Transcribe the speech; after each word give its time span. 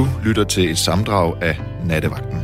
Du 0.00 0.06
lytter 0.24 0.44
til 0.44 0.70
et 0.70 0.78
samdrag 0.78 1.42
af 1.42 1.56
Nattevagten. 1.86 2.38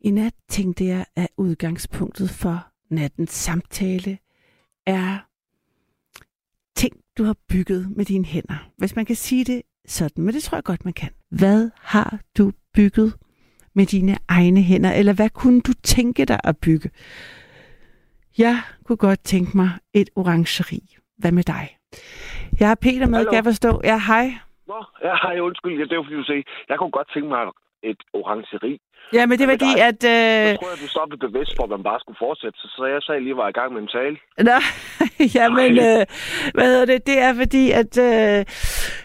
I 0.00 0.10
nat 0.10 0.32
tænkte 0.48 0.84
jeg, 0.84 1.04
at 1.16 1.28
udgangspunktet 1.36 2.30
for 2.30 2.66
nattens 2.90 3.30
samtale 3.30 4.18
er 4.86 5.18
ting, 6.76 6.96
du 7.18 7.24
har 7.24 7.36
bygget 7.48 7.96
med 7.96 8.04
dine 8.04 8.24
hænder. 8.24 8.70
Hvis 8.78 8.96
man 8.96 9.06
kan 9.06 9.16
sige 9.16 9.44
det 9.44 9.62
sådan, 9.86 10.24
men 10.24 10.34
det 10.34 10.42
tror 10.42 10.56
jeg 10.56 10.64
godt, 10.64 10.84
man 10.84 10.94
kan. 10.94 11.10
Hvad 11.30 11.70
har 11.80 12.20
du 12.38 12.52
bygget 12.74 13.14
med 13.74 13.86
dine 13.86 14.18
egne 14.28 14.62
hænder, 14.62 14.92
eller 14.92 15.12
hvad 15.12 15.30
kunne 15.30 15.60
du 15.60 15.72
tænke 15.82 16.24
dig 16.24 16.40
at 16.44 16.56
bygge? 16.56 16.90
Jeg 18.38 18.62
kunne 18.84 18.96
godt 18.96 19.24
tænke 19.24 19.56
mig 19.56 19.70
et 19.94 20.10
orangeri. 20.16 20.96
Hvad 21.18 21.32
med 21.32 21.42
dig? 21.42 21.77
Jeg 22.60 22.68
har 22.68 22.74
Peter 22.74 23.06
med, 23.06 23.18
Hallo. 23.18 23.30
kan 23.30 23.36
jeg 23.36 23.44
forstå. 23.44 23.80
Ja, 23.84 23.98
hej. 24.06 24.26
Nå, 24.66 24.84
ja, 25.04 25.14
hej, 25.22 25.38
undskyld. 25.40 25.78
Ja, 25.78 25.84
det 25.84 25.96
var 25.96 26.04
fordi, 26.04 26.16
du 26.16 26.24
sagde, 26.24 26.42
jeg 26.68 26.78
kunne 26.78 26.90
godt 26.90 27.10
tænke 27.14 27.28
mig 27.28 27.42
et 27.82 28.00
orangeri. 28.12 28.80
Ja, 29.12 29.26
men 29.26 29.38
det 29.38 29.46
med 29.48 29.58
fordi, 29.58 29.72
at... 29.88 30.04
Jeg 30.04 30.52
Øh... 30.52 30.58
tror, 30.58 30.72
at 30.72 30.80
du 30.82 30.88
så 30.88 31.02
blev 31.08 31.30
bevidst 31.30 31.52
for, 31.56 31.62
at 31.64 31.70
man 31.70 31.82
bare 31.82 32.00
skulle 32.00 32.16
fortsætte. 32.26 32.58
Så, 32.58 32.66
så 32.76 32.84
jeg 32.84 33.02
sagde 33.02 33.20
lige, 33.20 33.36
var 33.36 33.48
i 33.48 33.52
gang 33.52 33.72
med 33.72 33.82
en 33.82 33.88
tale. 33.88 34.16
Nå, 34.48 34.58
ja, 35.38 35.48
men 35.58 35.70
øh, 35.88 36.06
hvad 36.54 36.66
hedder 36.72 36.86
det? 36.92 37.06
Det 37.06 37.18
er 37.18 37.34
fordi, 37.34 37.70
at 37.70 37.92
øh, 38.08 38.44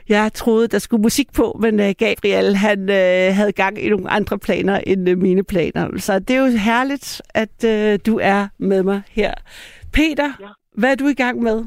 jeg 0.09 0.33
troede, 0.33 0.67
der 0.67 0.79
skulle 0.79 1.01
musik 1.01 1.27
på, 1.33 1.57
men 1.59 1.79
øh, 1.79 1.91
Gabriel, 1.99 2.55
han 2.55 2.79
øh, 2.89 3.35
havde 3.39 3.51
gang 3.51 3.83
i 3.85 3.89
nogle 3.89 4.09
andre 4.09 4.39
planer 4.39 4.77
end 4.87 5.09
øh, 5.09 5.17
mine 5.17 5.43
planer. 5.43 5.83
Så 5.97 6.19
det 6.19 6.35
er 6.35 6.41
jo 6.45 6.57
herligt, 6.57 7.21
at 7.29 7.57
øh, 7.65 7.99
du 8.05 8.19
er 8.23 8.47
med 8.57 8.83
mig 8.83 9.01
her. 9.11 9.33
Peter. 9.93 10.29
Ja. 10.39 10.47
hvad 10.77 10.91
er 10.91 10.95
du 10.95 11.07
i 11.07 11.13
gang 11.13 11.41
med? 11.43 11.65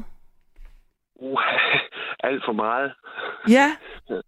Uh, 1.19 1.41
alt 2.27 2.45
for 2.45 2.51
meget. 2.53 2.93
Ja, 3.49 3.67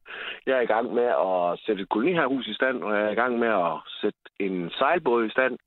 Jeg 0.45 0.58
er 0.58 0.61
i 0.61 0.66
gang 0.66 0.94
med 0.94 1.03
at 1.03 1.59
sætte 1.66 1.81
et 1.81 1.89
kolonihavehus 1.89 2.47
i 2.47 2.53
stand, 2.53 2.83
og 2.83 2.95
jeg 2.95 3.05
er 3.05 3.09
i 3.09 3.22
gang 3.22 3.39
med 3.39 3.47
at 3.47 3.73
sætte 4.02 4.19
en 4.39 4.72
sejlbåd 4.77 5.25
i 5.25 5.30
stand. 5.30 5.58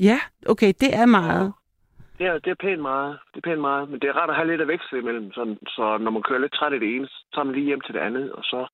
ja, 0.00 0.18
okay, 0.46 0.72
det 0.80 0.94
er 0.94 1.06
meget. 1.06 1.52
Det 2.18 2.26
er, 2.26 2.38
det 2.38 2.50
er 2.50 2.64
pænt 2.64 2.82
meget. 2.82 3.18
Det 3.34 3.36
er 3.36 3.50
pænt 3.50 3.60
meget. 3.60 3.88
Men 3.90 4.00
det 4.00 4.08
er 4.08 4.12
rart 4.12 4.30
at 4.30 4.36
have 4.36 4.48
lidt 4.48 4.60
af 4.60 4.68
veksel 4.68 4.98
imellem. 4.98 5.32
Sådan, 5.32 5.58
så 5.66 5.98
når 5.98 6.10
man 6.10 6.22
kører 6.22 6.38
lidt 6.40 6.52
træt 6.52 6.72
i 6.72 6.78
det 6.78 6.96
ene, 6.96 7.06
så 7.06 7.26
tager 7.34 7.44
man 7.44 7.54
lige 7.54 7.66
hjem 7.66 7.80
til 7.80 7.94
det 7.94 8.00
andet, 8.00 8.32
og 8.32 8.44
så 8.44 8.66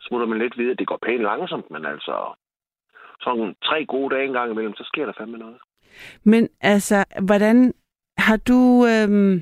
smutter 0.00 0.26
man 0.26 0.38
lidt 0.38 0.58
videre. 0.58 0.74
Det 0.74 0.86
går 0.86 0.98
pænt 1.06 1.22
langsomt, 1.22 1.70
men 1.70 1.86
altså... 1.86 2.34
Sådan 3.20 3.54
tre 3.64 3.86
gode 3.86 4.14
dage 4.14 4.26
en 4.26 4.32
gang 4.32 4.50
imellem, 4.50 4.74
så 4.74 4.84
sker 4.84 5.06
der 5.06 5.12
fandme 5.18 5.38
noget. 5.38 5.58
Men 6.24 6.48
altså, 6.60 7.04
hvordan 7.22 7.74
har 8.18 8.36
du... 8.36 8.86
Øh, 8.86 9.40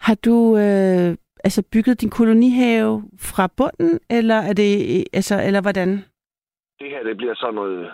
har 0.00 0.14
du 0.14 0.56
øh, 0.56 1.16
altså 1.44 1.62
bygget 1.72 2.00
din 2.00 2.10
kolonihave 2.10 3.02
fra 3.20 3.48
bunden, 3.56 4.00
eller 4.10 4.34
er 4.34 4.52
det 4.52 5.04
altså 5.12 5.42
eller 5.46 5.62
hvordan? 5.62 6.04
det 6.80 6.90
her 6.90 7.02
det 7.02 7.16
bliver 7.16 7.34
sådan 7.34 7.54
noget 7.54 7.92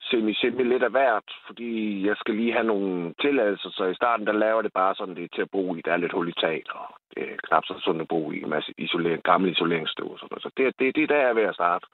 semi-semi 0.00 0.62
lidt 0.62 0.82
af 0.82 0.90
hvert, 0.90 1.28
fordi 1.46 1.70
jeg 2.06 2.16
skal 2.16 2.34
lige 2.34 2.52
have 2.52 2.66
nogle 2.66 3.14
tilladelser, 3.20 3.70
så 3.70 3.84
i 3.84 3.94
starten 3.94 4.26
der 4.26 4.32
laver 4.32 4.62
det 4.62 4.72
bare 4.72 4.94
sådan, 4.94 5.14
det 5.14 5.32
til 5.34 5.42
at 5.42 5.50
bo 5.50 5.74
i. 5.74 5.82
Der 5.84 5.92
er 5.92 5.96
lidt 5.96 6.12
hul 6.12 6.28
i 6.28 6.40
taget, 6.40 6.68
og 6.68 6.86
det 7.14 7.22
er 7.22 7.36
knap 7.48 7.64
så 7.64 7.74
sundt 7.78 8.00
at 8.02 8.08
bo 8.08 8.32
i 8.32 8.42
en 8.42 8.50
masse 8.50 8.74
isolering, 8.78 9.22
gamle 9.22 9.50
isoleringsstøv 9.50 10.10
og 10.12 10.18
sådan 10.18 10.28
noget. 10.30 10.42
Så 10.42 10.50
det, 10.56 10.64
det, 10.78 10.96
det 10.96 11.02
er 11.02 11.06
der, 11.06 11.20
jeg 11.20 11.30
er 11.30 11.40
ved 11.40 11.42
at 11.42 11.54
starte. 11.54 11.86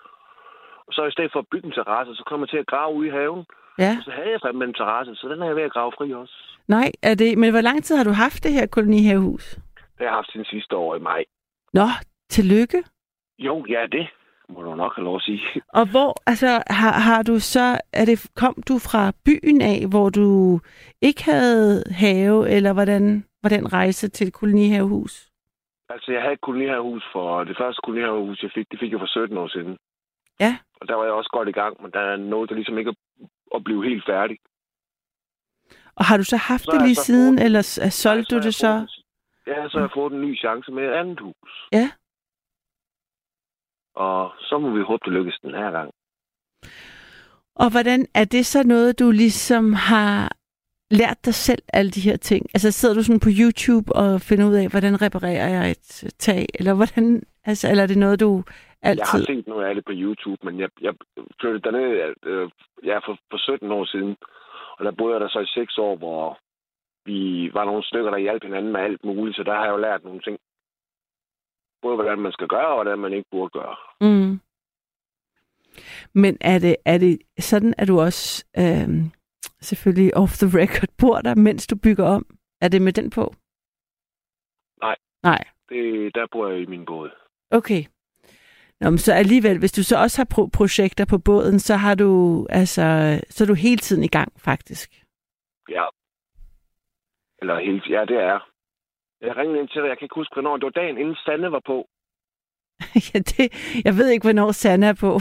Og 0.86 0.92
så 0.92 1.04
i 1.04 1.10
stedet 1.10 1.32
for 1.32 1.38
at 1.38 1.50
bygge 1.50 1.66
en 1.66 1.72
terrasse, 1.72 2.14
så 2.14 2.24
kommer 2.26 2.46
jeg 2.46 2.50
til 2.50 2.64
at 2.64 2.72
grave 2.72 2.94
ude 2.94 3.08
i 3.08 3.10
haven. 3.10 3.44
Ja. 3.78 3.92
Og 3.98 4.04
så 4.04 4.10
havde 4.10 4.30
jeg 4.30 4.40
fandme 4.44 4.64
en 4.64 4.74
terrasse, 4.74 5.14
så 5.14 5.28
den 5.28 5.42
er 5.42 5.46
jeg 5.46 5.56
ved 5.56 5.62
at 5.62 5.72
grave 5.72 5.92
fri 5.98 6.12
også. 6.12 6.34
Nej, 6.68 6.92
er 7.02 7.14
det, 7.14 7.38
men 7.38 7.50
hvor 7.50 7.60
lang 7.60 7.84
tid 7.84 7.96
har 7.96 8.04
du 8.04 8.10
haft 8.10 8.44
det 8.44 8.52
her 8.52 8.66
kolonihavehus? 8.66 9.44
Det 9.76 9.98
har 9.98 10.04
jeg 10.04 10.12
haft 10.12 10.32
siden 10.32 10.46
sidste 10.46 10.76
år 10.76 10.96
i 10.96 10.98
maj. 10.98 11.24
Nå, 11.72 11.86
tillykke. 12.28 12.84
Jo, 13.38 13.64
ja, 13.68 13.86
det 13.92 14.06
må 14.48 14.62
du 14.62 14.74
nok 14.74 14.96
have 14.96 15.04
lov 15.04 15.16
at 15.16 15.22
sige. 15.22 15.40
Og 15.68 15.90
hvor, 15.90 16.14
altså, 16.26 16.62
har, 16.70 16.92
har 17.08 17.22
du 17.22 17.38
så, 17.38 17.80
er 17.92 18.04
det, 18.04 18.30
kom 18.36 18.54
du 18.68 18.78
fra 18.78 19.12
byen 19.26 19.60
af, 19.60 19.78
hvor 19.90 20.08
du 20.10 20.60
ikke 21.02 21.24
havde 21.24 21.82
have, 21.90 22.48
eller 22.50 22.72
hvordan 22.72 23.24
var 23.42 23.48
den 23.48 23.72
rejse 23.72 24.08
til 24.08 24.26
et 24.26 24.34
kolonihavehus? 24.34 25.30
Altså, 25.88 26.12
jeg 26.12 26.20
havde 26.20 26.32
et 26.32 26.40
kolonihavehus 26.40 27.04
for... 27.12 27.44
Det 27.44 27.56
første 27.60 27.80
kolonihavehus, 27.84 28.42
jeg 28.42 28.50
fik, 28.54 28.66
det 28.70 28.80
fik 28.80 28.92
jeg 28.92 29.00
for 29.00 29.06
17 29.06 29.38
år 29.38 29.48
siden. 29.48 29.76
Ja. 30.40 30.56
Og 30.80 30.88
der 30.88 30.94
var 30.94 31.04
jeg 31.04 31.12
også 31.12 31.30
godt 31.32 31.48
i 31.48 31.58
gang, 31.60 31.82
men 31.82 31.90
der 31.90 32.00
er 32.00 32.16
noget, 32.16 32.48
der 32.50 32.54
ligesom 32.54 32.78
ikke 32.78 32.90
er 32.90 33.00
at 33.54 33.64
blive 33.64 33.84
helt 33.84 34.04
færdig. 34.06 34.36
Og 35.96 36.04
har 36.04 36.16
du 36.16 36.24
så 36.24 36.36
haft 36.36 36.64
Så 36.64 36.70
det 36.72 36.82
lige 36.82 36.94
siden, 36.94 37.38
fået- 37.38 37.44
eller 37.44 37.62
solgte 37.90 38.34
du 38.36 38.40
det 38.42 38.54
så? 38.54 38.72
en- 38.76 38.88
Ja, 39.46 39.68
så 39.68 39.78
har 39.78 39.84
jeg 39.84 39.90
fået 39.94 40.12
en 40.12 40.20
ny 40.20 40.38
chance 40.38 40.72
med 40.72 40.82
et 40.82 40.92
andet 41.00 41.20
hus. 41.20 41.50
Ja. 41.72 41.90
Og 43.96 44.32
så 44.40 44.58
må 44.58 44.70
vi 44.76 44.82
håbe, 44.82 45.02
det 45.04 45.12
lykkes 45.12 45.38
den 45.42 45.50
her 45.54 45.70
gang. 45.70 45.90
Og 47.56 47.70
hvordan 47.70 48.06
er 48.14 48.24
det 48.24 48.46
så 48.46 48.62
noget, 48.62 48.98
du 48.98 49.10
ligesom 49.10 49.72
har 49.72 50.36
lært 50.90 51.24
dig 51.24 51.34
selv 51.34 51.62
alle 51.72 51.90
de 51.90 52.00
her 52.00 52.16
ting? 52.16 52.46
Altså 52.54 52.70
sidder 52.70 52.94
du 52.94 53.02
sådan 53.02 53.20
på 53.20 53.28
YouTube 53.40 53.92
og 53.92 54.20
finder 54.20 54.46
ud 54.48 54.54
af, 54.54 54.68
hvordan 54.68 55.02
reparerer 55.02 55.48
jeg 55.48 55.70
et 55.70 56.04
tag? 56.18 56.46
Eller 56.54 56.74
hvordan, 56.74 57.22
altså, 57.44 57.70
eller 57.70 57.82
er 57.82 57.86
det 57.86 57.98
noget, 57.98 58.20
du 58.20 58.44
altid... 58.84 59.00
Jeg 59.00 59.06
har 59.12 59.24
set 59.26 59.46
noget 59.46 59.64
af 59.66 59.74
det 59.74 59.84
på 59.84 59.92
YouTube, 59.94 60.40
men 60.46 60.60
jeg, 60.60 60.70
jeg 60.80 60.94
flyttede 61.40 61.62
derned 61.62 62.14
øh, 62.22 62.50
ja, 62.84 62.98
for, 62.98 63.14
for 63.30 63.38
17 63.38 63.72
år 63.72 63.84
siden. 63.84 64.16
Og 64.78 64.84
der 64.84 64.90
boede 64.98 65.12
jeg 65.14 65.20
der 65.20 65.28
så 65.28 65.40
i 65.40 65.46
6 65.46 65.78
år, 65.78 65.96
hvor 65.96 66.38
vi 67.10 67.50
var 67.54 67.64
nogle 67.64 67.84
stykker, 67.84 68.10
der 68.10 68.18
hjalp 68.18 68.42
hinanden 68.42 68.72
med 68.72 68.80
alt 68.80 69.04
muligt. 69.04 69.36
Så 69.36 69.42
der 69.42 69.54
har 69.54 69.64
jeg 69.64 69.72
jo 69.72 69.76
lært 69.76 70.04
nogle 70.04 70.20
ting. 70.20 70.38
Både 71.82 71.94
hvordan 71.96 72.18
man 72.18 72.32
skal 72.32 72.48
gøre, 72.48 72.66
og 72.68 72.74
hvordan 72.74 72.98
man 72.98 73.12
ikke 73.12 73.28
burde 73.30 73.50
gøre. 73.50 73.76
Mm. 74.00 74.40
Men 76.14 76.36
er 76.40 76.58
det, 76.58 76.76
er 76.84 76.98
det 76.98 77.18
sådan, 77.38 77.74
at 77.78 77.88
du 77.88 78.00
også 78.00 78.44
øhm, 78.58 79.10
selvfølgelig 79.60 80.16
off 80.16 80.32
the 80.42 80.60
record 80.60 80.88
bor 81.00 81.18
der, 81.20 81.34
mens 81.34 81.66
du 81.66 81.76
bygger 81.82 82.04
om? 82.04 82.26
Er 82.60 82.68
det 82.68 82.82
med 82.82 82.92
den 82.92 83.10
på? 83.10 83.34
Nej. 84.80 84.96
Nej, 85.22 85.44
Det, 85.68 86.14
der 86.14 86.26
bor 86.32 86.48
jeg 86.48 86.60
i 86.60 86.66
min 86.66 86.84
båd. 86.84 87.10
okay. 87.50 87.82
Nå, 88.80 88.90
men 88.90 88.98
så 88.98 89.12
alligevel, 89.12 89.58
hvis 89.58 89.72
du 89.72 89.82
så 89.82 89.96
også 89.98 90.18
har 90.20 90.28
pro- 90.34 90.50
projekter 90.58 91.04
på 91.04 91.18
båden, 91.18 91.58
så 91.58 91.74
har 91.76 91.94
du 91.94 92.10
altså, 92.50 92.84
så 93.30 93.44
er 93.44 93.48
du 93.48 93.54
hele 93.54 93.76
tiden 93.86 94.04
i 94.04 94.08
gang, 94.08 94.32
faktisk. 94.40 94.90
Ja. 95.68 95.84
Eller 97.40 97.58
helt, 97.58 97.86
ja, 97.90 98.04
det 98.04 98.16
er. 98.16 98.38
Jeg 99.20 99.36
ringede 99.36 99.60
ind 99.60 99.68
til 99.68 99.80
dig, 99.82 99.88
jeg 99.88 99.98
kan 99.98 100.04
ikke 100.06 100.20
huske, 100.20 100.34
hvornår. 100.34 100.56
Det 100.56 100.64
var 100.64 100.70
dagen 100.82 100.98
inden 100.98 101.16
Sande 101.24 101.52
var 101.52 101.62
på. 101.66 101.88
ja, 103.14 103.18
det, 103.18 103.46
jeg 103.84 103.96
ved 103.96 104.08
ikke, 104.08 104.24
hvornår 104.24 104.52
Sanna 104.52 104.86
er 104.86 104.98
på. 105.00 105.12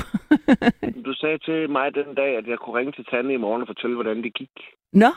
Du 1.05 1.13
sagde 1.13 1.37
til 1.37 1.69
mig 1.69 1.95
den 1.95 2.15
dag, 2.15 2.37
at 2.37 2.47
jeg 2.47 2.57
kunne 2.59 2.77
ringe 2.79 2.91
til 2.91 3.05
Tanne 3.05 3.33
i 3.33 3.37
morgen 3.37 3.61
og 3.61 3.67
fortælle, 3.67 3.95
hvordan 3.95 4.23
det 4.23 4.33
gik. 4.33 4.55
Nå, 4.93 5.11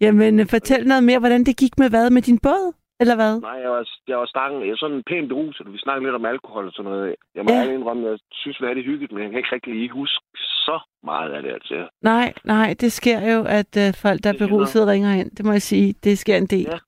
jamen 0.00 0.48
fortæl 0.48 0.86
noget 0.86 1.04
mere, 1.04 1.18
hvordan 1.18 1.44
det 1.44 1.56
gik 1.56 1.78
med 1.78 1.90
hvad? 1.90 2.10
Med 2.10 2.22
din 2.22 2.38
båd? 2.38 2.83
Eller 3.00 3.14
hvad? 3.14 3.40
Nej, 3.40 3.50
jeg 3.64 3.70
var, 3.70 3.88
jeg 4.08 4.18
var 4.18 4.26
stangen. 4.26 4.62
Jeg 4.62 4.70
er 4.70 4.76
sådan 4.76 4.96
en 4.96 5.02
pæn 5.10 5.28
beruset. 5.28 5.72
Vi 5.72 5.78
snakkede 5.78 6.04
lidt 6.06 6.14
om 6.14 6.24
alkohol 6.24 6.66
og 6.66 6.72
sådan 6.72 6.90
noget. 6.90 7.16
Jeg 7.34 7.44
må 7.44 7.50
Ja. 7.52 7.72
indrømme, 7.72 8.08
jeg 8.10 8.18
synes, 8.32 8.60
vi 8.60 8.66
havde 8.66 8.76
det 8.78 8.84
hyggeligt, 8.84 9.12
men 9.12 9.22
jeg 9.22 9.30
kan 9.30 9.38
ikke 9.38 9.52
rigtig 9.54 9.74
lige 9.74 9.90
huske 9.90 10.24
så 10.66 10.80
meget 11.02 11.32
af 11.32 11.42
det, 11.42 11.52
altså. 11.52 11.88
Nej, 12.02 12.34
nej, 12.44 12.74
det 12.80 12.92
sker 12.92 13.20
jo, 13.34 13.44
at 13.58 13.72
øh, 13.84 13.94
folk, 14.04 14.18
der 14.24 14.28
er 14.28 14.32
Det 14.32 14.40
sker 14.40 14.46
beruset, 14.48 14.86
ringer 14.86 15.12
ind. 15.20 15.30
Det 15.36 15.44
må 15.44 15.52
jeg 15.52 15.62
sige, 15.62 15.92
det 16.04 16.18
sker 16.18 16.36
en 16.36 16.46
del. 16.46 16.66
Ja. 16.72 16.78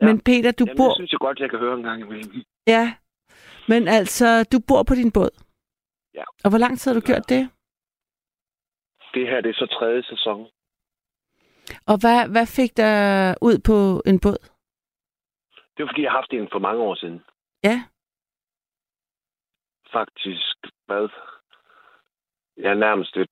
Men 0.00 0.16
Ja. 0.16 0.22
Peter, 0.24 0.52
du 0.52 0.64
Jamen, 0.66 0.76
bor... 0.76 0.88
det 0.88 0.96
synes 0.96 1.12
jeg 1.12 1.20
godt, 1.20 1.38
jeg 1.40 1.50
kan 1.50 1.58
høre 1.58 1.74
en 1.76 1.82
gang 1.82 2.00
imellem. 2.00 2.32
Ja, 2.66 2.92
men 3.68 3.88
altså, 3.88 4.44
du 4.52 4.58
bor 4.68 4.82
på 4.82 4.94
din 4.94 5.12
båd. 5.12 5.30
Ja. 6.14 6.24
Og 6.44 6.50
hvor 6.50 6.58
lang 6.58 6.78
tid 6.78 6.92
har 6.92 7.00
du 7.00 7.06
gjort 7.06 7.28
det? 7.28 7.48
Det 9.14 9.28
her, 9.28 9.40
det 9.40 9.50
er 9.50 9.54
så 9.54 9.66
tredje 9.78 10.02
sæson. 10.02 10.46
Og 11.86 11.96
hvad, 12.00 12.28
hvad 12.28 12.46
fik 12.46 12.76
dig 12.76 13.34
ud 13.42 13.58
på 13.58 14.02
en 14.06 14.20
båd? 14.20 14.38
Det 15.78 15.84
var, 15.84 15.90
fordi 15.92 16.02
jeg 16.02 16.10
har 16.10 16.18
haft 16.18 16.32
en 16.32 16.48
for 16.52 16.58
mange 16.58 16.82
år 16.82 16.94
siden. 16.94 17.24
Ja. 17.64 17.82
Faktisk, 19.92 20.56
hvad? 20.86 21.08
Jeg 22.56 22.70
er 22.70 22.74
nærmest 22.74 23.16
et, 23.16 23.30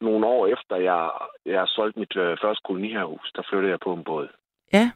nogle 0.00 0.26
år 0.26 0.46
efter, 0.46 0.76
jeg, 0.76 1.10
jeg 1.44 1.58
har 1.58 1.66
solgt 1.66 1.96
mit 1.96 2.16
øh, 2.16 2.38
første 2.42 2.62
kolonihavehus, 2.64 3.32
der 3.36 3.42
flyttede 3.48 3.70
jeg 3.70 3.80
på 3.80 3.92
en 3.92 4.04
båd. 4.04 4.28
Ja. 4.72 4.90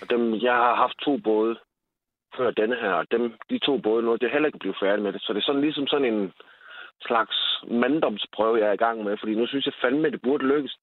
Og 0.00 0.10
dem, 0.10 0.34
jeg 0.34 0.54
har 0.54 0.74
haft 0.74 0.98
to 0.98 1.18
både 1.18 1.58
før 2.36 2.50
denne 2.50 2.76
her, 2.76 2.92
og 2.92 3.10
dem, 3.10 3.38
de 3.50 3.58
to 3.58 3.78
både 3.78 4.02
nu, 4.02 4.12
det 4.12 4.22
er 4.22 4.32
heller 4.32 4.46
ikke 4.46 4.58
blevet 4.58 4.78
færdig 4.80 5.02
med 5.02 5.12
det. 5.12 5.22
Så 5.22 5.32
det 5.32 5.40
er 5.40 5.44
sådan 5.44 5.60
ligesom 5.60 5.86
sådan 5.86 6.14
en 6.14 6.32
slags 7.00 7.36
manddomsprøve, 7.70 8.58
jeg 8.58 8.68
er 8.68 8.72
i 8.72 8.84
gang 8.86 9.04
med, 9.04 9.16
fordi 9.20 9.34
nu 9.34 9.46
synes 9.46 9.66
jeg 9.66 9.74
fandme, 9.82 10.06
at 10.06 10.12
det 10.12 10.22
burde 10.22 10.46
lykkes. 10.46 10.78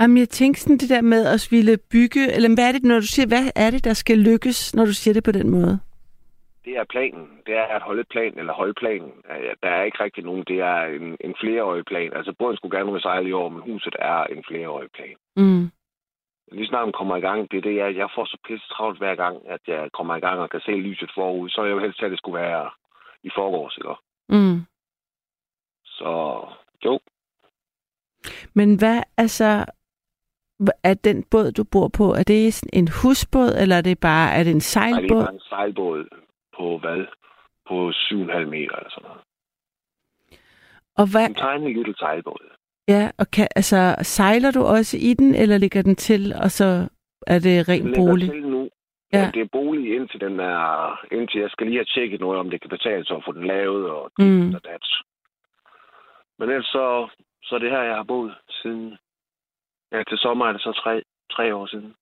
Jamen, 0.00 0.18
jeg 0.18 0.28
tænker 0.28 0.58
sådan 0.60 0.78
det 0.78 0.88
der 0.88 1.00
med 1.00 1.26
at 1.26 1.48
ville 1.50 1.78
bygge, 1.92 2.32
eller 2.34 2.54
hvad 2.54 2.68
er 2.68 2.72
det, 2.72 2.82
når 2.82 3.00
du 3.00 3.06
siger, 3.06 3.26
hvad 3.26 3.44
er 3.54 3.70
det, 3.70 3.84
der 3.84 3.92
skal 3.92 4.18
lykkes, 4.18 4.74
når 4.74 4.84
du 4.84 4.92
siger 4.92 5.14
det 5.14 5.24
på 5.24 5.32
den 5.32 5.50
måde? 5.50 5.80
Det 6.64 6.76
er 6.76 6.84
planen. 6.84 7.26
Det 7.46 7.54
er 7.56 7.66
at 7.76 7.82
holde 7.82 8.04
plan, 8.04 8.38
eller 8.38 8.52
holde 8.52 8.74
planen. 8.74 9.12
Der 9.62 9.68
er 9.68 9.82
ikke 9.82 10.04
rigtig 10.04 10.24
nogen. 10.24 10.44
Det 10.48 10.60
er 10.60 10.80
en, 10.82 11.16
en 11.20 11.34
flereårig 11.40 11.84
plan. 11.84 12.12
Altså, 12.12 12.32
båden 12.38 12.56
skulle 12.56 12.78
gerne 12.78 12.92
være 12.92 13.00
sejlet 13.00 13.28
i 13.28 13.32
år, 13.32 13.48
men 13.48 13.62
huset 13.62 13.96
er 13.98 14.24
en 14.24 14.44
flereårig 14.48 14.90
plan. 14.90 15.16
Mm. 15.36 15.70
lige 16.52 16.66
snart 16.68 16.86
man 16.86 16.98
kommer 17.00 17.16
i 17.16 17.20
gang, 17.20 17.50
det 17.50 17.56
er 17.58 17.62
det, 17.68 17.76
jeg, 17.76 17.96
jeg 17.96 18.08
får 18.14 18.24
så 18.24 18.38
pisse 18.46 18.68
travlt 18.68 18.98
hver 18.98 19.14
gang, 19.14 19.36
at 19.48 19.60
jeg 19.66 19.88
kommer 19.92 20.16
i 20.16 20.20
gang 20.20 20.38
og 20.40 20.50
kan 20.50 20.60
se 20.60 20.70
lyset 20.70 21.10
forud. 21.14 21.48
Så 21.50 21.64
jeg 21.64 21.72
jo 21.72 21.78
helst, 21.78 22.02
at 22.02 22.10
det 22.10 22.18
skulle 22.18 22.40
være 22.40 22.70
i 23.22 23.30
forgårs, 23.34 23.76
ikke? 23.76 23.94
Mm. 24.28 24.60
Så 25.84 26.10
jo, 26.84 26.98
Men 28.54 28.78
hvad, 28.78 29.02
altså, 29.16 29.64
er 30.82 30.94
den 30.94 31.24
båd, 31.30 31.52
du 31.52 31.64
bor 31.64 31.88
på, 31.88 32.04
er 32.14 32.22
det 32.22 32.62
en 32.72 32.88
husbåd, 33.02 33.50
eller 33.62 33.76
er 33.76 33.80
det 33.80 33.98
bare, 34.00 34.34
er 34.34 34.42
det 34.44 34.50
en 34.50 34.56
Ej, 34.56 34.56
det 34.56 34.56
er 34.56 34.60
sejlbåd? 34.60 35.24
bare 35.24 35.34
en 35.34 35.40
sejlbåd 35.40 36.04
på 36.56 36.78
hvad? 36.78 37.04
På 37.68 37.88
7,5 37.90 38.44
meter 38.44 38.76
eller 38.76 38.90
sådan 38.90 39.08
noget. 39.08 39.22
Og 40.96 41.06
hvad, 41.12 41.26
En 41.28 41.34
tiny 41.34 41.74
lille 41.76 41.94
sejlbåd. 41.98 42.44
ja, 42.88 43.10
og 43.18 43.26
kan, 43.30 43.48
altså, 43.56 43.94
sejler 44.02 44.50
du 44.50 44.62
også 44.62 44.96
i 45.00 45.14
den, 45.14 45.34
eller 45.34 45.58
ligger 45.58 45.82
den 45.82 45.96
til, 45.96 46.34
og 46.44 46.50
så 46.50 46.88
er 47.26 47.38
det 47.38 47.66
Den 47.66 47.68
ren 47.68 47.84
ligger 47.84 48.00
bolig? 48.00 48.30
til 48.30 48.42
nu. 48.42 48.68
Ja. 49.12 49.18
Ja. 49.18 49.30
Det 49.34 49.40
er 49.42 49.48
bolig 49.52 49.94
indtil 49.96 50.20
den 50.20 50.40
er... 50.40 50.64
Indtil 51.12 51.40
jeg 51.40 51.50
skal 51.50 51.66
lige 51.66 51.78
have 51.78 51.84
tjekket 51.94 52.20
noget, 52.20 52.38
om 52.40 52.50
det 52.50 52.60
kan 52.60 52.70
betale 52.70 53.04
sig 53.06 53.16
at 53.16 53.22
få 53.26 53.32
den 53.32 53.46
lavet 53.46 53.90
og 53.90 54.10
mm. 54.18 54.54
og 54.54 54.60
dat. 54.64 54.84
Men 56.38 56.48
ellers 56.50 56.66
så, 56.66 57.08
så 57.42 57.54
er 57.54 57.58
det 57.58 57.70
her, 57.70 57.82
jeg 57.82 57.96
har 57.96 58.02
boet 58.02 58.34
siden... 58.50 58.96
Ja, 59.92 60.02
til 60.08 60.18
sommer 60.18 60.46
er 60.46 60.52
det 60.52 60.60
så 60.60 60.72
tre, 60.72 61.02
tre 61.32 61.54
år 61.54 61.66
siden. 61.66 61.94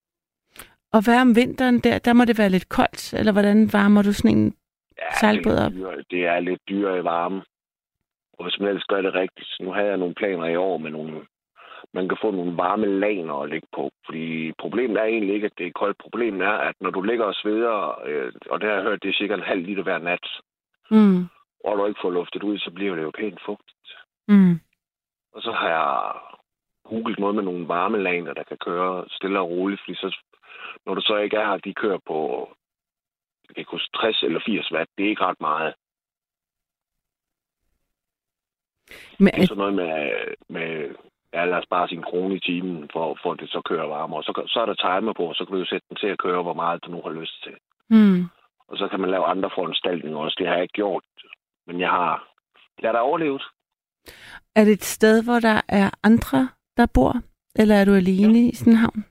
Og 0.92 1.04
hvad 1.04 1.20
om 1.20 1.36
vinteren 1.36 1.80
der? 1.80 1.98
Der 1.98 2.12
må 2.12 2.24
det 2.24 2.38
være 2.38 2.48
lidt 2.48 2.68
koldt, 2.68 3.12
eller 3.14 3.32
hvordan 3.32 3.72
varmer 3.72 4.02
du 4.02 4.12
sådan 4.12 4.36
en 4.36 4.54
Ja, 4.98 5.12
Sejlbåd 5.20 5.52
det 5.52 5.60
er, 5.60 5.66
op. 5.66 5.72
lidt 5.72 5.80
dyrere. 5.82 6.04
det 6.10 6.26
er 6.26 6.40
lidt 6.40 6.60
dyrere 6.68 6.98
i 6.98 7.04
varme. 7.04 7.42
Og 8.38 8.44
hvis 8.44 8.58
man 8.60 8.68
ellers 8.68 8.84
gør 8.84 9.02
det 9.02 9.14
rigtigt, 9.14 9.48
nu 9.60 9.72
har 9.72 9.80
jeg 9.82 9.96
nogle 9.96 10.14
planer 10.14 10.46
i 10.46 10.56
år 10.56 10.76
med 10.78 10.90
nogle, 10.90 11.26
man 11.94 12.08
kan 12.08 12.18
få 12.22 12.30
nogle 12.30 12.56
varme 12.56 12.86
laner 12.86 13.34
at 13.34 13.50
ligge 13.50 13.68
på. 13.74 13.90
Fordi 14.06 14.52
problemet 14.58 14.96
er 15.00 15.04
egentlig 15.04 15.34
ikke, 15.34 15.46
at 15.46 15.58
det 15.58 15.66
er 15.66 15.70
koldt. 15.80 15.98
Problemet 15.98 16.42
er, 16.46 16.50
at 16.68 16.74
når 16.80 16.90
du 16.90 17.02
ligger 17.02 17.24
og 17.24 17.34
sveder, 17.34 18.00
øh, 18.06 18.32
og 18.50 18.60
det 18.60 18.68
har 18.68 18.74
jeg 18.76 18.82
hørt, 18.84 19.02
det 19.02 19.08
er 19.08 19.14
cirka 19.20 19.34
en 19.34 19.50
halv 19.52 19.62
liter 19.62 19.82
hver 19.82 19.98
nat, 19.98 20.26
Mm, 20.90 21.20
og 21.64 21.78
du 21.78 21.86
ikke 21.86 22.00
får 22.02 22.10
luftet 22.10 22.42
ud, 22.42 22.58
så 22.58 22.70
bliver 22.70 22.94
det 22.94 23.02
jo 23.02 23.12
pænt 23.18 23.40
fugtigt. 23.46 23.88
mm, 24.28 24.60
Og 25.34 25.42
så 25.42 25.52
har 25.52 25.68
jeg 25.68 26.12
googlet 26.84 27.18
noget 27.18 27.34
med 27.34 27.42
nogle 27.42 27.68
varmelaner, 27.68 28.32
der 28.34 28.42
kan 28.42 28.56
køre 28.56 29.04
stille 29.08 29.40
og 29.40 29.48
roligt, 29.50 29.80
fordi 29.80 29.94
så, 29.94 30.18
når 30.86 30.94
du 30.94 31.00
så 31.00 31.16
ikke 31.16 31.36
er 31.36 31.46
her, 31.46 31.56
de 31.56 31.74
kører 31.74 31.98
på 32.06 32.48
jeg 33.48 33.54
kan 33.54 33.60
ikke 33.60 33.70
huske, 33.70 33.96
60 33.96 34.22
eller 34.22 34.40
80 34.46 34.72
watt. 34.72 34.90
Det 34.98 35.04
er 35.04 35.08
ikke 35.08 35.24
ret 35.24 35.40
meget. 35.40 35.74
Men 39.18 39.32
Det 39.34 39.42
er 39.42 39.46
sådan 39.46 39.56
noget 39.56 39.74
med, 39.74 39.94
med 40.48 40.94
ja, 41.32 41.44
lad 41.44 41.58
os 41.58 41.66
bare 41.70 41.88
sige 41.88 41.98
en 41.98 42.04
krone 42.10 42.34
i 42.36 42.40
timen, 42.40 42.90
for, 42.92 43.18
for 43.22 43.32
at 43.32 43.40
det 43.40 43.50
så 43.50 43.60
kører 43.64 43.86
varmere. 43.86 44.18
Og 44.20 44.24
så, 44.24 44.32
så 44.46 44.60
er 44.60 44.66
der 44.66 44.74
timer 44.74 45.12
på, 45.12 45.24
og 45.24 45.34
så 45.34 45.44
kan 45.44 45.52
du 45.52 45.58
jo 45.58 45.66
sætte 45.66 45.86
den 45.88 45.96
til 45.96 46.06
at 46.06 46.18
køre, 46.18 46.42
hvor 46.42 46.54
meget 46.54 46.84
du 46.84 46.90
nu 46.90 47.00
har 47.04 47.12
lyst 47.20 47.42
til. 47.42 47.54
mm, 47.88 48.22
Og 48.68 48.78
så 48.78 48.88
kan 48.88 49.00
man 49.00 49.10
lave 49.10 49.24
andre 49.24 49.50
foranstaltninger 49.54 50.18
også. 50.18 50.36
Det 50.38 50.46
har 50.46 50.54
jeg 50.54 50.62
ikke 50.62 50.80
gjort. 50.82 51.04
Men 51.66 51.80
jeg 51.80 51.90
har, 51.90 52.28
jeg 52.80 52.88
har 52.88 52.92
da 52.92 52.98
overlevet. 52.98 53.42
er 54.56 54.64
det 54.64 54.72
et 54.72 54.84
sted, 54.84 55.24
hvor 55.24 55.40
der 55.40 55.60
er 55.68 55.90
andre, 56.02 56.48
der 56.76 56.86
bor? 56.94 57.14
Eller 57.56 57.74
er 57.74 57.84
du 57.84 57.94
alene 57.94 58.38
ja. 58.38 58.48
i 58.48 58.54
sådan 58.54 58.72
en 58.72 58.78
havn? 58.78 59.04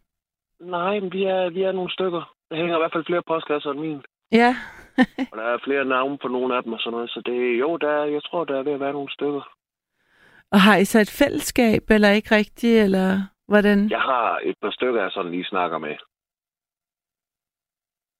Nej, 0.60 1.00
men 1.00 1.14
vi 1.14 1.24
er, 1.24 1.50
vi 1.50 1.62
er 1.64 1.72
nogle 1.72 1.92
stykker. 1.92 2.34
Der 2.50 2.56
hænger 2.56 2.76
i 2.76 2.80
hvert 2.80 2.94
fald 2.94 3.06
flere 3.06 3.24
postkasser 3.28 3.72
end 3.72 3.80
min. 3.80 4.02
Ja. 4.32 4.56
Og 5.32 5.38
der 5.38 5.44
er 5.44 5.58
flere 5.64 5.86
navne 5.86 6.18
på 6.18 6.28
nogle 6.28 6.56
af 6.56 6.64
dem 6.64 6.74
og 6.74 6.80
sådan 6.80 6.92
noget. 6.92 7.10
Så 7.10 7.22
det, 7.26 7.60
jo, 7.60 7.78
der 7.78 7.90
er, 7.90 8.06
jeg 8.06 8.24
tror, 8.24 8.44
der 8.44 8.60
er 8.60 8.64
ved 8.64 8.74
at 8.74 8.80
være 8.80 8.94
nogle 8.94 9.12
stykker. 9.12 9.44
Og 10.52 10.62
har 10.62 10.78
I 10.78 10.86
så 10.86 11.00
et 11.00 11.16
fællesskab, 11.20 11.84
eller 11.90 12.10
ikke 12.10 12.36
rigtigt, 12.36 12.84
eller 12.84 13.22
hvordan? 13.48 13.90
Jeg 13.90 14.02
har 14.02 14.40
et 14.44 14.56
par 14.62 14.72
stykker, 14.72 15.02
jeg 15.02 15.12
sådan 15.12 15.32
lige 15.32 15.46
snakker 15.46 15.78
med. 15.78 15.96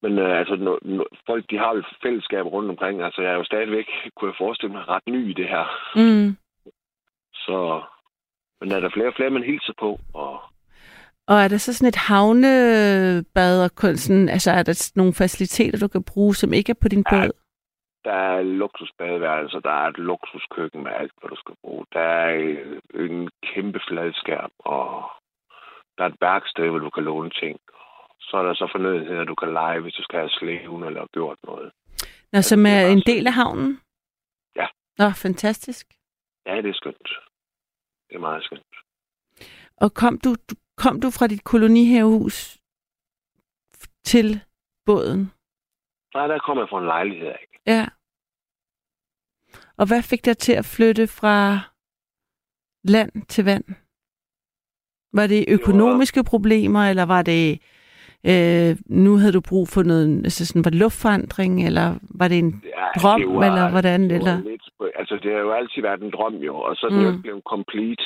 Men 0.02 0.20
øh, 0.20 0.40
altså, 0.40 0.56
no, 0.56 0.78
no, 0.82 1.04
folk 1.26 1.50
de 1.50 1.58
har 1.58 1.76
jo 1.76 1.84
fællesskab 2.04 2.46
rundt 2.46 2.70
omkring. 2.70 3.02
Altså, 3.02 3.22
jeg 3.22 3.32
er 3.32 3.36
jo 3.36 3.44
stadigvæk, 3.44 3.86
kunne 4.16 4.32
jeg 4.32 4.36
forestille 4.40 4.74
mig, 4.74 4.88
ret 4.88 5.08
ny 5.08 5.30
i 5.30 5.34
det 5.34 5.48
her. 5.48 5.66
Mm. 5.96 6.38
Så, 7.34 7.82
men 8.64 8.72
er 8.72 8.80
der 8.80 8.90
flere 8.94 9.08
og 9.08 9.14
flere, 9.16 9.30
man 9.30 9.44
hilser 9.44 9.74
på. 9.80 10.00
Og 10.14 10.42
Og 11.28 11.38
er 11.44 11.48
der 11.48 11.58
så 11.58 11.74
sådan 11.74 11.88
et 11.88 11.96
havnebad 11.96 13.64
og 13.66 13.72
kun 13.76 13.98
sådan, 13.98 14.30
altså 14.30 14.52
er 14.52 14.64
der 14.64 14.92
nogle 14.96 15.14
faciliteter, 15.14 15.80
du 15.80 15.88
kan 15.88 16.04
bruge, 16.04 16.36
som 16.36 16.54
ikke 16.54 16.70
er 16.70 16.82
på 16.82 16.88
din 16.88 17.04
båd? 17.12 17.32
der 18.06 18.14
er 18.14 18.42
luksusbadeværelser, 18.42 19.60
der 19.60 19.72
er 19.72 19.88
et 19.88 19.98
luksuskøkken 19.98 20.84
med 20.84 20.92
alt, 20.92 21.14
hvad 21.20 21.30
du 21.30 21.36
skal 21.36 21.56
bruge. 21.62 21.86
Der 21.94 22.00
er 22.00 22.30
øh, 22.36 22.80
en 23.12 23.30
kæmpe 23.54 23.80
fladskærm, 23.88 24.52
og 24.60 25.10
der 25.98 26.04
er 26.04 26.10
et 26.10 26.22
værksted, 26.22 26.70
hvor 26.70 26.80
du 26.80 26.90
kan 26.90 27.04
låne 27.04 27.30
ting. 27.30 27.60
Så 28.20 28.38
er 28.38 28.44
der 28.44 28.54
så 28.54 28.68
fornødenheder, 28.72 29.24
du 29.24 29.36
kan 29.36 29.54
lege, 29.54 29.80
hvis 29.80 29.94
du 29.94 30.04
skal 30.04 30.20
have 30.20 30.30
slæven 30.30 30.84
eller 30.84 31.08
gjort 31.14 31.38
noget. 31.44 31.72
Nå, 32.34 32.42
som 32.42 32.66
er 32.66 32.86
en 32.86 33.04
del 33.06 33.28
af 33.28 33.34
havnen? 33.34 33.80
Ja. 34.56 34.68
Nå, 34.98 35.10
fantastisk. 35.10 35.88
Ja, 36.46 36.56
det 36.62 36.70
er 36.70 36.74
skønt. 36.74 37.10
Det 38.14 38.18
er 38.18 38.22
meget 38.30 38.44
skønt. 38.44 38.76
Og 39.78 39.94
kom 39.94 40.18
du, 40.18 40.36
kom 40.78 41.02
du 41.02 41.10
fra 41.10 41.28
dit 41.28 41.44
kolonihavehus 41.44 42.58
til 44.04 44.42
båden? 44.86 45.32
Nej, 46.14 46.28
der 46.28 46.40
kommer 46.40 46.64
jeg 46.64 46.70
fra 46.70 46.80
en 46.80 46.86
lejlighed 46.86 47.28
af. 47.28 47.46
Ja. 47.68 47.86
Og 49.78 49.88
hvad 49.88 50.02
fik 50.02 50.26
dig 50.26 50.38
til 50.38 50.54
at 50.54 50.66
flytte 50.66 51.08
fra 51.08 51.60
land 52.84 53.26
til 53.26 53.46
vand? 53.46 53.66
Var 55.14 55.28
det 55.28 55.46
økonomiske 55.48 56.24
problemer, 56.24 56.84
eller 56.90 57.04
var 57.04 57.22
det, 57.22 57.62
øh, 58.32 58.72
nu 59.04 59.12
havde 59.18 59.34
du 59.38 59.42
brug 59.50 59.68
for 59.68 59.84
noget, 59.84 60.06
altså 60.28 60.46
sådan, 60.46 60.66
var 60.66 60.72
det 60.72 60.80
luftforandring, 60.80 61.54
eller 61.68 61.88
var 62.20 62.28
det 62.28 62.40
en 62.40 62.52
Ja, 62.66 62.86
drøm, 63.02 63.20
det 63.22 63.30
var- 63.36 63.46
eller 63.48 63.66
hvordan? 63.72 64.00
det 64.04 64.10
var 64.12 64.16
Eller? 64.18 64.36
Lidt, 64.50 64.66
altså, 65.02 65.16
det 65.24 65.32
har 65.34 65.40
jo 65.48 65.52
altid 65.52 65.82
været 65.82 66.02
en 66.04 66.12
drøm, 66.18 66.36
jo, 66.50 66.56
og 66.68 66.76
så 66.76 66.88
er 66.88 66.96
jo 66.96 67.02
Mm. 67.02 67.08
ikke 67.08 67.22
blevet 67.22 67.44
complete. 67.54 68.04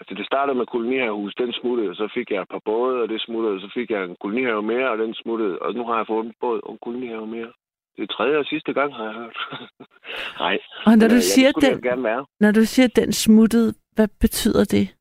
Altså, 0.00 0.14
det 0.18 0.26
startede 0.26 0.56
med 0.58 0.66
kolonihavehus, 0.66 1.34
den 1.42 1.52
smuttede, 1.60 1.90
og 1.90 1.96
så 1.96 2.06
fik 2.16 2.30
jeg 2.30 2.42
et 2.42 2.48
par 2.54 2.62
både, 2.72 3.02
og 3.02 3.08
det 3.08 3.20
smuttede, 3.26 3.54
og 3.54 3.60
så 3.60 3.70
fik 3.74 3.90
jeg 3.90 4.04
en 4.04 4.16
kolonihave 4.20 4.62
mere, 4.62 4.90
og 4.92 4.98
den 4.98 5.14
smuttede, 5.14 5.58
og 5.58 5.74
nu 5.74 5.82
har 5.88 5.96
jeg 5.96 6.06
fået 6.06 6.26
en 6.26 6.32
båd 6.40 6.60
og 6.66 6.72
en 6.72 6.78
kolonihave 6.84 7.26
mere. 7.26 7.50
Det 7.96 8.02
er 8.02 8.06
tredje 8.16 8.36
og 8.38 8.44
sidste 8.44 8.72
gang, 8.72 8.94
har 8.94 9.04
jeg 9.04 9.14
hørt. 9.14 9.36
Nej. 10.44 10.58
Og 10.86 10.92
når 11.00 11.08
du, 11.08 11.14
øh, 11.14 11.20
siger, 11.32 11.46
ja, 11.46 11.52
det 11.68 11.82
det 11.84 11.92
den, 11.92 12.06
jo 12.06 12.24
når 12.40 12.50
du 12.52 12.64
siger, 12.64 12.88
den 13.00 13.12
smuttede, 13.12 13.74
hvad 13.96 14.08
betyder 14.20 14.64
det? 14.64 14.94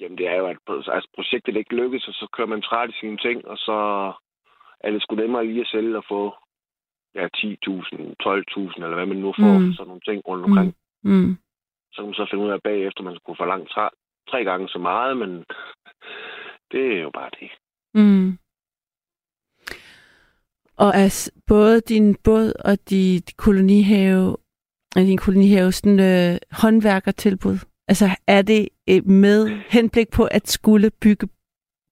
Jamen, 0.00 0.18
det 0.18 0.26
er 0.28 0.36
jo, 0.36 0.46
at 0.46 0.56
altså, 0.68 1.08
projektet 1.14 1.56
ikke 1.56 1.76
lykkes, 1.76 2.08
og 2.08 2.14
så 2.14 2.26
kører 2.32 2.48
man 2.48 2.62
træt 2.62 2.90
i 2.90 3.00
sine 3.00 3.16
ting, 3.16 3.48
og 3.48 3.56
så 3.58 3.78
er 4.80 4.90
det 4.90 5.02
sgu 5.02 5.14
nemmere 5.14 5.46
lige 5.46 5.60
at 5.60 5.66
sælge 5.66 5.96
og 5.96 6.04
få 6.08 6.34
ja, 7.14 7.24
10.000, 7.36 7.50
12.000, 8.22 8.84
eller 8.84 8.94
hvad 8.94 9.06
man 9.06 9.16
nu 9.16 9.34
får 9.40 9.58
Mm. 9.58 9.64
mm. 9.64 9.72
sådan 9.72 9.88
nogle 9.88 10.00
ting 10.08 10.22
rundt 10.28 10.44
omkring. 10.44 10.74
Mm. 11.02 11.10
Mm. 11.12 11.36
Så 11.92 11.96
kan 11.96 12.04
man 12.04 12.14
så 12.14 12.26
finde 12.30 12.44
ud 12.44 12.50
af 12.50 12.62
bagefter, 12.62 13.02
man 13.02 13.16
skulle 13.16 13.36
forlange 13.36 13.66
tre, 13.66 13.88
tre 14.30 14.44
gange 14.44 14.68
så 14.68 14.78
meget, 14.78 15.16
men 15.16 15.30
det 16.72 16.96
er 16.96 17.00
jo 17.02 17.10
bare 17.10 17.30
det. 17.40 17.50
Mm. 17.94 18.38
Og 20.76 20.88
er 20.94 21.30
både 21.46 21.80
din 21.80 22.16
båd 22.24 22.52
og 22.64 22.90
dit 22.90 23.36
kolonihave, 23.36 24.36
din 24.94 25.18
kolonihave 25.18 25.72
sådan 25.72 26.00
øh, 26.00 26.38
håndværkertilbud? 26.60 27.58
Altså 27.88 28.06
er 28.26 28.42
det 28.42 28.68
øh, 28.90 29.06
med 29.06 29.48
henblik 29.70 30.06
på 30.16 30.24
at 30.30 30.48
skulle 30.48 30.90
bygge 31.02 31.28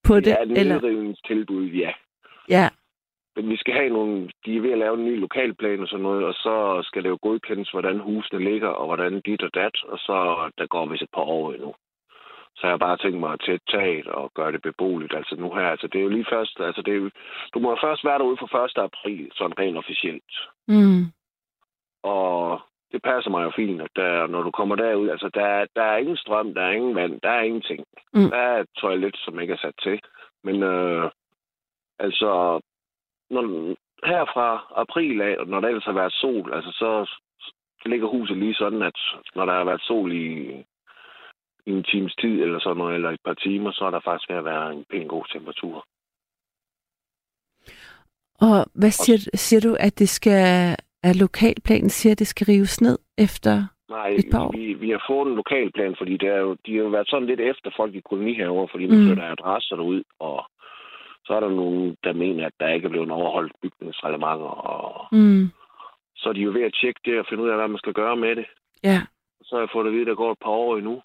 på 0.05 0.15
det? 0.15 0.25
Det 0.25 0.33
er 0.33 0.61
eller? 0.61 0.75
nedrivningstilbud, 0.75 1.67
ja. 1.67 1.93
Ja. 2.49 2.69
Men 3.37 3.49
vi 3.49 3.57
skal 3.57 3.75
have 3.75 3.89
nogle, 3.89 4.31
de 4.45 4.57
er 4.57 4.61
ved 4.61 4.73
at 4.73 4.79
lave 4.79 4.95
en 4.99 5.05
ny 5.05 5.21
lokalplan 5.21 5.81
og 5.81 5.89
sådan 5.89 6.03
noget, 6.03 6.25
og 6.25 6.35
så 6.35 6.81
skal 6.85 7.03
det 7.03 7.09
jo 7.09 7.19
godkendes, 7.23 7.71
hvordan 7.71 7.99
husene 7.99 8.45
ligger, 8.51 8.69
og 8.69 8.87
hvordan 8.87 9.21
dit 9.21 9.43
og 9.43 9.55
dat, 9.55 9.77
og 9.85 9.99
så 9.99 10.17
der 10.59 10.67
går 10.67 10.87
vist 10.87 11.03
et 11.03 11.09
par 11.15 11.23
år 11.23 11.53
endnu. 11.53 11.75
Så 12.57 12.61
jeg 12.67 12.73
har 12.73 12.87
bare 12.87 12.97
tænkt 12.97 13.21
mig 13.21 13.33
at 13.33 13.41
tætte 13.47 13.67
taget 13.69 14.07
og 14.07 14.33
gøre 14.35 14.53
det 14.53 14.63
beboeligt. 14.63 15.15
Altså 15.15 15.37
nu 15.37 15.55
her, 15.55 15.67
altså 15.75 15.87
det 15.87 15.99
er 15.99 16.03
jo 16.03 16.09
lige 16.09 16.33
først, 16.33 16.61
altså 16.61 16.83
det 16.83 16.93
er 16.93 16.99
jo, 16.99 17.11
du 17.55 17.59
må 17.59 17.79
først 17.83 18.05
være 18.05 18.19
derude 18.19 18.37
for 18.41 18.65
1. 18.65 18.79
april, 18.89 19.31
sådan 19.35 19.59
rent 19.59 19.77
officielt. 19.77 20.33
Mm. 20.69 21.05
Og 22.03 22.61
det 22.95 23.03
passer 23.03 23.31
mig 23.31 23.43
jo 23.45 23.53
fint, 23.57 23.83
at 23.83 23.93
der, 23.97 24.27
når 24.27 24.43
du 24.43 24.51
kommer 24.51 24.77
derud, 24.77 25.09
altså 25.09 25.29
der, 25.35 25.67
der 25.77 25.83
er 25.83 25.97
ingen 25.97 26.17
strøm, 26.17 26.55
der 26.55 26.63
er 26.63 26.71
ingen 26.71 26.95
vand, 26.95 27.21
der 27.21 27.31
er 27.31 27.43
ingenting. 27.43 27.85
Mm. 28.15 28.31
Der 28.31 28.37
er 28.37 28.61
et 28.61 28.69
toilet, 28.77 29.17
som 29.25 29.41
ikke 29.41 29.53
er 29.53 29.63
sat 29.63 29.75
til. 29.83 30.01
Men 30.45 30.63
øh, 30.63 31.11
altså, 31.99 32.61
når, 33.31 33.43
her 34.11 34.25
fra 34.35 34.49
april 34.77 35.21
af, 35.21 35.47
når 35.47 35.61
der 35.61 35.69
ellers 35.69 35.85
har 35.85 35.99
været 36.01 36.13
sol, 36.13 36.55
altså 36.55 36.71
så 36.71 36.91
ligger 37.87 38.09
huset 38.09 38.37
lige 38.37 38.55
sådan, 38.55 38.83
at 38.83 38.99
når 39.35 39.45
der 39.47 39.53
har 39.53 39.65
været 39.65 39.83
sol 39.83 40.13
i, 40.13 40.27
i 41.67 41.71
en 41.71 41.85
times 41.85 42.15
tid 42.15 42.43
eller 42.43 42.61
sådan 42.61 42.77
noget, 42.77 42.95
eller 42.95 43.11
et 43.11 43.25
par 43.25 43.35
timer, 43.35 43.73
så 43.73 43.85
er 43.85 43.91
der 43.91 44.01
faktisk 44.01 44.31
ved 44.31 44.37
at 44.37 44.45
være 44.45 44.73
en 44.73 44.85
pæn 44.91 45.09
god 45.09 45.25
temperatur. 45.33 45.87
Og 48.41 48.67
hvad 48.75 48.91
siger, 48.91 49.31
siger 49.35 49.61
du, 49.61 49.77
at 49.81 49.99
det 49.99 50.09
skal, 50.09 50.77
at 51.09 51.17
lokalplanen 51.17 51.91
siger, 51.91 52.13
at 52.13 52.19
det 52.19 52.27
skal 52.27 52.45
rives 52.47 52.81
ned 52.81 52.99
efter? 53.19 53.55
Nej, 53.89 54.09
Et 54.09 54.25
par 54.33 54.45
år. 54.45 54.53
vi, 54.57 54.73
vi 54.85 54.91
har 54.91 55.03
fået 55.11 55.29
en 55.29 55.35
lokalplan, 55.35 55.95
fordi 55.99 56.17
det 56.17 56.29
er 56.29 56.41
jo, 56.47 56.57
de 56.67 56.73
har 56.77 56.83
jo 56.83 56.89
været 56.89 57.09
sådan 57.09 57.27
lidt 57.27 57.41
efter 57.41 57.71
folk 57.77 57.95
i 57.95 58.01
kolonihaver, 58.11 58.67
fordi 58.71 58.87
man 58.87 58.99
Mm. 58.99 59.07
flytter 59.07 59.25
adresser 59.33 59.77
derud, 59.77 60.03
og 60.19 60.47
så 61.27 61.31
er 61.35 61.41
der 61.41 61.49
nogen, 61.49 61.97
der 62.05 62.13
mener, 62.13 62.47
at 62.47 62.53
der 62.61 62.69
ikke 62.69 62.87
er 62.87 62.91
blevet 62.91 63.11
overholdt 63.11 63.53
bygningsreglementer, 63.63 64.53
og 64.77 65.07
Mm. 65.13 65.49
så 66.17 66.29
er 66.29 66.33
de 66.33 66.41
jo 66.41 66.51
ved 66.51 66.63
at 66.63 66.77
tjekke 66.81 67.01
det 67.05 67.19
og 67.19 67.27
finde 67.29 67.43
ud 67.43 67.49
af, 67.49 67.57
hvad 67.57 67.69
man 67.69 67.79
skal 67.79 67.93
gøre 67.93 68.17
med 68.17 68.37
det. 68.37 68.47
Ja. 68.85 69.01
Så 69.43 69.51
har 69.57 69.61
jeg 69.63 69.69
fået 69.73 69.87
at 69.87 69.93
vide, 69.93 70.01
at 70.03 70.07
der 70.07 70.15
går 70.23 70.33
et 70.33 70.39
par 70.45 70.51
år 70.51 70.77
endnu, 70.77 71.03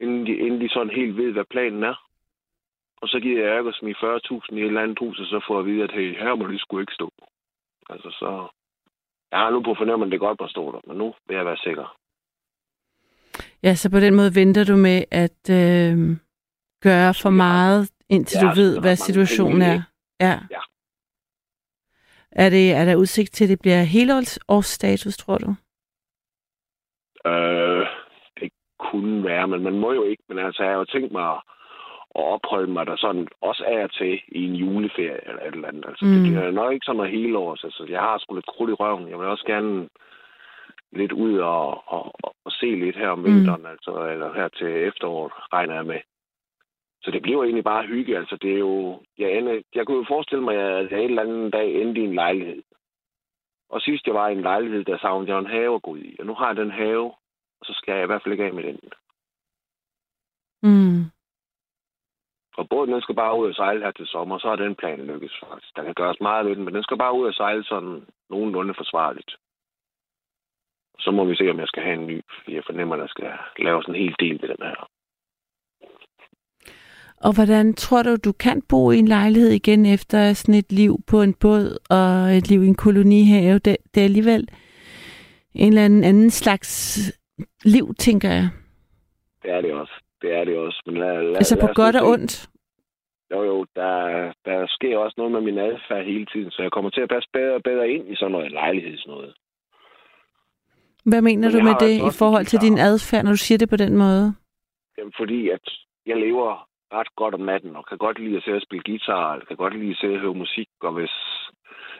inden 0.00 0.26
de, 0.26 0.32
inden 0.36 0.60
de 0.60 0.68
sådan 0.68 0.96
helt 1.00 1.16
ved, 1.16 1.32
hvad 1.32 1.44
planen 1.50 1.82
er. 1.84 1.94
Og 3.02 3.08
så 3.08 3.20
giver 3.20 3.48
jeg 3.48 3.58
ikke 3.58 3.72
smide 3.72 3.94
40.000 4.02 4.56
i 4.58 4.60
et 4.60 4.66
eller 4.66 4.82
andet 4.82 4.98
hus, 4.98 5.20
og 5.20 5.26
så 5.26 5.40
får 5.46 5.54
jeg 5.54 5.60
at 5.60 5.66
vide, 5.66 5.84
at 5.84 5.92
hey, 5.92 6.18
her 6.18 6.34
må 6.34 6.46
det 6.46 6.60
sgu 6.60 6.78
ikke 6.78 6.94
stå. 6.94 7.10
Altså 7.90 8.10
så... 8.10 8.30
Jeg 9.32 9.40
har 9.40 9.50
nu 9.50 9.62
på 9.62 9.74
fornemmelsen, 9.78 10.12
det 10.12 10.20
godt 10.20 10.38
der, 10.38 10.80
men 10.86 10.96
nu 10.96 11.14
vil 11.26 11.36
jeg 11.36 11.46
være 11.46 11.56
sikker. 11.56 11.96
Ja, 13.62 13.74
så 13.74 13.90
på 13.90 14.00
den 14.00 14.14
måde 14.14 14.34
venter 14.34 14.64
du 14.64 14.76
med 14.76 15.04
at 15.10 15.42
øh, 15.50 16.16
gøre 16.82 17.14
for 17.22 17.30
meget, 17.30 17.90
indtil 18.08 18.38
Ja, 18.42 18.50
du 18.50 18.54
ved, 18.54 18.74
så 18.74 18.80
hvad 18.80 18.96
situationen 18.96 19.62
er. 19.62 19.82
Ja. 20.20 20.38
Ja. 20.50 20.60
Er, 22.32 22.50
det, 22.50 22.72
er 22.72 22.84
der 22.84 22.96
udsigt 22.96 23.32
til, 23.32 23.44
at 23.44 23.50
det 23.50 23.60
bliver 23.60 23.82
helårsstatus, 23.82 25.16
tror 25.16 25.38
du? 25.38 25.50
Øh, 27.30 27.86
det 28.40 28.50
kunne 28.78 29.24
være, 29.24 29.48
men 29.48 29.62
man 29.62 29.78
må 29.78 29.92
jo 29.92 30.04
ikke. 30.04 30.22
Men 30.28 30.38
altså, 30.38 30.62
jeg 30.62 30.72
har 30.72 30.78
jo 30.78 30.84
tænkt 30.84 31.12
mig 31.12 31.30
at 31.30 31.42
at 32.14 32.24
opholde 32.34 32.72
mig 32.72 32.86
der 32.86 32.96
sådan 32.96 33.28
også 33.40 33.64
af 33.66 33.84
og 33.84 33.92
til 33.92 34.20
i 34.28 34.44
en 34.44 34.54
juleferie 34.54 35.28
eller 35.28 35.42
et 35.42 35.54
eller 35.54 35.68
andet. 35.68 35.84
Altså, 35.88 36.04
mm. 36.04 36.10
Det 36.12 36.22
bliver 36.22 36.50
nok 36.50 36.72
ikke 36.72 36.84
sådan 36.84 36.96
noget 36.96 37.12
hele 37.12 37.38
års. 37.38 37.64
Altså, 37.64 37.86
jeg 37.88 38.00
har 38.00 38.18
sgu 38.18 38.34
lidt 38.34 38.46
krudt 38.46 38.70
i 38.70 38.72
røven. 38.72 39.08
Jeg 39.08 39.18
vil 39.18 39.26
også 39.26 39.46
gerne 39.46 39.88
lidt 40.92 41.12
ud 41.12 41.38
og, 41.38 41.92
og, 41.94 42.12
og, 42.22 42.52
se 42.52 42.66
lidt 42.66 42.96
her 42.96 43.08
om 43.08 43.18
Mm. 43.18 43.24
vinteren, 43.24 43.60
mm. 43.60 43.66
altså, 43.66 44.08
eller 44.12 44.34
her 44.34 44.48
til 44.48 44.68
efteråret, 44.88 45.32
regner 45.52 45.74
jeg 45.74 45.86
med. 45.86 46.00
Så 47.02 47.10
det 47.10 47.22
bliver 47.22 47.42
egentlig 47.42 47.64
bare 47.64 47.86
hygge. 47.86 48.18
Altså, 48.18 48.36
det 48.42 48.52
er 48.54 48.58
jo... 48.58 49.00
Jeg, 49.18 49.32
ender, 49.38 49.62
jeg 49.74 49.86
kunne 49.86 49.96
jo 49.96 50.04
forestille 50.08 50.44
mig, 50.44 50.56
at 50.56 50.90
jeg 50.90 50.98
et 50.98 51.04
eller 51.04 51.22
andet 51.22 51.52
dag 51.52 51.82
endte 51.82 52.00
i 52.00 52.04
en 52.04 52.14
lejlighed. 52.14 52.62
Og 53.70 53.80
sidst 53.80 54.06
jeg 54.06 54.14
var 54.14 54.28
i 54.28 54.32
en 54.32 54.42
lejlighed, 54.42 54.84
der 54.84 54.98
savnede 54.98 55.32
jeg 55.32 55.38
en 55.38 55.46
have 55.46 55.74
at 55.74 55.82
gå 55.82 55.96
i. 55.96 56.16
Og 56.18 56.26
nu 56.26 56.34
har 56.34 56.46
jeg 56.46 56.56
den 56.56 56.70
have, 56.70 57.04
og 57.60 57.64
så 57.64 57.72
skal 57.74 57.94
jeg 57.94 58.02
i 58.02 58.06
hvert 58.06 58.22
fald 58.22 58.32
ikke 58.32 58.44
af 58.44 58.54
med 58.54 58.62
den. 58.62 58.78
Mm. 60.62 61.04
Og 62.62 62.68
båden 62.68 62.92
den 62.92 63.02
skal 63.02 63.14
bare 63.14 63.38
ud 63.38 63.48
og 63.48 63.54
sejle 63.54 63.84
her 63.84 63.90
til 63.90 64.06
sommer, 64.06 64.38
så 64.38 64.48
er 64.48 64.56
den 64.56 64.74
plan 64.74 65.00
lykkes 65.10 65.34
faktisk. 65.46 65.76
Der 65.76 65.84
kan 65.84 65.94
gøres 65.94 66.20
meget 66.20 66.46
ved 66.46 66.56
den, 66.56 66.64
men 66.64 66.74
den 66.74 66.82
skal 66.82 66.98
bare 66.98 67.14
ud 67.18 67.26
og 67.26 67.34
sejle 67.34 67.64
sådan 67.64 67.94
nogenlunde 68.30 68.74
forsvarligt. 68.76 69.32
Så 70.98 71.10
må 71.10 71.24
vi 71.24 71.36
se, 71.36 71.50
om 71.50 71.58
jeg 71.60 71.68
skal 71.68 71.82
have 71.82 71.98
en 72.00 72.06
ny, 72.06 72.20
fordi 72.36 72.54
jeg 72.56 72.62
fornemmer, 72.66 72.94
at 72.94 73.00
der 73.00 73.06
skal 73.06 73.64
laves 73.64 73.86
en 73.86 73.94
hel 73.94 74.14
del 74.18 74.42
ved 74.42 74.48
den 74.48 74.62
her. 74.68 74.88
Og 77.26 77.34
hvordan 77.34 77.74
tror 77.74 78.02
du, 78.02 78.16
du 78.16 78.32
kan 78.32 78.62
bo 78.68 78.90
i 78.90 78.98
en 78.98 79.08
lejlighed 79.08 79.50
igen 79.50 79.86
efter 79.86 80.32
sådan 80.32 80.54
et 80.54 80.72
liv 80.72 80.96
på 81.10 81.22
en 81.22 81.34
båd 81.34 81.78
og 81.90 82.36
et 82.36 82.48
liv 82.50 82.62
i 82.62 82.66
en 82.66 82.74
kolonihave? 82.74 83.58
Det, 83.58 83.76
det 83.94 84.00
er 84.00 84.04
alligevel 84.04 84.48
en 85.54 85.68
eller 85.68 85.84
anden, 85.84 86.04
anden 86.04 86.30
slags 86.30 86.70
liv, 87.64 87.94
tænker 87.98 88.28
jeg. 88.28 88.48
Det 89.42 89.50
er 89.50 89.60
det 89.60 89.72
også. 89.72 89.92
Det 90.22 90.32
er 90.34 90.44
det 90.44 90.56
også. 90.56 90.82
Men 90.86 90.94
lad, 90.94 91.22
lad, 91.22 91.36
Altså 91.36 91.54
lad 91.54 91.62
på 91.62 91.66
nu 91.66 91.72
godt 91.74 91.96
og 91.96 92.08
ondt. 92.08 92.51
Jo, 93.32 93.42
jo, 93.42 93.66
der, 93.76 93.96
der 94.44 94.66
sker 94.68 94.98
også 94.98 95.14
noget 95.16 95.32
med 95.32 95.40
min 95.40 95.58
adfærd 95.58 96.04
hele 96.04 96.26
tiden, 96.26 96.50
så 96.50 96.62
jeg 96.62 96.72
kommer 96.72 96.90
til 96.90 97.00
at 97.00 97.08
passe 97.08 97.28
bedre 97.32 97.54
og 97.54 97.62
bedre 97.62 97.90
ind 97.90 98.12
i 98.12 98.16
sådan 98.16 98.32
noget 98.32 98.52
lejlighedsnoget. 98.52 99.34
Hvad 101.04 101.22
mener 101.22 101.48
Men 101.48 101.58
du 101.58 101.64
med 101.64 101.74
det 101.80 101.94
altså 101.94 102.06
i 102.06 102.18
forhold 102.18 102.44
til 102.46 102.60
din 102.60 102.78
adfærd, 102.78 103.24
når 103.24 103.30
du 103.30 103.36
siger 103.46 103.58
det 103.58 103.68
på 103.68 103.76
den 103.76 103.96
måde? 103.96 104.34
Jamen, 104.98 105.12
fordi 105.20 105.48
at 105.48 105.66
jeg 106.06 106.16
lever 106.16 106.68
ret 106.92 107.16
godt 107.16 107.34
om 107.34 107.40
natten, 107.40 107.76
og 107.76 107.86
kan 107.86 107.98
godt 107.98 108.18
lide 108.18 108.36
at 108.36 108.42
sidde 108.42 108.56
og 108.56 108.62
spille 108.62 108.82
guitar, 108.86 109.32
eller 109.32 109.46
kan 109.46 109.56
godt 109.56 109.78
lide 109.78 109.90
at 109.90 109.96
sidde 110.00 110.14
og 110.14 110.20
høre 110.20 110.34
musik, 110.34 110.68
og 110.80 110.92
hvis 110.92 111.14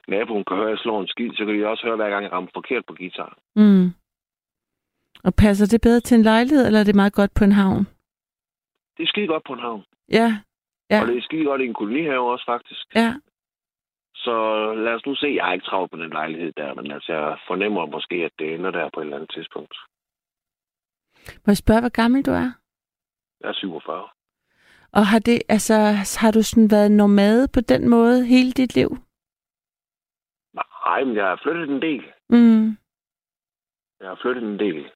naboen 0.09 0.45
kan 0.45 0.57
høre, 0.57 0.71
at 0.71 0.71
jeg 0.71 0.79
slår 0.79 1.01
en 1.01 1.09
skid, 1.09 1.31
så 1.35 1.45
kan 1.45 1.55
de 1.55 1.67
også 1.67 1.87
høre, 1.87 1.97
hver 1.97 2.11
gang 2.11 2.23
jeg 2.25 2.33
rammer 2.33 2.51
forkert 2.55 2.85
på 2.87 2.95
guitar. 2.95 3.39
Mm. 3.57 3.87
Og 5.25 5.35
passer 5.35 5.67
det 5.67 5.81
bedre 5.81 6.01
til 6.01 6.15
en 6.15 6.23
lejlighed, 6.23 6.67
eller 6.67 6.81
er 6.81 6.85
det 6.85 6.95
meget 6.95 7.13
godt 7.13 7.31
på 7.39 7.45
en 7.45 7.53
havn? 7.53 7.85
Det 8.97 9.03
er 9.03 9.07
skide 9.07 9.27
godt 9.27 9.45
på 9.47 9.53
en 9.53 9.59
havn. 9.59 9.85
Ja, 10.13 10.29
Ja. 10.93 11.01
Og 11.01 11.07
det 11.09 11.17
er 11.19 11.23
skide 11.23 11.45
godt 11.45 11.61
i 11.61 11.65
en 11.67 11.75
kolonihave 11.75 12.33
også, 12.33 12.45
faktisk. 12.47 12.87
ja. 12.95 13.15
Så 14.15 14.35
lad 14.75 14.95
os 14.95 15.07
nu 15.07 15.15
se. 15.15 15.27
Jeg 15.27 15.45
har 15.45 15.53
ikke 15.53 15.67
travlt 15.67 15.91
på 15.91 15.97
den 15.97 16.11
lejlighed 16.11 16.53
der, 16.53 16.75
men 16.75 16.93
altså, 16.93 17.13
jeg 17.13 17.39
fornemmer 17.47 17.87
måske, 17.87 18.15
at 18.15 18.33
det 18.39 18.55
ender 18.55 18.71
der 18.71 18.91
på 18.95 19.01
et 19.01 19.05
eller 19.05 19.17
andet 19.17 19.31
tidspunkt. 19.31 19.75
Må 21.27 21.47
jeg 21.47 21.57
spørge, 21.57 21.81
hvor 21.81 21.89
gammel 22.01 22.23
du 22.27 22.31
er? 22.31 22.51
Jeg 23.41 23.49
er 23.49 23.53
47. 23.53 24.09
Og 24.93 25.07
har 25.07 25.19
det, 25.19 25.43
altså, 25.49 25.75
har 26.21 26.31
du 26.31 26.43
sådan 26.43 26.71
været 26.71 26.91
nomade 26.91 27.49
på 27.55 27.61
den 27.61 27.89
måde 27.89 28.27
hele 28.27 28.53
dit 28.53 28.75
liv? 28.75 28.91
Nej, 30.55 31.05
men 31.05 31.17
jeg 31.17 31.25
har 31.25 31.41
flyttet 31.43 31.69
en 31.71 31.83
del. 31.83 32.05
Mm. 32.29 32.67
Jeg 34.01 34.09
har 34.09 34.19
flyttet 34.23 34.43
en 34.43 34.59
del. 34.59 34.91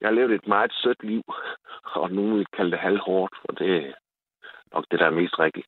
Jeg 0.00 0.08
har 0.08 0.14
levet 0.14 0.34
et 0.34 0.46
meget 0.46 0.72
sødt 0.72 1.02
liv, 1.04 1.22
og 2.00 2.10
nogen 2.10 2.34
vil 2.36 2.46
kalde 2.46 2.70
det 2.70 2.78
halvhårdt, 2.78 3.34
og 3.44 3.58
det 3.58 3.76
er 3.76 3.92
nok 4.74 4.84
det, 4.90 5.00
der 5.00 5.06
er 5.06 5.10
mest 5.20 5.38
rigtigt. 5.38 5.66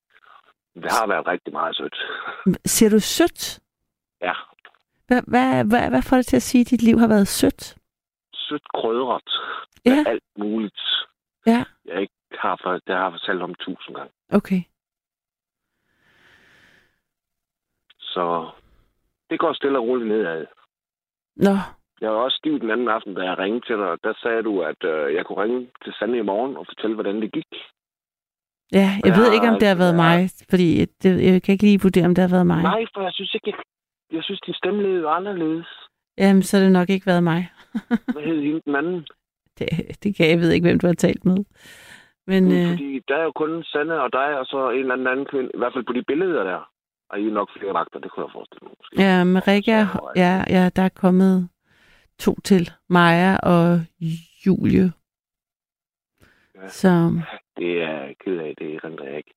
Det 0.75 0.93
har 0.93 1.07
været 1.07 1.27
rigtig 1.27 1.53
meget 1.53 1.77
sødt. 1.77 1.97
Ser 2.65 2.89
du 2.91 2.99
sødt? 3.01 3.61
Ja, 4.21 4.33
Hvad, 5.07 5.23
hvad, 5.27 5.65
hvad, 5.65 5.91
hvad 5.91 6.03
får 6.03 6.17
det 6.17 6.27
til 6.27 6.37
at 6.37 6.43
sige, 6.43 6.61
at 6.61 6.71
dit 6.71 6.83
liv 6.83 6.99
har 6.99 7.09
været 7.09 7.29
sødt? 7.29 7.77
sødt 8.35 8.73
krydret. 8.75 9.29
Ja. 9.85 10.05
Alt 10.07 10.23
muligt. 10.39 10.81
Ja. 11.47 11.65
Jeg 11.85 12.01
ikke 12.01 12.15
har, 12.39 12.61
for, 12.63 12.73
det 12.73 12.95
har 12.97 13.03
jeg 13.03 13.13
fortalt 13.13 13.43
om 13.43 13.55
tusind 13.55 13.95
gange. 13.97 14.13
Okay. 14.33 14.63
Så 18.01 18.51
det 19.31 19.39
går 19.39 19.53
stille 19.53 19.79
og 19.79 19.85
roligt 19.89 20.09
nedad. 20.09 20.47
Nå, 21.37 21.55
Jeg 22.01 22.11
var 22.11 22.17
også 22.19 22.37
stiv 22.37 22.61
den 22.61 22.71
anden 22.71 22.89
aften, 22.89 23.15
da 23.15 23.23
jeg 23.23 23.39
ringede 23.39 23.67
til 23.67 23.77
dig. 23.77 23.97
Der 24.05 24.15
sagde 24.23 24.43
du, 24.43 24.63
at 24.63 24.85
øh, 24.85 25.15
jeg 25.15 25.27
kunne 25.27 25.43
ringe 25.43 25.71
til 25.85 25.93
Sande 25.99 26.19
i 26.19 26.23
morgen 26.23 26.57
og 26.57 26.67
fortælle, 26.67 26.95
hvordan 26.95 27.23
det 27.23 27.33
gik. 27.33 27.53
Ja, 28.81 28.89
jeg 29.05 29.13
ved 29.19 29.33
ikke, 29.33 29.49
om 29.49 29.59
det 29.61 29.69
har 29.69 29.75
været 29.85 29.93
ja. 29.93 30.03
mig, 30.05 30.31
fordi 30.51 30.85
det, 31.03 31.11
jeg 31.33 31.43
kan 31.43 31.53
ikke 31.53 31.65
lige 31.65 31.81
vurdere, 31.83 32.07
om 32.07 32.15
det 32.15 32.23
har 32.23 32.35
været 32.37 32.47
mig. 32.47 32.63
Nej, 32.63 32.85
for 32.95 33.03
jeg 33.03 33.13
synes 33.13 33.35
ikke, 33.35 33.51
jeg, 33.51 33.59
jeg 34.17 34.23
synes, 34.25 34.41
din 34.41 34.55
stemme 34.55 34.83
lød 34.83 35.01
jo 35.01 35.09
anderledes. 35.09 35.67
Jamen, 36.19 36.43
så 36.43 36.57
har 36.57 36.65
det 36.65 36.73
nok 36.73 36.91
ikke 36.91 37.07
været 37.07 37.25
mig. 37.25 37.41
Hvad 38.15 38.23
hed 38.23 38.41
hende 38.43 38.61
den 38.67 38.77
anden? 38.77 39.07
Det, 39.59 39.69
det 40.03 40.17
kan 40.17 40.31
jeg 40.31 40.39
ved 40.39 40.51
ikke, 40.51 40.67
hvem 40.67 40.79
du 40.79 40.87
har 40.87 40.95
talt 40.95 41.25
med. 41.25 41.37
Men 42.27 42.45
Mm, 42.45 42.53
øh, 42.53 42.69
Fordi 42.71 43.01
der 43.09 43.17
er 43.17 43.23
jo 43.25 43.33
kun 43.33 43.65
Sande 43.65 44.01
og 44.01 44.13
dig, 44.13 44.39
og 44.39 44.47
så 44.47 44.71
en 44.71 44.79
eller 44.79 44.93
anden 44.93 45.07
anden 45.07 45.27
kvinde. 45.27 45.51
I 45.55 45.59
hvert 45.59 45.73
fald 45.75 45.85
på 45.87 45.93
de 45.93 46.03
billeder 46.07 46.45
der. 46.45 46.71
Og 47.11 47.21
I 47.21 47.27
er 47.27 47.33
nok 47.33 47.49
flere 47.59 47.75
vagter, 47.75 47.99
det 48.01 48.11
kunne 48.11 48.27
jeg 48.27 48.33
forestille 48.33 48.61
mig. 48.63 48.73
Måske. 48.79 49.03
ja, 49.03 49.25
Marika, 49.25 49.85
Så, 49.93 50.13
ja, 50.17 50.45
ja, 50.51 50.71
der 50.77 50.83
er 50.83 50.89
kommet 50.89 51.49
to 52.19 52.35
til. 52.45 52.71
Maja 52.89 53.37
og 53.37 53.81
Julie. 54.47 54.93
Ja. 56.55 56.69
Så, 56.69 56.91
Det 57.59 57.83
er 57.83 57.89
jeg 58.05 58.15
ked 58.25 58.39
af, 58.39 58.55
det 58.59 58.75
erindrer 58.75 59.07
jeg 59.07 59.17
ikke. 59.17 59.35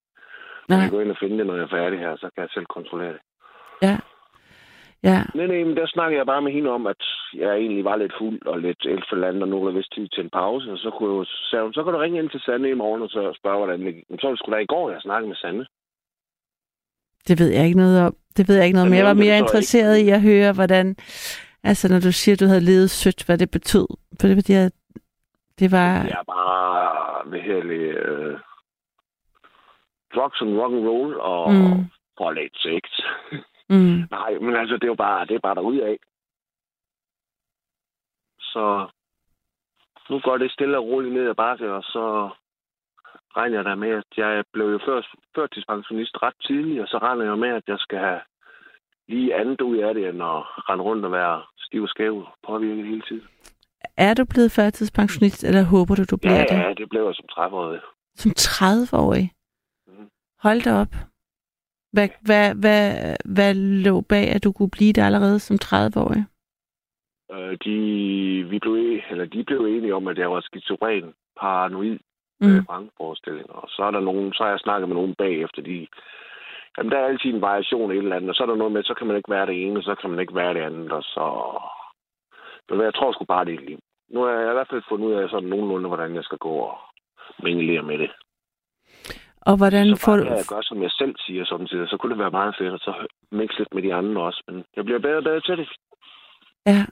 Jeg 0.70 0.78
nej, 0.78 0.84
kan 0.86 0.92
gå 0.96 1.00
ind 1.00 1.12
og 1.12 1.18
finde 1.20 1.38
det, 1.38 1.46
når 1.48 1.56
jeg 1.56 1.64
er 1.64 1.76
færdig 1.80 2.00
her, 2.00 2.16
så 2.16 2.30
kan 2.34 2.42
jeg 2.42 2.50
selv 2.54 2.66
kontrollere 2.66 3.14
det. 3.14 3.22
ja. 3.82 3.98
Ja, 5.04 5.20
Nej, 5.36 5.48
nej, 5.48 5.64
men 5.64 5.78
der 5.78 5.88
snakkede 5.88 6.18
jeg 6.18 6.26
bare 6.26 6.42
med 6.42 6.52
hende 6.52 6.70
om, 6.70 6.88
at 6.88 7.04
jeg 7.34 7.54
egentlig 7.56 7.86
var 7.86 7.96
lidt 7.96 8.14
fuld 8.20 8.40
og 8.46 8.60
lidt 8.60 8.86
efterlandet, 8.86 9.42
og 9.44 9.50
nu 9.50 9.66
er 9.66 9.72
vist 9.72 9.94
tid 9.96 10.08
til 10.08 10.24
en 10.24 10.30
pause. 10.30 10.72
Og 10.72 10.78
så 10.78 10.90
kunne 10.92 11.10
jeg 11.10 11.18
jo, 11.20 11.26
sagde 11.50 11.64
hun, 11.64 11.74
så 11.74 11.84
kan 11.84 11.94
du 11.94 12.00
ringe 12.00 12.20
ind 12.20 12.30
til 12.30 12.40
Sande 12.40 12.70
i 12.70 12.74
morgen 12.84 13.02
og 13.02 13.10
så 13.10 13.22
spørge, 13.40 13.58
hvordan 13.58 13.80
det 13.86 13.94
gik. 13.96 14.04
Men 14.10 14.20
så 14.20 14.28
var 14.28 14.32
det 14.34 14.40
sgu 14.40 14.52
da 14.52 14.58
i 14.58 14.66
går, 14.76 14.90
jeg 14.92 15.02
snakkede 15.02 15.28
med 15.28 15.36
Sande. 15.36 15.66
det 17.28 17.40
ved 17.40 17.50
jeg 17.56 17.66
ikke 17.66 17.78
noget 17.78 17.98
om. 18.06 18.16
Det 18.38 18.48
ved 18.48 18.56
jeg 18.56 18.66
ikke 18.66 18.78
noget 18.78 18.90
om. 18.92 18.98
Jeg 18.98 19.06
var 19.06 19.14
mere 19.14 19.34
jeg 19.36 19.40
interesseret 19.40 19.98
i 19.98 20.10
at 20.10 20.22
høre, 20.22 20.54
hvordan... 20.54 20.96
Altså, 21.64 21.86
når 21.94 22.00
du 22.00 22.12
siger, 22.12 22.36
at 22.36 22.40
du 22.40 22.46
havde 22.46 22.66
levet 22.72 22.90
sødt, 22.90 23.26
hvad 23.26 23.38
det 23.38 23.52
betød. 23.52 23.88
For 24.20 24.28
det, 24.28 24.38
fordi 24.38 24.54
jeg, 24.54 24.72
det 25.60 25.72
var... 25.72 26.02
Det 26.04 26.12
er 26.12 26.24
bare, 26.24 27.24
hvad 27.30 27.40
her, 27.40 27.62
øh, 27.66 28.40
drugs 30.16 30.42
and 30.42 30.60
rock 30.60 30.74
and 30.74 30.88
roll 30.88 31.20
og 31.20 31.54
Mm. 31.54 32.34
lidt 32.34 32.58
sex. 32.58 32.84
Mm, 33.70 34.08
Nej, 34.12 34.32
men 34.42 34.56
altså, 34.56 34.76
det 34.76 34.84
er 34.84 34.88
jo 34.88 34.96
bare, 34.96 35.26
det 35.26 35.36
er 35.36 35.40
bare 35.40 35.56
derudad. 35.56 35.98
Så 38.40 38.88
nu 40.10 40.20
går 40.20 40.38
det 40.38 40.52
stille 40.52 40.78
og 40.78 40.84
roligt 40.86 41.14
ned 41.14 41.30
ad 41.30 41.36
bakke, 41.36 41.72
og 41.72 41.84
så 41.84 42.30
regner 43.38 43.58
jeg 43.58 43.66
da 43.66 43.76
med, 43.76 43.90
at 43.90 44.18
jeg 44.18 44.44
blev 44.54 44.66
jo 44.72 44.80
før, 44.86 45.02
førtidspensionist 45.36 46.18
ret 46.24 46.34
tidligt, 46.42 46.82
og 46.82 46.88
så 46.88 46.98
regner 46.98 47.26
jeg 47.26 47.38
med, 47.38 47.50
at 47.50 47.64
jeg 47.68 47.80
skal 47.80 48.00
have 48.00 48.22
lige 49.08 49.36
andet 49.36 49.62
ud 49.62 49.78
af 49.78 49.94
det, 49.94 50.10
end 50.10 50.24
at 50.24 50.42
rende 50.70 50.84
rundt 50.84 51.06
og 51.06 51.12
være 51.12 51.44
stiv 51.60 51.84
og 51.84 51.90
skæv 51.90 52.18
og 52.18 52.34
påvirket 52.48 52.86
hele 52.86 53.02
tiden. 53.02 53.28
Er 53.98 54.14
du 54.14 54.26
blevet 54.26 54.52
førtidspensionist, 54.52 55.44
eller 55.44 55.64
håber 55.64 55.96
du, 55.96 56.04
du 56.12 56.18
bliver 56.18 56.36
Ja, 56.36 56.42
det? 56.44 56.52
ja, 56.64 56.74
det 56.74 56.90
blev 56.90 57.04
jeg 57.06 57.16
som 57.16 57.26
30-årig. 57.32 57.80
Som 58.16 58.32
30-årig? 58.40 59.32
Mhm. 59.88 60.10
Hold 60.40 60.62
da 60.62 60.74
op. 60.82 60.94
Hvad, 61.94 62.10
hvad, 62.22 62.56
hvad, 62.56 63.16
hvad 63.26 63.54
lå 63.54 64.02
bag, 64.02 64.28
at 64.36 64.44
du 64.44 64.52
kunne 64.52 64.70
blive 64.70 64.94
det 64.94 65.02
allerede 65.02 65.40
som 65.40 65.58
30-årig? 65.64 66.26
Øh, 67.34 67.58
de, 67.66 67.76
vi 68.50 68.60
blev, 68.60 68.74
e- 68.76 69.12
eller 69.12 69.26
de 69.26 69.44
blev 69.44 69.60
enige 69.66 69.96
om, 69.96 70.08
at 70.08 70.18
jeg 70.18 70.32
var 70.32 70.42
skizofren, 70.42 71.14
paranoid 71.40 71.98
Mm. 72.42 72.48
mm. 72.48 72.66
vrangforestillinger. 72.68 73.54
Og 73.54 73.70
så 73.70 73.84
er 73.84 73.92
der 73.92 74.00
nogen, 74.00 74.34
så 74.34 74.44
har 74.44 74.50
jeg 74.50 74.60
snakket 74.60 74.88
med 74.90 74.96
nogen 74.96 75.16
bagefter, 75.18 75.62
de, 75.62 75.88
jamen 76.78 76.92
der 76.92 76.98
er 77.00 77.06
altid 77.06 77.30
en 77.34 77.42
variation 77.42 77.92
i 77.92 77.94
et 77.96 78.04
eller 78.04 78.16
andet, 78.16 78.30
og 78.30 78.36
så 78.36 78.44
er 78.44 78.48
der 78.48 78.56
noget 78.56 78.74
med, 78.74 78.84
så 78.84 78.94
kan 78.94 79.08
man 79.08 79.18
ikke 79.18 79.32
være 79.32 79.46
det 79.46 79.64
ene, 79.66 79.84
så 79.84 79.96
kan 80.02 80.10
man 80.10 80.20
ikke 80.20 80.36
være 80.36 80.54
det 80.54 80.62
andet, 80.62 80.92
og 80.92 81.04
så... 81.04 81.26
Men 82.70 82.82
jeg 82.82 82.94
tror 82.94 83.12
sgu 83.12 83.26
bare, 83.26 83.46
det 83.46 83.54
er 83.54 83.58
et 83.60 83.66
liv. 83.70 83.80
Nu 84.10 84.22
har 84.22 84.32
jeg 84.32 84.50
i 84.50 84.54
hvert 84.54 84.70
fald 84.70 84.84
fundet 84.90 85.08
ud 85.08 85.14
af 85.14 85.30
sådan 85.30 85.50
nogenlunde, 85.50 85.88
hvordan 85.88 86.16
jeg 86.16 86.24
skal 86.24 86.38
gå 86.38 86.50
og 86.50 86.78
mingelere 87.44 87.84
med 87.84 87.98
det. 87.98 88.12
Og 89.42 89.58
hvordan 89.58 89.96
så 89.96 90.06
får 90.06 90.16
du... 90.18 90.24
jeg 90.24 90.46
gøre, 90.50 90.64
som 90.64 90.82
jeg 90.84 90.92
selv 90.92 91.16
siger 91.26 91.46
samtidig. 91.46 91.90
Så 91.90 91.98
kunne 91.98 92.12
det 92.12 92.20
være 92.20 92.32
meget 92.40 92.56
fedt, 92.60 92.74
at 92.74 92.82
så 92.82 93.08
mixe 93.32 93.58
lidt 93.58 93.74
med 93.74 93.84
de 93.84 93.94
andre 93.94 94.22
også. 94.22 94.44
Men 94.48 94.66
jeg 94.76 94.86
bliver 94.86 95.00
bedre 95.00 95.18
og 95.18 95.24
bedre 95.24 95.42
til 95.42 95.58
det. 95.58 95.70
Ja. 96.66 96.86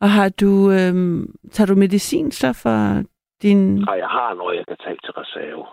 Og 0.00 0.10
har 0.10 0.28
du... 0.40 0.70
Øhm, 0.70 1.34
tager 1.52 1.66
du 1.66 1.74
medicin 1.74 2.30
så 2.30 2.52
for 2.62 2.78
din... 3.42 3.88
Og 3.88 3.98
jeg 3.98 4.08
har 4.08 4.34
noget, 4.34 4.56
jeg 4.56 4.66
kan 4.66 4.76
tage 4.76 4.98
til 5.04 5.12
reserve. 5.12 5.66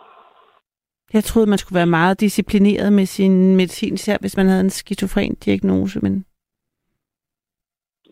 Jeg 1.14 1.24
troede, 1.24 1.50
man 1.50 1.58
skulle 1.58 1.78
være 1.78 1.96
meget 2.00 2.20
disciplineret 2.20 2.94
med 2.94 3.06
sin 3.06 3.56
medicin, 3.56 3.94
især 3.94 4.18
hvis 4.20 4.38
man 4.38 4.48
havde 4.48 4.62
en 4.62 4.70
skizofren 4.70 5.36
diagnose, 5.36 6.00
men... 6.00 6.26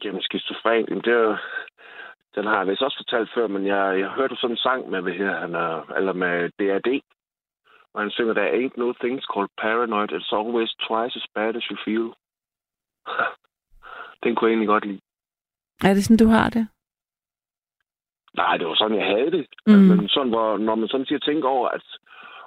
Jamen, 0.04 0.22
skizofren, 0.22 0.86
det 0.86 1.14
er. 1.14 1.38
Den 2.38 2.46
har 2.46 2.58
jeg 2.58 2.68
vist 2.68 2.82
også 2.82 2.98
fortalt 2.98 3.30
før, 3.36 3.48
men 3.48 3.68
jeg, 3.68 4.00
jeg 4.00 4.10
hørte 4.10 4.36
sådan 4.36 4.54
en 4.54 4.58
sang 4.58 4.90
med, 4.90 5.02
hvad 5.02 5.14
her, 5.14 5.40
han 5.40 5.56
er, 5.56 5.92
eller 5.98 6.14
med 6.14 6.50
DAD, 6.60 7.02
og 7.94 8.02
han 8.02 8.12
synger, 8.12 8.34
der 8.34 8.56
ain't 8.60 8.78
no 8.78 8.94
things 9.04 9.26
called 9.34 9.50
paranoid, 9.58 10.12
it's 10.12 10.34
always 10.40 10.72
twice 10.88 11.16
as 11.22 11.28
bad 11.36 11.56
as 11.56 11.64
you 11.64 11.78
feel. 11.86 12.08
Den 14.24 14.36
kunne 14.36 14.48
jeg 14.48 14.54
egentlig 14.54 14.68
godt 14.68 14.86
lide. 14.86 15.02
Er 15.84 15.94
det 15.94 16.04
sådan, 16.04 16.24
du 16.26 16.28
har 16.28 16.50
det? 16.50 16.68
Nej, 18.42 18.58
det 18.58 18.68
var 18.68 18.76
sådan, 18.76 18.98
jeg 18.98 19.08
havde 19.08 19.32
det. 19.32 19.48
Mm. 19.68 19.74
Mm. 19.74 19.80
Men 19.80 20.10
sådan, 20.10 20.30
hvor, 20.30 20.58
når 20.58 20.76
man 20.76 20.88
sådan 20.88 21.06
siger, 21.06 21.20
tænker 21.20 21.50
over, 21.50 21.70
at... 21.70 21.86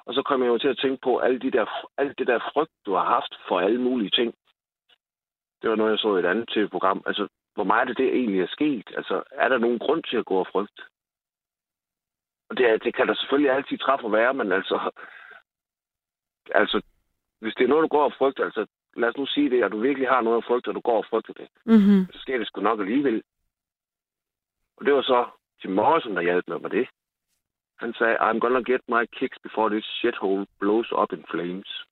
Og 0.07 0.15
så 0.15 0.23
kommer 0.23 0.47
jeg 0.47 0.53
jo 0.53 0.59
til 0.59 0.69
at 0.75 0.79
tænke 0.83 0.99
på 1.03 1.19
alle 1.19 1.39
de 1.39 1.51
der, 1.51 1.67
alt 1.99 2.19
det 2.19 2.27
der 2.27 2.49
frygt, 2.53 2.73
du 2.87 2.95
har 2.95 3.05
haft 3.05 3.35
for 3.49 3.61
alle 3.61 3.81
mulige 3.81 4.11
ting. 4.11 4.35
Det 5.63 5.71
var 5.71 5.77
noget, 5.77 5.91
jeg 5.91 5.99
så 5.99 6.17
i 6.17 6.19
et 6.19 6.25
andet 6.25 6.49
tv-program. 6.49 7.03
Altså, 7.07 7.29
hvor 7.61 7.73
meget 7.75 7.89
af 7.89 7.97
det 7.97 8.09
egentlig 8.09 8.41
er 8.41 8.57
sket? 8.57 8.89
Altså, 8.97 9.23
er 9.33 9.49
der 9.49 9.59
nogen 9.59 9.79
grund 9.79 10.03
til 10.03 10.17
at 10.17 10.25
gå 10.25 10.37
og 10.37 10.47
frygte? 10.53 10.83
Og 12.49 12.57
det, 12.57 12.85
det 12.85 12.95
kan 12.95 13.07
der 13.09 13.15
selvfølgelig 13.15 13.53
altid 13.53 13.79
træffe 13.79 14.13
være, 14.13 14.35
men 14.35 14.53
altså... 14.53 14.91
Altså, 16.55 16.83
hvis 17.41 17.55
det 17.55 17.65
er 17.65 17.69
noget, 17.69 17.83
du 17.83 17.89
går 17.97 18.05
og 18.05 18.13
frygter, 18.19 18.45
altså, 18.45 18.67
lad 18.97 19.09
os 19.09 19.17
nu 19.17 19.27
sige 19.27 19.51
det, 19.51 19.63
at 19.63 19.73
du 19.73 19.79
virkelig 19.81 20.09
har 20.09 20.21
noget 20.21 20.39
at 20.39 20.45
frygte, 20.45 20.69
og 20.69 20.75
du 20.75 20.81
går 20.81 20.97
og 20.97 21.07
frygter 21.11 21.33
det, 21.33 21.49
Mm-hmm. 21.65 22.13
så 22.13 22.19
sker 22.19 22.39
det 22.39 22.47
sgu 22.47 22.61
nok 22.61 22.81
alligevel. 22.81 23.23
Og 24.77 24.85
det 24.87 24.95
var 24.95 25.03
så 25.03 25.29
Jim 25.65 25.73
Morrison, 25.73 26.17
der 26.17 26.23
hjalp 26.23 26.49
mig 26.49 26.63
med 26.63 26.71
det. 26.71 26.89
Han 27.79 27.95
sagde, 27.95 28.17
I'm 28.17 28.39
gonna 28.39 28.63
get 28.73 28.81
my 28.89 29.05
kicks 29.13 29.39
before 29.43 29.71
this 29.71 29.85
shithole 29.85 30.47
blows 30.61 30.93
up 30.93 31.13
in 31.13 31.25
flames. 31.31 31.85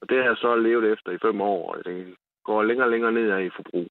Og 0.00 0.08
det 0.08 0.18
har 0.18 0.24
jeg 0.24 0.36
så 0.36 0.56
levet 0.56 0.92
efter 0.92 1.10
i 1.12 1.18
fem 1.18 1.40
år, 1.40 1.74
og 1.74 1.84
det 1.84 2.16
går 2.44 2.62
længere 2.62 2.86
og 2.86 2.90
længere 2.90 3.12
ned 3.12 3.40
i 3.40 3.50
forbrug. 3.50 3.88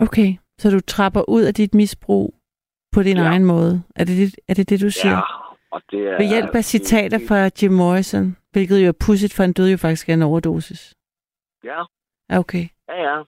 Okay, 0.00 0.36
så 0.58 0.70
du 0.70 0.80
trapper 0.80 1.28
ud 1.28 1.42
af 1.42 1.54
dit 1.54 1.74
misbrug 1.74 2.34
på 2.92 3.02
din 3.02 3.16
ja. 3.16 3.22
Egen 3.22 3.44
måde. 3.44 3.82
Er 3.96 4.04
det 4.04 4.16
det, 4.16 4.34
er 4.48 4.54
det, 4.54 4.70
det 4.70 4.80
du 4.80 4.90
siger? 4.90 5.14
Ja, 5.14 5.20
og 5.70 5.82
det 5.90 6.00
er... 6.08 6.16
Ved 6.18 6.28
hjælp 6.28 6.54
af 6.54 6.64
citater 6.64 7.18
fra 7.28 7.50
Jim 7.62 7.72
Morrison, 7.72 8.36
hvilket 8.52 8.82
jo 8.84 8.88
er 8.88 8.98
pudsigt, 9.06 9.34
for 9.34 9.42
han 9.42 9.52
døde 9.52 9.70
jo 9.70 9.76
faktisk 9.76 10.08
af 10.08 10.12
en 10.12 10.22
overdosis. 10.22 10.94
Ja, 11.64 11.82
Ja, 12.30 12.38
okay. 12.38 12.66
ja, 12.88 12.96
ja. 13.02 13.22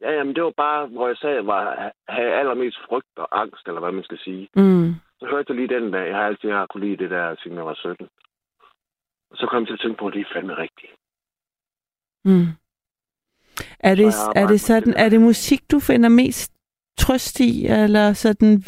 Ja, 0.00 0.10
jamen, 0.10 0.34
det 0.34 0.44
var 0.44 0.54
bare, 0.56 0.86
hvor 0.86 1.06
jeg 1.06 1.16
sagde, 1.16 1.46
var 1.46 1.92
have 2.08 2.32
allermest 2.40 2.78
frygt 2.88 3.16
og 3.16 3.40
angst, 3.40 3.66
eller 3.66 3.80
hvad 3.80 3.92
man 3.92 4.04
skal 4.04 4.18
sige. 4.18 4.48
Mm. 4.56 4.94
Så 5.18 5.26
hørte 5.30 5.46
jeg 5.48 5.56
lige 5.56 5.74
den 5.74 5.92
dag. 5.92 6.06
Jeg 6.08 6.16
har 6.16 6.26
altid 6.26 6.50
har 6.50 6.66
kunne 6.66 6.86
lide 6.86 6.96
det 6.96 7.10
der, 7.10 7.36
siden 7.42 7.56
jeg 7.56 7.66
var 7.66 7.74
17. 7.74 8.08
Og 9.30 9.36
så 9.36 9.46
kom 9.46 9.60
jeg 9.60 9.66
til 9.66 9.74
at 9.74 9.80
tænke 9.80 9.98
på, 9.98 10.06
at 10.06 10.14
det 10.14 10.20
er 10.20 10.32
fandme 10.34 10.54
rigtigt. 10.54 10.92
Mm. 12.24 12.46
Er 13.80 13.94
det, 13.94 14.06
er 14.36 14.46
det 14.46 14.60
sådan, 14.60 14.92
det 14.92 15.00
er 15.00 15.08
det 15.08 15.20
musik, 15.20 15.60
du 15.70 15.80
finder 15.80 16.08
mest 16.08 16.52
trøst 16.98 17.40
i, 17.40 17.66
eller 17.66 18.12
sådan 18.12 18.62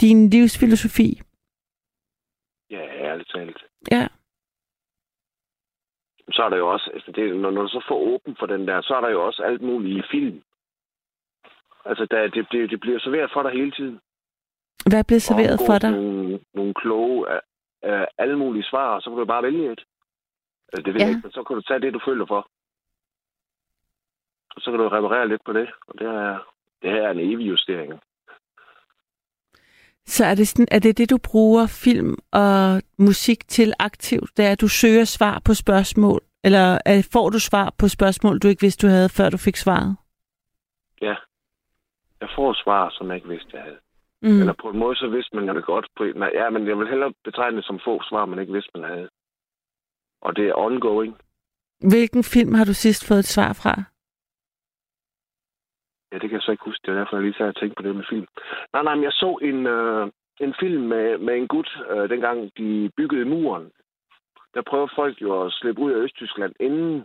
din 0.00 0.30
livsfilosofi? 0.30 1.20
Ja, 2.70 2.82
ærligt 3.08 3.30
talt. 3.34 3.64
Ja. 3.90 4.08
Så 6.32 6.42
er 6.42 6.48
der 6.48 6.56
jo 6.56 6.68
også, 6.72 6.90
altså 6.94 7.12
det, 7.12 7.36
når, 7.36 7.50
når 7.50 7.62
du 7.62 7.68
så 7.68 7.84
får 7.88 7.98
åben 8.14 8.36
for 8.38 8.46
den 8.46 8.68
der, 8.68 8.82
så 8.82 8.94
er 8.94 9.00
der 9.00 9.08
jo 9.08 9.26
også 9.26 9.42
alt 9.42 9.62
muligt 9.62 9.98
i 9.98 10.08
film. 10.10 10.42
Altså, 11.84 12.06
der, 12.10 12.28
det, 12.28 12.46
det, 12.52 12.70
det 12.70 12.80
bliver 12.80 12.98
serveret 13.00 13.30
for 13.32 13.42
dig 13.42 13.52
hele 13.52 13.70
tiden. 13.70 14.00
Hvad 14.88 14.98
er 14.98 15.02
blevet 15.08 15.22
serveret 15.22 15.58
for 15.66 15.78
dig? 15.78 15.90
Nogle, 15.90 16.40
nogle 16.54 16.74
kloge, 16.74 17.28
af, 17.28 17.40
af 17.82 18.06
alle 18.18 18.38
mulige 18.38 18.64
svar, 18.70 18.94
og 18.94 19.02
så 19.02 19.10
kan 19.10 19.18
du 19.18 19.24
bare 19.24 19.42
vælge 19.42 19.72
et. 19.72 19.82
Altså, 20.72 20.82
det 20.84 20.94
ved 20.94 21.00
Ja. 21.00 21.06
jeg 21.06 21.10
ikke, 21.10 21.20
men 21.26 21.32
så 21.32 21.42
kan 21.44 21.56
du 21.56 21.62
tage 21.62 21.80
det, 21.80 21.94
du 21.94 22.00
føler 22.08 22.26
for. 22.26 22.50
Og 24.56 24.60
så 24.62 24.70
kan 24.70 24.80
du 24.80 24.88
reparere 24.88 25.28
lidt 25.28 25.44
på 25.44 25.52
det. 25.52 25.68
Og 25.88 25.94
det 25.98 26.06
er, 26.06 26.38
det 26.82 26.90
her 26.90 27.02
er 27.02 27.10
en 27.10 27.20
evig 27.20 27.48
justering. 27.48 27.92
Så 30.06 30.24
er 30.24 30.34
det, 30.34 30.48
sådan, 30.48 30.68
er 30.70 30.78
det 30.78 30.98
det, 30.98 31.10
du 31.10 31.18
bruger 31.18 31.66
film 31.66 32.16
og 32.32 32.82
musik 32.98 33.48
til 33.48 33.72
aktivt? 33.78 34.30
Det 34.36 34.44
er, 34.44 34.52
at 34.52 34.60
du 34.60 34.68
søger 34.68 35.04
svar 35.04 35.42
på 35.44 35.54
spørgsmål? 35.54 36.20
Eller 36.44 36.78
er, 36.86 37.08
får 37.12 37.30
du 37.30 37.38
svar 37.38 37.74
på 37.78 37.88
spørgsmål, 37.88 38.38
du 38.38 38.48
ikke 38.48 38.60
vidste, 38.60 38.86
du 38.86 38.90
havde, 38.90 39.08
før 39.08 39.30
du 39.30 39.36
fik 39.36 39.56
svaret? 39.56 39.96
Ja. 41.00 41.14
Jeg 42.20 42.28
får 42.36 42.62
svar, 42.64 42.90
som 42.90 43.08
jeg 43.08 43.16
ikke 43.16 43.28
vidste, 43.28 43.50
jeg 43.52 43.62
havde. 43.62 43.78
Mm. 44.22 44.40
Eller 44.40 44.54
på 44.62 44.70
en 44.70 44.78
måde, 44.78 44.96
så 44.96 45.08
vidste 45.08 45.36
man 45.36 45.56
det 45.56 45.64
godt. 45.64 45.86
På, 45.96 46.04
nej, 46.04 46.30
ja, 46.34 46.50
men 46.50 46.66
jeg 46.66 46.78
vil 46.78 46.88
hellere 46.88 47.12
betegne 47.24 47.56
det 47.56 47.64
som 47.66 47.80
få 47.84 48.02
svar, 48.08 48.26
man 48.26 48.38
ikke 48.38 48.52
vidste, 48.52 48.70
man 48.74 48.90
havde. 48.90 49.08
Og 50.20 50.36
det 50.36 50.48
er 50.48 50.54
ongoing. 50.54 51.16
Hvilken 51.80 52.24
film 52.24 52.54
har 52.54 52.64
du 52.64 52.72
sidst 52.72 53.08
fået 53.08 53.18
et 53.18 53.24
svar 53.36 53.52
fra? 53.52 53.82
Ja, 56.14 56.18
det 56.18 56.30
kan 56.30 56.36
jeg 56.38 56.42
så 56.42 56.50
ikke 56.50 56.64
huske. 56.64 56.82
Det 56.86 56.92
er 56.94 56.98
derfor, 56.98 57.16
jeg 57.16 57.22
lige 57.24 57.34
sad 57.38 57.46
og 57.48 57.56
tænkte 57.56 57.74
på 57.76 57.82
det 57.82 57.96
med 57.96 58.04
film. 58.08 58.26
Nej, 58.72 58.82
nej, 58.82 58.94
men 58.94 59.04
jeg 59.04 59.12
så 59.12 59.38
en, 59.42 59.66
øh, 59.66 60.10
en 60.40 60.54
film 60.60 60.82
med, 60.82 61.18
med 61.18 61.34
en 61.36 61.48
gut, 61.48 61.70
øh, 61.90 62.08
dengang 62.10 62.50
de 62.58 62.90
byggede 62.96 63.24
muren. 63.24 63.70
Der 64.54 64.62
prøvede 64.62 64.92
folk 64.94 65.22
jo 65.22 65.42
at 65.42 65.52
slippe 65.52 65.82
ud 65.82 65.92
af 65.92 65.96
Østtyskland, 65.96 66.52
inden, 66.60 67.04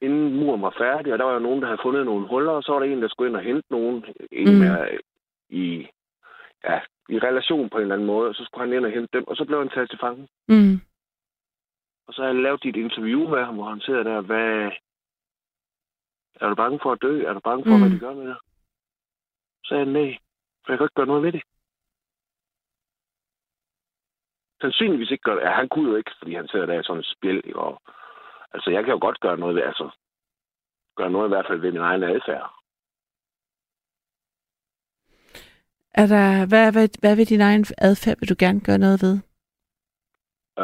inden 0.00 0.34
muren 0.34 0.62
var 0.62 0.74
færdig. 0.78 1.12
Og 1.12 1.18
der 1.18 1.24
var 1.24 1.32
jo 1.32 1.38
nogen, 1.38 1.60
der 1.60 1.66
havde 1.66 1.82
fundet 1.82 2.04
nogle 2.04 2.28
huller, 2.28 2.52
og 2.52 2.62
så 2.62 2.72
var 2.72 2.78
der 2.80 2.86
en, 2.86 3.02
der 3.02 3.08
skulle 3.08 3.28
ind 3.28 3.36
og 3.36 3.42
hente 3.42 3.66
nogen. 3.70 4.04
En 4.32 4.48
Mm. 4.52 4.58
med, 4.58 4.98
i, 5.48 5.88
ja, 6.64 6.80
i 7.08 7.18
relation 7.18 7.70
på 7.70 7.76
en 7.76 7.82
eller 7.82 7.94
anden 7.94 8.06
måde. 8.06 8.28
Og 8.28 8.34
så 8.34 8.44
skulle 8.44 8.66
han 8.66 8.76
ind 8.76 8.84
og 8.86 8.92
hente 8.92 9.18
dem, 9.18 9.24
og 9.28 9.36
så 9.36 9.44
blev 9.44 9.58
han 9.58 9.68
taget 9.68 9.90
til 9.90 9.98
fange. 9.98 10.28
Mm. 10.48 10.74
Og 12.06 12.14
så 12.14 12.22
har 12.22 12.28
jeg 12.28 12.42
lavet 12.42 12.62
dit 12.62 12.76
interview 12.76 13.28
med 13.28 13.44
ham, 13.44 13.54
hvor 13.54 13.64
han 13.64 13.80
sidder 13.80 14.02
der, 14.02 14.20
hvad... 14.20 14.70
Er 16.40 16.48
du 16.48 16.54
bange 16.54 16.78
for 16.82 16.92
at 16.92 17.02
dø? 17.02 17.24
Er 17.28 17.32
du 17.32 17.40
bange 17.40 17.64
for, 17.64 17.76
mm. 17.76 17.80
hvad 17.80 17.90
de 17.90 17.98
gør 17.98 18.14
med 18.14 18.26
dig? 18.26 18.36
Så 19.62 19.68
sagde 19.68 19.84
han, 19.84 19.92
nej, 19.92 20.18
for 20.62 20.72
jeg 20.72 20.78
kan 20.78 20.84
ikke 20.84 20.98
gøre 21.00 21.12
noget 21.12 21.22
ved 21.22 21.32
det. 21.32 21.42
Sandsynligvis 24.60 25.10
ikke 25.10 25.22
gøre 25.22 25.36
det. 25.36 25.42
Ja, 25.42 25.52
han 25.60 25.68
kunne 25.68 25.90
jo 25.90 25.96
ikke, 25.96 26.10
fordi 26.18 26.34
han 26.34 26.48
sidder 26.48 26.66
der 26.66 26.80
i 26.80 26.82
sådan 26.82 27.00
et 27.00 27.14
spil. 27.16 27.36
Ikke? 27.36 27.58
Og, 27.58 27.82
altså, 28.54 28.70
jeg 28.70 28.84
kan 28.84 28.92
jo 28.92 28.98
godt 29.00 29.20
gøre 29.20 29.38
noget 29.38 29.54
ved, 29.56 29.62
altså, 29.62 29.90
gøre 30.96 31.10
noget 31.10 31.28
i 31.28 31.32
hvert 31.34 31.46
fald 31.48 31.60
ved 31.60 31.72
min 31.72 31.88
egen 31.90 32.02
adfærd. 32.02 32.58
Er 35.94 36.06
der, 36.06 36.46
hvad, 36.50 36.72
hvad, 36.72 36.88
hvad 37.00 37.16
ved 37.16 37.26
din 37.26 37.40
egen 37.40 37.64
adfærd 37.78 38.16
vil 38.20 38.28
du 38.28 38.36
gerne 38.38 38.60
gøre 38.60 38.78
noget 38.78 39.02
ved? 39.02 39.14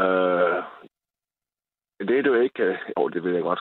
Øh, 0.01 0.34
det 2.01 2.19
er 2.19 2.23
det 2.23 2.27
jo 2.31 2.41
ikke. 2.41 2.63
øh, 2.63 3.13
det 3.13 3.25
ved 3.25 3.33
jeg 3.35 3.43
godt. 3.43 3.61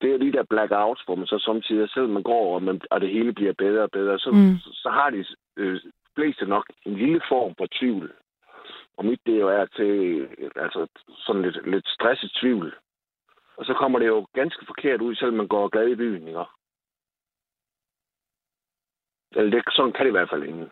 Det 0.00 0.14
er 0.14 0.18
de 0.18 0.32
der 0.32 0.42
blackouts, 0.42 1.02
hvor 1.02 1.14
man 1.14 1.26
så 1.26 1.38
samtidig, 1.38 1.90
selvom 1.90 2.10
man 2.10 2.22
går, 2.22 2.54
og, 2.54 2.62
man, 2.62 2.80
og 2.90 3.00
det 3.00 3.10
hele 3.10 3.32
bliver 3.32 3.52
bedre 3.52 3.82
og 3.82 3.90
bedre, 3.90 4.18
så, 4.18 4.30
Mm. 4.30 4.58
så, 4.58 4.70
så 4.82 4.90
har 4.90 5.10
de 5.10 5.24
øh, 5.56 5.80
fleste 6.14 6.46
nok 6.46 6.66
en 6.86 6.94
lille 6.94 7.20
form 7.28 7.54
for 7.58 7.66
tvivl. 7.78 8.12
Og 8.96 9.04
mit 9.04 9.20
det 9.26 9.40
jo 9.40 9.48
er 9.48 9.64
til 9.66 10.28
altså, 10.56 10.86
sådan 11.08 11.42
lidt, 11.42 11.70
lidt 11.70 11.88
stresset 11.88 12.30
tvivl. 12.40 12.74
Og 13.56 13.64
så 13.64 13.74
kommer 13.74 13.98
det 13.98 14.06
jo 14.06 14.26
ganske 14.34 14.66
forkert 14.66 15.00
ud, 15.00 15.14
selvom 15.14 15.34
man 15.36 15.48
går 15.48 15.68
glad 15.68 15.88
i 15.88 15.94
byen, 15.94 16.28
ikke? 16.28 16.44
Eller 19.36 19.50
det, 19.50 19.64
sådan 19.72 19.92
kan 19.92 20.04
det 20.04 20.10
i 20.10 20.16
hvert 20.18 20.30
fald 20.30 20.42
ikke. 20.42 20.70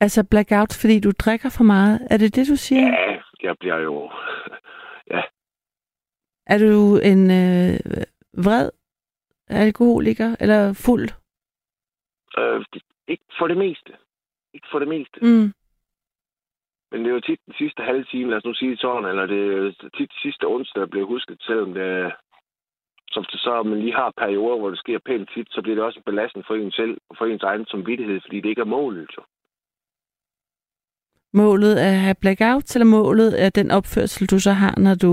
Altså 0.00 0.26
blackout, 0.30 0.78
fordi 0.80 1.00
du 1.00 1.10
drikker 1.24 1.50
for 1.58 1.64
meget. 1.64 2.00
Er 2.10 2.16
det 2.16 2.34
det, 2.36 2.48
du 2.48 2.56
siger? 2.56 2.86
Ja, 2.86 3.20
jeg 3.42 3.56
bliver 3.60 3.76
jo... 3.78 4.10
ja, 5.14 5.22
Er 6.48 6.58
du 6.58 6.96
en 6.96 7.30
øh, 7.30 7.78
vred 8.44 8.70
alkoholiker 9.48 10.36
eller 10.40 10.72
fuld? 10.72 11.08
øh, 12.38 12.64
ikke 13.08 13.24
for 13.38 13.48
det 13.48 13.56
meste. 13.56 13.92
Ikke 14.54 14.68
for 14.72 14.78
det 14.78 14.88
meste. 14.88 15.18
Mm. 15.22 15.52
Men 16.90 17.00
det 17.00 17.08
er 17.08 17.14
jo 17.14 17.20
tit 17.20 17.40
den 17.46 17.54
sidste 17.58 17.82
halve 17.82 18.04
time, 18.04 18.30
lad 18.30 18.36
os 18.36 18.44
nu 18.44 18.54
sige 18.54 18.76
sådan, 18.76 19.04
eller 19.10 19.26
det 19.26 19.42
er 19.56 19.88
tit 19.96 20.12
sidste 20.22 20.44
onsdag, 20.46 20.80
der 20.80 20.86
bliver 20.86 21.06
husket, 21.06 21.42
selvom 21.42 21.74
det 21.74 22.12
hvis 23.16 23.26
det 23.32 23.40
så 23.40 23.62
man 23.62 23.80
lige 23.80 23.94
har 23.94 24.12
perioder, 24.18 24.58
hvor 24.58 24.70
det 24.70 24.78
sker 24.78 24.98
pænt 25.06 25.30
tit, 25.34 25.48
så 25.50 25.62
bliver 25.62 25.76
det 25.76 25.84
også 25.84 25.98
en 25.98 26.10
belastning 26.10 26.46
for 26.46 26.54
en 26.54 26.72
selv 26.72 26.98
og 27.10 27.16
for 27.18 27.26
ens 27.26 27.42
egen 27.42 27.66
samvittighed, 27.66 28.20
fordi 28.20 28.40
det 28.40 28.48
ikke 28.48 28.60
er 28.60 28.74
målet. 28.76 29.10
Jo. 29.16 29.22
Målet 31.32 31.82
er 31.82 31.90
at 31.90 32.00
have 32.06 32.14
blackout, 32.20 32.76
eller 32.76 32.86
målet 32.86 33.42
er 33.44 33.50
den 33.50 33.70
opførsel, 33.70 34.26
du 34.26 34.38
så 34.40 34.52
har, 34.52 34.74
når 34.80 34.94
du 34.94 35.12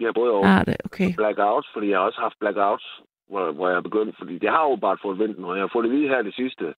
Jeg 0.00 0.06
er 0.06 0.12
både 0.12 0.30
over 0.32 0.46
har 0.46 0.64
det? 0.64 0.76
Okay. 0.84 1.14
blackouts, 1.16 1.68
fordi 1.72 1.88
jeg 1.90 1.98
har 1.98 2.04
også 2.06 2.20
haft 2.20 2.38
blackouts, 2.38 3.00
hvor, 3.28 3.52
hvor 3.52 3.68
jeg 3.68 3.76
er 3.76 3.80
begyndt, 3.88 4.16
fordi 4.18 4.38
det 4.38 4.50
har 4.50 4.70
jo 4.70 4.76
bare 4.76 4.98
fået 5.02 5.18
vendt 5.18 5.38
nu. 5.38 5.54
Jeg 5.54 5.62
har 5.62 5.70
fået 5.72 5.84
det 5.84 5.92
vide 5.92 6.08
her 6.08 6.22
det 6.22 6.34
sidste 6.34 6.74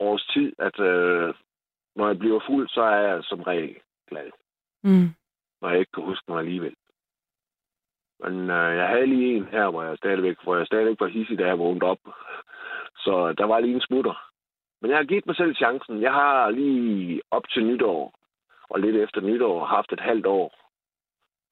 års 0.00 0.26
tid, 0.26 0.52
at 0.58 0.80
øh, 0.80 1.34
når 1.96 2.06
jeg 2.06 2.18
bliver 2.18 2.40
fuld, 2.46 2.68
så 2.68 2.82
er 2.82 2.96
jeg 2.96 3.24
som 3.24 3.42
regel 3.42 3.76
glad, 4.10 4.30
Mm. 4.82 5.08
når 5.62 5.68
jeg 5.70 5.78
ikke 5.78 5.92
kan 5.92 6.04
huske 6.04 6.24
mig 6.28 6.38
alligevel. 6.38 6.74
Men 8.24 8.50
øh, 8.50 8.76
jeg 8.76 8.88
havde 8.88 9.06
lige 9.06 9.36
en 9.36 9.44
her, 9.44 9.68
hvor 9.70 9.82
jeg 9.82 9.96
stadigvæk, 9.96 10.36
hvor 10.42 10.56
jeg 10.56 10.66
stadigvæk 10.66 11.00
var 11.00 11.06
hissig, 11.06 11.38
da 11.38 11.46
jeg 11.46 11.58
vågnede 11.58 11.86
op. 11.86 11.98
Så 12.96 13.34
der 13.38 13.44
var 13.44 13.60
lige 13.60 13.74
en 13.74 13.80
smutter. 13.80 14.30
Men 14.80 14.90
jeg 14.90 14.98
har 14.98 15.04
givet 15.04 15.26
mig 15.26 15.36
selv 15.36 15.54
chancen. 15.54 16.02
Jeg 16.02 16.12
har 16.12 16.50
lige 16.50 17.22
op 17.30 17.48
til 17.48 17.66
nytår, 17.66 18.14
og 18.70 18.80
lidt 18.80 18.96
efter 18.96 19.20
nytår, 19.20 19.64
haft 19.64 19.92
et 19.92 20.00
halvt 20.00 20.26
år. 20.26 20.65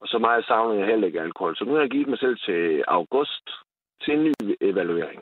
Og 0.05 0.09
så 0.13 0.17
meget 0.19 0.45
savner 0.45 0.73
jeg 0.79 0.87
heller 0.87 1.07
ikke 1.07 1.21
alkohol. 1.21 1.55
Så 1.55 1.65
nu 1.65 1.73
har 1.73 1.79
jeg 1.79 1.89
givet 1.89 2.07
mig 2.07 2.19
selv 2.19 2.37
til 2.37 2.83
august 2.87 3.45
til 4.03 4.13
en 4.13 4.23
ny 4.23 4.55
evaluering. 4.61 5.21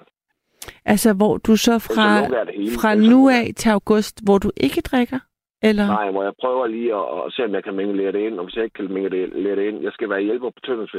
Altså, 0.86 1.14
hvor 1.14 1.38
du 1.38 1.56
så 1.56 1.80
så 1.80 1.94
fra, 1.96 2.28
det 2.46 2.56
hele. 2.56 2.72
fra 2.82 2.96
så 2.96 3.02
nu 3.12 3.30
jeg- 3.30 3.40
af 3.48 3.56
til 3.56 3.70
august, 3.70 4.16
hvor 4.26 4.38
du 4.38 4.52
ikke 4.58 4.82
drikker? 4.82 5.20
Eller? 5.62 5.86
Nej, 5.88 6.12
hvor 6.12 6.24
jeg 6.24 6.34
prøver 6.42 6.68
lige 6.68 6.92
at, 6.96 7.26
at 7.26 7.34
se, 7.34 7.44
om 7.46 7.54
jeg 7.54 7.64
kan 7.64 7.76
mingelere 7.76 8.12
det 8.12 8.20
ind. 8.28 8.40
Og 8.40 8.46
hvis 8.46 8.56
jeg 8.56 8.64
ikke 8.64 8.74
kan 8.74 8.94
mingelere 8.94 9.56
det 9.56 9.68
ind, 9.68 9.82
jeg 9.84 9.94
skal 9.94 10.10
være 10.10 10.22
hjælper 10.22 10.50
på 10.50 10.60
Tønders 10.66 10.94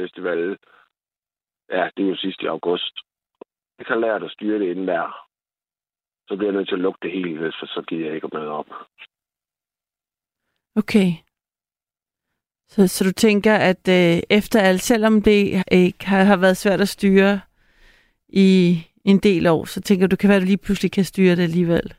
Ja, 1.71 1.89
det 1.97 2.05
er 2.05 2.09
jo 2.09 2.15
sidst 2.15 2.41
i 2.41 2.45
august. 2.45 2.95
Jeg 3.77 3.85
kan 3.85 4.01
lære 4.01 4.25
at 4.25 4.31
styre 4.31 4.59
det 4.59 4.69
inden 4.71 4.87
der. 4.87 5.27
Så 6.27 6.35
bliver 6.35 6.51
jeg 6.51 6.57
nødt 6.57 6.67
til 6.67 6.75
at 6.75 6.81
lukke 6.81 6.99
det 7.01 7.11
hele, 7.11 7.53
for 7.59 7.65
så 7.65 7.81
giver 7.87 8.05
jeg 8.05 8.15
ikke 8.15 8.25
at 8.25 8.33
møde 8.33 8.49
op. 8.49 8.69
Okay. 10.75 11.09
Så, 12.75 12.87
så 12.87 13.03
du 13.03 13.11
tænker, 13.11 13.55
at 13.55 13.87
øh, 13.89 14.21
efter 14.29 14.59
alt, 14.59 14.81
selvom 14.81 15.21
det 15.21 15.63
ikke 15.71 16.05
har, 16.05 16.23
har 16.23 16.37
været 16.37 16.57
svært 16.57 16.81
at 16.81 16.87
styre 16.87 17.39
i 18.29 18.77
en 19.05 19.19
del 19.19 19.47
år, 19.47 19.65
så 19.65 19.81
tænker 19.81 20.07
du, 20.07 20.15
kan 20.15 20.29
være, 20.29 20.35
at 20.37 20.41
du 20.41 20.45
lige 20.45 20.65
pludselig 20.65 20.91
kan 20.91 21.03
styre 21.03 21.35
det 21.35 21.43
alligevel? 21.43 21.93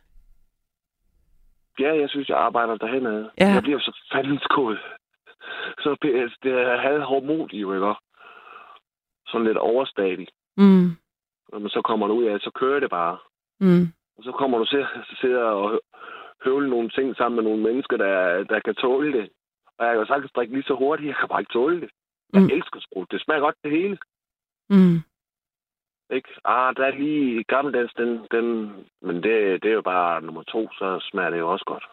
Ja, 1.81 2.01
jeg 2.01 2.09
synes, 2.09 2.29
jeg 2.29 2.39
arbejder 2.39 2.77
derhen 2.77 3.07
ad. 3.07 3.25
Ja. 3.41 3.49
Jeg 3.49 3.63
bliver 3.63 3.81
så 3.81 3.93
fandens 4.13 4.47
kod. 4.51 4.77
Så 5.79 5.97
det 6.43 6.53
er 6.53 6.81
halv 6.81 7.03
hormon 7.03 7.51
jo, 7.51 7.75
ikke? 7.75 7.95
Sådan 9.27 9.47
lidt 9.47 9.59
overstadig. 9.59 10.29
Mm. 10.57 10.89
Man 11.53 11.69
så 11.69 11.83
kommer 11.85 12.09
ud 12.09 12.25
af, 12.25 12.41
så 12.41 12.51
kører 12.55 12.81
det 12.81 12.91
bare. 12.91 13.19
Mm. 13.61 13.89
Og 14.19 14.23
så 14.25 14.33
kommer 14.33 14.59
du 14.59 14.65
til 14.65 14.77
at 14.79 14.89
sidde 15.21 15.43
og 15.43 15.71
hø- 15.71 15.87
høvle 16.45 16.71
nogle 16.71 16.91
ting 16.91 17.17
sammen 17.17 17.37
med 17.37 17.45
nogle 17.45 17.63
mennesker, 17.63 17.97
der, 17.97 18.45
der 18.45 18.61
kan 18.61 18.75
tåle 18.75 19.13
det. 19.19 19.29
Og 19.79 19.87
jeg 19.87 19.93
kan 19.95 20.01
jo 20.01 20.07
sagtens 20.07 20.33
drikke 20.33 20.55
lige 20.55 20.65
så 20.71 20.75
hurtigt, 20.75 21.09
jeg 21.09 21.17
kan 21.21 21.29
bare 21.29 21.41
ikke 21.41 21.53
tåle 21.53 21.81
det. 21.81 21.91
Jeg 22.33 22.43
Mm. 22.43 22.51
elsker 22.57 22.81
sprut. 22.81 23.11
Det 23.11 23.21
smager 23.23 23.41
godt 23.41 23.57
det 23.65 23.71
hele. 23.71 23.99
Mm. 24.71 24.97
Ikke? 26.17 26.29
Ah, 26.45 26.77
der 26.77 26.85
er 26.87 26.95
lige 26.99 27.45
gammeldags, 27.45 27.93
den, 27.95 28.09
den, 28.31 28.47
men 29.03 29.17
det, 29.17 29.63
det 29.63 29.69
er 29.71 29.75
jo 29.75 29.83
bare 29.83 30.23
nummer 30.23 30.43
to, 30.43 30.69
så 30.73 31.09
smager 31.11 31.31
det 31.31 31.39
jo 31.39 31.53
også 31.53 31.65
godt. 31.65 31.85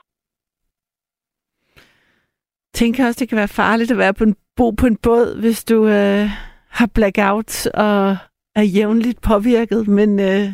tænker 2.74 3.06
også, 3.08 3.19
det 3.19 3.30
kan 3.30 3.38
være 3.38 3.48
farligt 3.48 3.91
at 3.91 3.98
være 3.98 4.13
på 4.13 4.24
en, 4.24 4.36
bo 4.56 4.72
på 4.72 4.86
en 4.86 4.98
båd, 4.98 5.39
hvis 5.41 5.63
du 5.65 5.88
øh, 5.88 6.26
har 6.69 6.91
blackout 6.96 7.67
og 7.67 8.17
er 8.56 8.63
jævnligt 8.78 9.22
påvirket, 9.22 9.88
men 9.88 10.19
øh, 10.19 10.46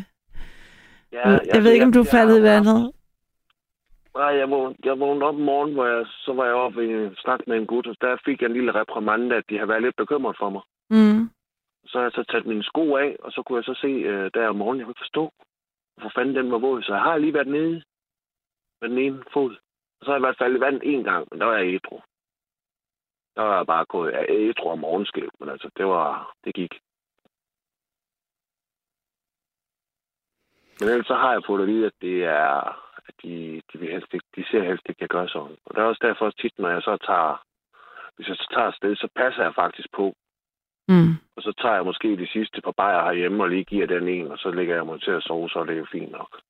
Ja, 1.12 1.28
jeg, 1.28 1.40
jeg 1.54 1.62
ved 1.64 1.72
ikke, 1.72 1.84
om 1.84 1.92
du 1.92 2.00
er 2.00 2.08
faldet 2.10 2.38
i 2.38 2.42
vandet. 2.42 2.92
Nej, 4.14 4.32
jeg 4.40 4.50
vågnede, 4.50 4.76
jeg 4.84 5.00
vågnede 5.00 5.26
op 5.26 5.34
om 5.34 5.40
morgenen, 5.40 5.74
hvor 5.74 5.86
jeg, 5.86 6.06
så 6.06 6.32
var 6.32 6.44
jeg 6.44 6.54
oppe 6.54 6.84
i 6.84 6.92
en 6.92 7.16
snak 7.16 7.40
med 7.46 7.56
en 7.56 7.66
gut, 7.66 7.86
og 7.86 7.96
der 8.00 8.16
fik 8.24 8.40
jeg 8.40 8.46
en 8.46 8.52
lille 8.52 8.74
reprimande, 8.74 9.36
at 9.36 9.44
de 9.48 9.58
har 9.58 9.66
været 9.66 9.82
lidt 9.82 9.96
bekymret 9.96 10.36
for 10.38 10.50
mig. 10.50 10.62
Mm. 10.90 11.30
Så 11.86 11.98
har 11.98 12.02
jeg 12.02 12.12
så 12.12 12.24
taget 12.30 12.46
mine 12.46 12.62
sko 12.62 12.96
af, 12.96 13.16
og 13.20 13.32
så 13.32 13.42
kunne 13.42 13.56
jeg 13.56 13.64
så 13.64 13.74
se 13.80 13.86
øh, 13.86 14.30
der 14.34 14.48
om 14.48 14.56
morgenen, 14.56 14.78
jeg 14.78 14.86
kunne 14.86 14.92
ikke 14.92 15.06
forstå, 15.06 15.32
hvorfor 15.94 16.12
fanden 16.14 16.36
den 16.36 16.52
var 16.52 16.58
våd. 16.58 16.82
Så 16.82 16.92
jeg 16.92 17.02
har 17.02 17.18
lige 17.18 17.34
været 17.34 17.48
nede 17.48 17.82
med 18.80 18.88
den 18.88 18.98
ene 18.98 19.22
fod. 19.32 19.56
Og 20.00 20.04
så 20.04 20.06
har 20.10 20.14
jeg 20.14 20.22
været 20.22 20.38
faldet 20.38 20.58
i 20.58 20.60
vandet 20.60 20.82
en 20.84 21.04
gang, 21.04 21.28
men 21.30 21.40
der 21.40 21.46
var 21.46 21.56
jeg 21.56 21.74
ædru. 21.74 22.00
Der 23.36 23.42
var 23.42 23.56
jeg 23.56 23.66
bare 23.66 23.84
gået 23.84 24.10
af 24.10 24.26
ædru 24.28 24.70
om 24.70 24.78
morgenskæv, 24.78 25.30
men 25.40 25.48
altså, 25.48 25.70
det 25.76 25.86
var, 25.86 26.34
det 26.44 26.54
gik. 26.54 26.74
Men 30.80 30.88
ellers 30.88 31.06
så 31.06 31.14
har 31.14 31.32
jeg 31.32 31.42
fået 31.46 31.62
at 31.62 31.68
vide, 31.68 31.86
at 31.86 31.92
det 32.00 32.24
er, 32.24 32.89
de, 33.22 33.62
de, 33.72 33.78
vil 33.78 33.90
helst 33.90 34.14
ikke, 34.14 34.26
de 34.36 34.44
ser 34.50 34.62
helst 34.64 34.84
ikke, 34.88 34.98
at 34.98 35.00
jeg 35.00 35.08
gør 35.08 35.26
sådan. 35.26 35.56
Og 35.64 35.74
det 35.74 35.80
er 35.80 35.84
også 35.90 36.06
derfor 36.08 36.30
tit, 36.30 36.58
når 36.58 36.68
jeg 36.68 36.82
så 36.82 36.96
tager, 37.06 37.44
hvis 38.16 38.28
jeg 38.28 38.36
så 38.36 38.46
tager 38.54 38.66
afsted, 38.66 38.96
så 38.96 39.08
passer 39.16 39.42
jeg 39.42 39.54
faktisk 39.54 39.88
på, 39.92 40.14
Mm. 40.92 41.12
og 41.36 41.42
så 41.42 41.52
tager 41.60 41.74
jeg 41.74 41.84
måske 41.84 42.16
de 42.16 42.26
sidste 42.26 42.60
par 42.60 42.70
bajer 42.70 43.04
herhjemme 43.04 43.42
og 43.42 43.48
lige 43.50 43.64
giver 43.64 43.86
den 43.86 44.08
en, 44.08 44.26
og 44.32 44.38
så 44.38 44.50
lægger 44.50 44.74
jeg 44.74 44.86
mig 44.86 45.00
til 45.02 45.10
at 45.10 45.22
sove, 45.22 45.48
så 45.50 45.58
er 45.58 45.64
det 45.64 45.78
jo 45.78 45.86
fint 45.92 46.10
nok. 46.10 46.40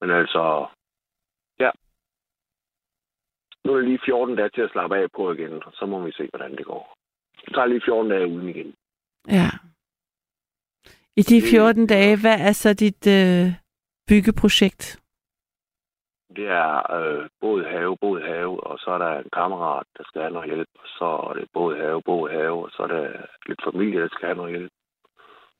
Men 0.00 0.10
altså, 0.10 0.66
ja. 1.60 1.70
Nu 3.64 3.72
er 3.72 3.76
det 3.76 3.88
lige 3.88 4.00
14 4.04 4.36
dage 4.36 4.48
til 4.48 4.60
at 4.60 4.70
slappe 4.70 4.96
af 4.96 5.10
på 5.16 5.32
igen, 5.32 5.62
og 5.66 5.72
så 5.74 5.86
må 5.86 6.00
vi 6.06 6.12
se, 6.12 6.28
hvordan 6.32 6.56
det 6.56 6.66
går. 6.66 6.94
Det 7.44 7.54
tager 7.54 7.66
lige 7.66 7.82
14 7.84 8.10
dage 8.10 8.26
uden 8.26 8.48
igen. 8.48 8.74
Ja. 9.28 9.48
I 11.16 11.22
de 11.22 11.42
14 11.50 11.86
dage, 11.86 12.20
hvad 12.20 12.38
er 12.48 12.52
så 12.52 12.74
dit 12.74 13.06
øh, 13.06 13.46
byggeprojekt? 14.08 15.00
Det 16.36 16.48
er 16.48 16.92
øh, 16.96 17.28
både 17.40 17.64
have, 17.64 17.96
både 17.96 18.22
have, 18.22 18.66
og 18.66 18.78
så 18.78 18.90
er 18.90 18.98
der 18.98 19.18
en 19.18 19.30
kammerat, 19.32 19.86
der 19.98 20.04
skal 20.06 20.22
have 20.22 20.32
noget 20.32 20.48
hjælp. 20.48 20.68
Så 20.98 21.04
er 21.04 21.32
det 21.32 21.48
både 21.52 21.76
have, 21.76 22.02
både 22.02 22.32
have, 22.32 22.64
og 22.64 22.70
så 22.70 22.82
er 22.82 22.86
der 22.86 23.08
lidt 23.46 23.60
familie, 23.64 24.00
der 24.00 24.08
skal 24.08 24.26
have 24.26 24.36
noget 24.36 24.52
hjælp. 24.52 24.72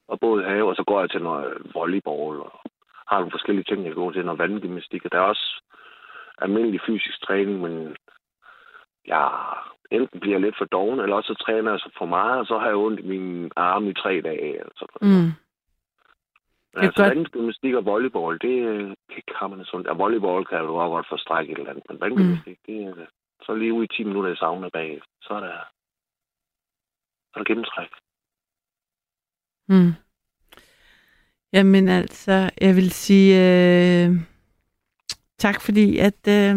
Og 0.08 0.20
både 0.20 0.44
have, 0.44 0.68
og 0.68 0.76
så 0.76 0.84
går 0.86 1.00
jeg 1.00 1.10
til 1.10 1.22
noget 1.22 1.72
volleyball, 1.74 2.40
og 2.40 2.60
har 3.08 3.18
nogle 3.18 3.30
forskellige 3.30 3.64
ting, 3.64 3.86
jeg 3.86 3.94
går 3.94 4.12
til, 4.12 4.24
noget 4.24 4.38
vandgymnastik. 4.38 5.04
Og 5.04 5.12
der 5.12 5.18
er 5.18 5.32
også 5.34 5.62
almindelig 6.38 6.80
fysisk 6.86 7.22
træning, 7.22 7.60
men 7.60 7.96
ja, 9.06 9.28
enten 9.90 10.20
bliver 10.20 10.34
jeg 10.34 10.40
lidt 10.40 10.58
for 10.58 10.64
doven, 10.64 11.00
eller 11.00 11.16
også 11.16 11.34
så 11.34 11.44
træner 11.44 11.70
jeg 11.70 11.80
så 11.80 11.90
for 11.98 12.06
meget, 12.06 12.38
og 12.40 12.46
så 12.46 12.58
har 12.58 12.66
jeg 12.66 12.76
ondt 12.76 13.00
i 13.00 13.02
mine 13.02 13.50
arme 13.56 13.90
i 13.90 13.94
tre 13.94 14.20
dage. 14.20 14.52
Eller 14.60 14.72
sådan 14.76 14.88
noget. 15.00 15.24
Mm. 15.24 15.47
Det 16.72 16.78
er 16.78 16.80
altså, 16.80 17.02
godt. 17.02 17.16
vandgymnastik 17.16 17.74
og 17.74 17.84
volleyball, 17.84 18.38
det 18.38 18.54
det 19.08 19.22
kan 19.38 19.50
man 19.50 19.64
sundt. 19.64 19.86
Ja, 19.86 19.92
volleyball 19.92 20.44
kan 20.44 20.58
du 20.58 20.74
også 20.74 20.94
godt 20.94 21.08
få 21.08 21.16
stræk 21.16 21.50
et 21.50 21.58
eller 21.58 21.70
andet, 21.70 21.84
men 21.88 22.00
vandgymnastik, 22.00 22.58
mm. 22.58 22.74
det 22.74 22.84
er 22.84 23.06
så 23.42 23.54
lige 23.54 23.72
ude 23.72 23.84
i 23.84 23.96
10 23.96 24.04
minutter 24.04 24.32
i 24.32 24.36
sauna 24.36 24.68
bag, 24.68 25.00
så 25.22 25.34
er 25.34 25.40
der, 25.40 25.58
så 27.30 27.34
er 27.34 27.38
der 27.38 27.50
gennemtræk. 27.50 27.90
Mm. 29.68 29.92
Jamen 31.52 31.88
altså, 31.88 32.50
jeg 32.60 32.76
vil 32.76 32.90
sige 32.92 33.30
øh, 33.44 34.10
tak 35.38 35.60
fordi, 35.60 35.98
at 35.98 36.22
øh, 36.28 36.56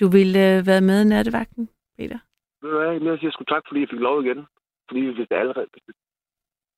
du 0.00 0.08
ville 0.08 0.38
øh, 0.48 0.66
være 0.66 0.80
med 0.80 1.02
i 1.02 1.08
nattevagten, 1.08 1.68
Peter. 1.98 2.18
Hvad, 2.60 3.10
jeg 3.10 3.18
siger 3.18 3.30
sgu 3.30 3.44
tak, 3.44 3.62
fordi 3.68 3.80
jeg 3.80 3.88
fik 3.90 4.00
lov 4.00 4.24
igen. 4.24 4.46
Fordi 4.88 5.00
vi 5.00 5.10
vidste 5.10 5.36
allerede... 5.36 5.66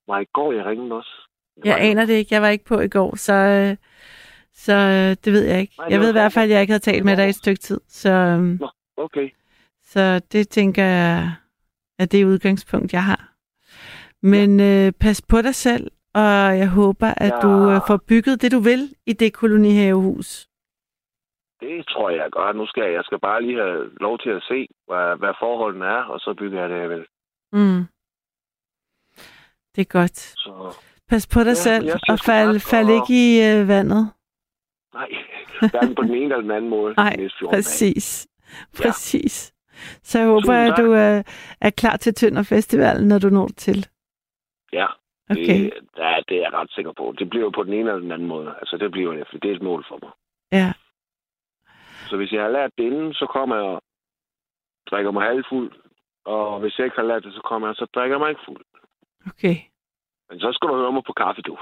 Var 0.07 0.19
i 0.19 0.25
går, 0.25 0.53
jeg 0.53 0.65
ringede 0.65 0.95
også. 0.95 1.26
Jeg 1.65 1.81
aner 1.81 2.07
det 2.07 2.15
ikke, 2.15 2.35
jeg 2.35 2.43
var 2.43 2.49
ikke 2.49 2.65
på 2.65 2.81
i 2.81 2.89
går, 2.89 3.17
så, 3.17 3.33
øh, 3.33 3.77
så 4.55 4.73
øh, 4.73 5.17
det 5.25 5.33
ved 5.33 5.45
jeg 5.45 5.61
ikke. 5.61 5.75
Jeg 5.91 6.01
ved 6.01 6.09
i 6.09 6.13
hvert 6.13 6.33
fald, 6.33 6.45
at 6.45 6.51
jeg 6.55 6.61
ikke 6.61 6.71
havde 6.73 6.83
talt 6.83 7.05
med 7.05 7.17
dig 7.17 7.27
i 7.27 7.29
et 7.29 7.35
stykke 7.35 7.61
tid, 7.61 7.81
så, 7.89 8.11
øh, 8.11 8.61
Okay. 8.97 9.31
så 9.85 10.21
det 10.33 10.49
tænker 10.49 10.85
jeg, 10.85 11.33
at 11.99 12.13
det 12.13 12.21
er 12.21 12.25
udgangspunkt, 12.27 12.93
jeg 12.93 13.05
har. 13.05 13.33
Men 14.23 14.61
øh, 14.61 14.93
pas 15.01 15.23
på 15.23 15.43
dig 15.43 15.55
selv, 15.55 15.91
og 16.15 16.59
jeg 16.59 16.69
håber, 16.69 17.15
at 17.17 17.33
Ja. 17.33 17.41
du 17.41 17.71
øh, 17.71 17.81
får 17.87 17.97
bygget 18.09 18.43
det, 18.43 18.53
du 18.53 18.59
vil 18.59 18.95
i 19.07 19.13
det 19.13 19.33
kolonihavehus. 19.33 20.49
Det 21.61 21.89
tror 21.89 22.11
jeg, 22.11 22.19
jeg 22.19 22.31
gør. 22.33 22.53
Nu 22.53 22.67
skal 22.67 22.83
jeg, 22.83 22.93
jeg 22.93 23.05
skal 23.05 23.21
bare 23.21 23.43
lige 23.43 23.57
have 23.57 23.91
lov 24.01 24.19
til 24.19 24.31
at 24.31 24.43
se, 24.49 24.69
hvad, 24.87 25.17
hvad 25.19 25.35
forholdene 25.39 25.85
er, 25.87 26.03
og 26.13 26.21
så 26.21 26.35
bygger 26.39 26.61
jeg 26.61 26.69
det, 26.71 26.77
jeg 26.81 26.91
vil. 26.91 27.05
Mm. 27.53 27.85
Det 29.75 29.81
er 29.81 29.85
godt. 30.01 30.17
Så 30.19 30.53
Pas 31.09 31.27
på 31.27 31.41
dig 31.41 31.47
Ja, 31.47 31.55
selv, 31.55 31.89
og 32.09 32.19
fald, 32.27 32.61
fald 32.61 32.89
ikke 32.99 33.15
i 33.27 33.29
øh, 33.49 33.69
vandet. 33.69 34.13
nej, 34.95 35.09
hverken 35.73 35.95
på 35.95 36.03
den 36.03 36.11
ene 36.15 36.25
eller 36.25 36.41
den 36.41 36.51
anden 36.51 36.71
måde. 36.71 36.95
Nej, 36.97 37.11
de 37.11 37.23
næste 37.23 37.39
14 37.39 37.53
dage. 37.53 37.59
Præcis. 37.63 38.29
Ja. 38.79 38.83
Præcis. 38.83 39.53
Så 40.03 40.19
jeg 40.19 40.29
håber, 40.29 40.55
at 40.55 40.75
du 40.77 40.95
øh, 40.95 41.25
er 41.61 41.71
klar 41.71 41.97
til 41.97 42.15
Tønder 42.15 42.43
Festival, 42.43 43.05
når 43.07 43.19
du 43.19 43.29
når 43.29 43.49
til. 43.57 43.87
Ja, 44.73 44.87
Okay. 45.31 45.65
Det, 45.65 45.73
ja, 45.99 46.15
det 46.29 46.37
er 46.37 46.41
jeg 46.47 46.53
ret 46.53 46.71
sikker 46.73 46.93
på. 46.93 47.15
Det 47.19 47.31
bliver 47.31 47.51
på 47.51 47.63
den 47.63 47.73
ene 47.73 47.89
eller 47.91 47.99
den 48.01 48.13
anden 48.13 48.29
måde. 48.29 48.55
Altså, 48.61 48.77
det 48.77 48.91
bliver 48.91 49.13
det, 49.13 49.25
for 49.31 49.39
det 49.39 49.51
er 49.51 49.55
et 49.57 49.63
mål 49.63 49.85
for 49.89 49.99
mig. 50.03 50.13
Ja. 50.53 50.73
Så 52.09 52.17
hvis 52.17 52.33
jeg 52.33 52.43
har 52.43 52.51
lært 52.51 52.71
det 52.79 52.85
inden, 52.85 53.13
så 53.15 53.27
kommer 53.27 53.57
jeg 53.57 53.65
og 53.65 53.83
drikker 54.91 55.11
mig 55.11 55.23
halvfuld. 55.27 55.73
Og 56.25 56.61
hvis 56.61 56.79
jeg 56.79 56.85
ikke 56.85 56.97
har 56.97 57.05
lært 57.11 57.25
det, 57.25 57.33
så 57.35 57.41
kommer 57.45 57.69
jeg 57.69 57.71
og 57.71 57.77
så 57.77 57.87
drikker 57.95 58.15
jeg 58.17 58.21
mig 58.21 58.31
ikke 58.31 58.47
fuld. 58.49 58.65
Okay. 59.27 59.57
Men 60.31 60.41
så 60.41 60.49
skal 60.53 60.69
du 60.69 60.75
høre 60.77 60.93
mig 60.93 61.03
på 61.07 61.13
kaffe, 61.13 61.43
du. 61.43 61.57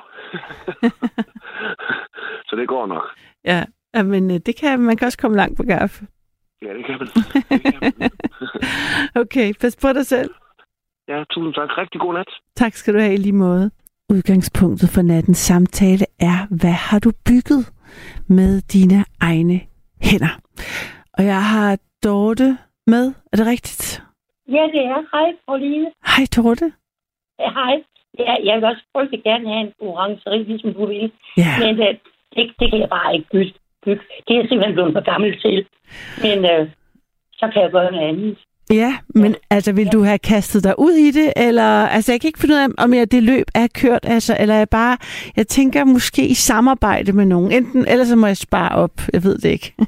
så 2.48 2.56
det 2.56 2.68
går 2.68 2.86
nok. 2.86 3.04
Ja, 3.44 3.64
men 4.02 4.30
øh, 4.30 4.38
det 4.46 4.56
kan, 4.56 4.80
man 4.80 4.96
kan 4.96 5.06
også 5.06 5.18
komme 5.18 5.36
langt 5.36 5.56
på 5.56 5.62
kaffe. 5.62 6.06
Ja, 6.62 6.74
det 6.74 6.84
kan 6.86 6.98
man. 6.98 7.08
Det 7.50 7.62
kan 7.62 7.92
man. 7.98 8.10
Okay, 9.22 9.52
pas 9.60 9.76
på 9.76 9.92
dig 9.92 10.06
selv. 10.06 10.30
ja, 11.08 11.24
tusind 11.30 11.54
tak. 11.54 11.78
Rigtig 11.78 12.00
god 12.00 12.14
nat. 12.14 12.30
Tak 12.56 12.72
skal 12.72 12.94
du 12.94 12.98
have 12.98 13.14
i 13.14 13.16
lige 13.16 13.32
måde. 13.32 13.70
Udgangspunktet 14.12 14.88
for 14.94 15.02
nattens 15.02 15.38
samtale 15.38 16.06
er, 16.20 16.46
hvad 16.60 16.72
har 16.72 16.98
du 16.98 17.10
bygget 17.26 17.72
med 18.28 18.60
dine 18.62 19.04
egne 19.20 19.60
hænder? 20.02 20.40
Og 21.12 21.24
jeg 21.24 21.42
har 21.44 21.78
Dorte 22.04 22.58
med. 22.86 23.14
Er 23.32 23.36
det 23.36 23.46
rigtigt? 23.46 24.02
Ja, 24.48 24.62
det 24.74 24.82
er. 24.92 25.00
Hej, 25.16 25.28
Pauline. 25.48 25.86
Hej 26.06 26.24
Dorte. 26.36 26.72
Ja, 27.38 27.50
hej. 27.52 27.74
Ja, 28.18 28.34
jeg 28.44 28.54
vil 28.56 28.64
også 28.64 28.82
frygtelig 28.92 29.22
gerne 29.24 29.48
have 29.48 29.60
en 29.66 29.72
orangeri, 29.80 30.38
ligesom 30.42 30.74
du 30.74 30.86
vil. 30.86 31.12
Ja, 31.36 31.52
Men 31.64 31.74
øh, 31.86 31.94
det, 32.34 32.42
det 32.60 32.66
kan 32.70 32.80
jeg 32.80 32.88
bare 32.88 33.14
ikke 33.14 33.28
bygge. 33.32 33.54
bygge. 33.84 34.02
Det 34.28 34.30
er 34.34 34.40
jeg 34.40 34.48
simpelthen 34.48 34.74
blevet 34.74 34.92
for 34.92 35.04
gammel 35.12 35.40
til. 35.44 35.66
Men 36.24 36.38
øh, 36.52 36.68
så 37.32 37.50
kan 37.52 37.62
jeg 37.62 37.70
gøre 37.70 37.92
noget 37.92 38.08
andet. 38.08 38.38
ja 38.70 38.92
men 39.14 39.34
altså 39.50 39.72
vil 39.72 39.88
du 39.92 40.02
have 40.02 40.18
kastet 40.18 40.64
dig 40.64 40.74
ud 40.78 40.92
i 40.92 41.10
det? 41.10 41.32
Eller, 41.36 41.70
altså 41.86 42.12
jeg 42.12 42.20
kan 42.20 42.28
ikke 42.28 42.40
finde 42.40 42.54
ud 42.54 42.60
af, 42.60 42.68
om 42.84 42.94
jeg 42.94 43.12
det 43.12 43.22
løb 43.22 43.46
er 43.54 43.66
kørt, 43.82 44.04
altså, 44.16 44.36
eller 44.40 44.54
jeg 44.54 44.68
bare, 44.68 44.96
jeg 45.36 45.46
tænker 45.46 45.84
måske 45.84 46.22
i 46.26 46.34
samarbejde 46.34 47.12
med 47.12 47.26
nogen. 47.26 47.52
Enten, 47.52 47.80
eller 47.88 48.04
så 48.04 48.16
må 48.16 48.26
jeg 48.26 48.36
spare 48.36 48.74
op. 48.84 48.96
Jeg 49.12 49.22
ved 49.24 49.38
det 49.38 49.48
ikke. 49.50 49.72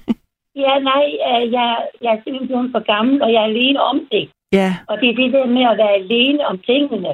Ja, 0.67 0.75
nej, 0.93 1.05
øh, 1.31 1.53
jeg, 1.53 1.69
jeg 2.03 2.11
er 2.13 2.21
simpelthen 2.25 2.47
blevet 2.49 2.71
for 2.77 2.85
gammel, 2.95 3.23
og 3.23 3.33
jeg 3.33 3.41
er 3.43 3.51
alene 3.53 3.81
om 3.81 4.01
det. 4.13 4.25
ja, 4.53 4.71
Og 4.89 4.95
det 5.01 5.09
er 5.09 5.15
det 5.15 5.33
der 5.33 5.47
med 5.47 5.65
at 5.73 5.79
være 5.83 5.95
alene 6.03 6.47
om 6.47 6.59
tingene. 6.59 7.09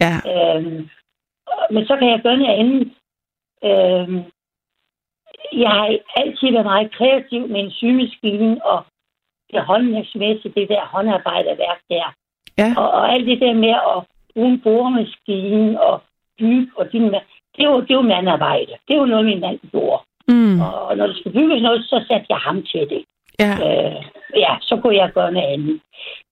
Ja, 0.00 0.14
Øhm, 0.56 0.88
men 1.70 1.86
så 1.86 1.96
kan 1.96 2.08
jeg 2.10 2.20
gøre 2.22 2.36
noget 2.36 2.58
andet. 2.58 2.82
Øhm, 3.64 4.22
jeg 5.52 5.70
har 5.70 5.98
altid 6.16 6.52
været 6.52 6.64
meget 6.64 6.92
kreativ 6.92 7.48
med 7.48 7.60
en 7.60 7.70
symaskine 7.70 8.64
og 8.66 8.84
det 9.52 9.60
håndværksmæssige, 9.64 10.52
det 10.56 10.68
der 10.68 10.84
håndarbejderværk 10.86 11.80
der. 11.90 12.14
ja, 12.58 12.74
Og, 12.76 12.90
og 12.90 13.12
alt 13.12 13.26
det 13.26 13.40
der 13.40 13.54
med 13.54 13.74
at 13.92 13.98
bruge 14.34 14.48
en 14.48 14.60
boremaskine 14.60 15.82
og 15.82 16.02
bygge 16.38 16.70
og 16.76 16.92
din, 16.92 17.02
det 17.56 17.64
er 17.64 17.70
jo, 17.70 17.80
det 17.80 17.90
jo 17.90 18.00
mandarbejde. 18.00 18.72
Det 18.88 18.94
er 18.94 18.98
jo 18.98 19.04
noget, 19.06 19.24
min 19.24 19.40
mand 19.40 19.58
gjorde. 19.70 20.02
mm, 20.28 20.60
Og, 20.60 20.82
og 20.82 20.96
når 20.96 21.06
der 21.06 21.14
skulle 21.14 21.40
bygges 21.40 21.62
noget, 21.62 21.84
så 21.84 22.04
satte 22.08 22.26
jeg 22.28 22.38
ham 22.38 22.62
til 22.62 22.80
det. 22.90 23.04
ja, 23.38 23.52
Øh, 23.66 24.04
ja, 24.36 24.56
så 24.60 24.76
kunne 24.82 24.96
jeg 24.96 25.12
gøre 25.12 25.32
noget 25.32 25.46
andet. 25.46 25.80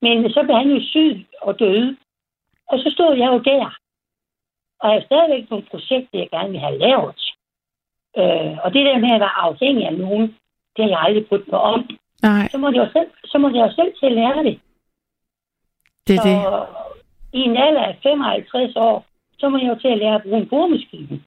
Men 0.02 0.30
så 0.30 0.42
blev 0.42 0.56
han 0.56 0.70
jo 0.70 0.80
syg 0.82 1.26
og 1.42 1.58
døde. 1.58 1.96
Og 2.70 2.78
så 2.78 2.90
stod 2.94 3.16
jeg 3.16 3.28
jo 3.34 3.38
der. 3.38 3.66
Og 4.80 4.88
jeg 4.88 4.96
har 5.00 5.06
stadigvæk 5.06 5.50
nogle 5.50 5.66
projekter, 5.70 6.18
jeg 6.18 6.28
gerne 6.30 6.50
vil 6.50 6.60
have 6.60 6.78
lavet. 6.78 7.20
Øh, 8.18 8.52
og 8.64 8.68
det 8.74 8.86
der 8.86 8.98
med 8.98 9.10
at 9.14 9.20
være 9.20 9.38
afhængig 9.48 9.86
af 9.86 9.94
nogen, 9.94 10.26
det 10.76 10.84
har 10.84 10.90
jeg 10.90 11.00
aldrig 11.06 11.26
brugt 11.28 11.48
mig 11.48 11.60
om. 11.60 11.90
nej, 12.22 12.48
Så 12.48 12.58
må 12.58 12.68
jeg 12.68 12.76
jo 12.76 12.88
selv, 12.92 13.10
så 13.24 13.38
må 13.38 13.48
jeg 13.48 13.66
jo 13.66 13.72
selv 13.72 13.92
til 14.00 14.06
at 14.06 14.12
lære 14.12 14.44
det. 14.44 14.60
det 16.08 16.16
er 16.16 16.22
det. 16.22 17.38
i 17.38 17.40
en 17.40 17.56
alder 17.56 17.82
af 17.82 17.98
55 18.02 18.76
år, 18.76 19.06
så 19.38 19.48
må 19.48 19.58
jeg 19.58 19.68
jo 19.68 19.78
til 19.78 19.88
at 19.88 19.98
lære 19.98 20.14
at 20.14 20.22
bruge 20.22 20.38
en 20.38 20.48
boremaskine. 20.48 21.22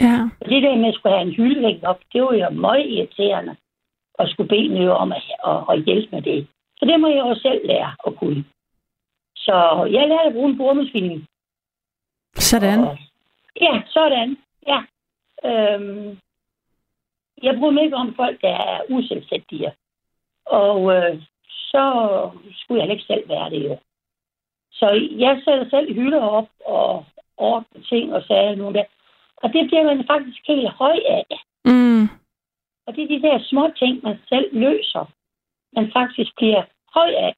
Ja, 0.00 0.16
Og 0.40 0.46
det 0.50 0.62
der 0.62 0.76
med 0.76 0.88
at 0.88 0.94
skulle 0.94 1.14
have 1.16 1.26
en 1.28 1.34
hyldevægt 1.34 1.84
op, 1.84 2.00
det 2.12 2.22
var 2.22 2.34
jo 2.34 2.50
meget 2.50 2.86
irriterende 2.86 3.56
at 4.18 4.30
skulle 4.30 4.48
bede 4.48 4.68
noget 4.68 4.90
om 4.90 5.12
at, 5.12 5.22
at, 5.46 5.58
at 5.70 5.84
hjælpe 5.84 6.08
med 6.16 6.22
det. 6.22 6.46
Så 6.76 6.84
det 6.84 7.00
må 7.00 7.08
jeg 7.08 7.18
jo 7.18 7.34
selv 7.34 7.66
lære 7.66 7.94
at 8.06 8.16
kunne. 8.16 8.44
Så 9.46 9.88
jeg 9.92 10.08
lærte 10.08 10.28
at 10.28 10.32
bruge 10.32 10.50
en 10.50 10.58
boremaskine. 10.58 11.26
sådan. 12.34 12.80
Og, 12.84 12.98
ja, 13.60 13.82
sådan. 13.86 14.36
Ja. 14.66 14.80
Øhm, 15.44 16.18
jeg 17.42 17.54
bryder 17.58 17.70
mig 17.72 17.84
ikke 17.84 17.96
om 17.96 18.14
folk, 18.14 18.40
der 18.42 18.48
er 18.48 18.80
uselvstændige. 18.88 19.72
Og 20.46 20.92
øh, 20.94 21.22
så 21.48 21.84
skulle 22.52 22.82
jeg 22.82 22.92
ikke 22.92 23.04
selv 23.04 23.28
være 23.28 23.50
det 23.50 23.64
jo. 23.68 23.78
Så 24.72 25.08
jeg 25.18 25.42
sætter 25.44 25.66
selv 25.70 25.94
hylder 25.94 26.20
op 26.20 26.48
og 26.66 27.04
ordner 27.36 27.82
ting 27.88 28.14
og 28.14 28.22
sager 28.22 28.54
nu 28.54 28.72
der. 28.72 28.84
Og 29.36 29.52
det 29.52 29.66
bliver 29.66 29.84
man 29.84 30.06
faktisk 30.06 30.40
helt 30.46 30.68
høj 30.68 30.98
af. 31.08 31.26
Mm, 31.64 32.02
Og 32.86 32.94
det 32.96 33.02
er 33.02 33.08
de 33.08 33.22
der 33.22 33.38
små 33.44 33.70
ting, 33.78 34.00
man 34.02 34.18
selv 34.28 34.48
løser, 34.52 35.04
man 35.72 35.90
faktisk 35.92 36.36
bliver 36.36 36.62
høj 36.94 37.10
af. 37.28 37.34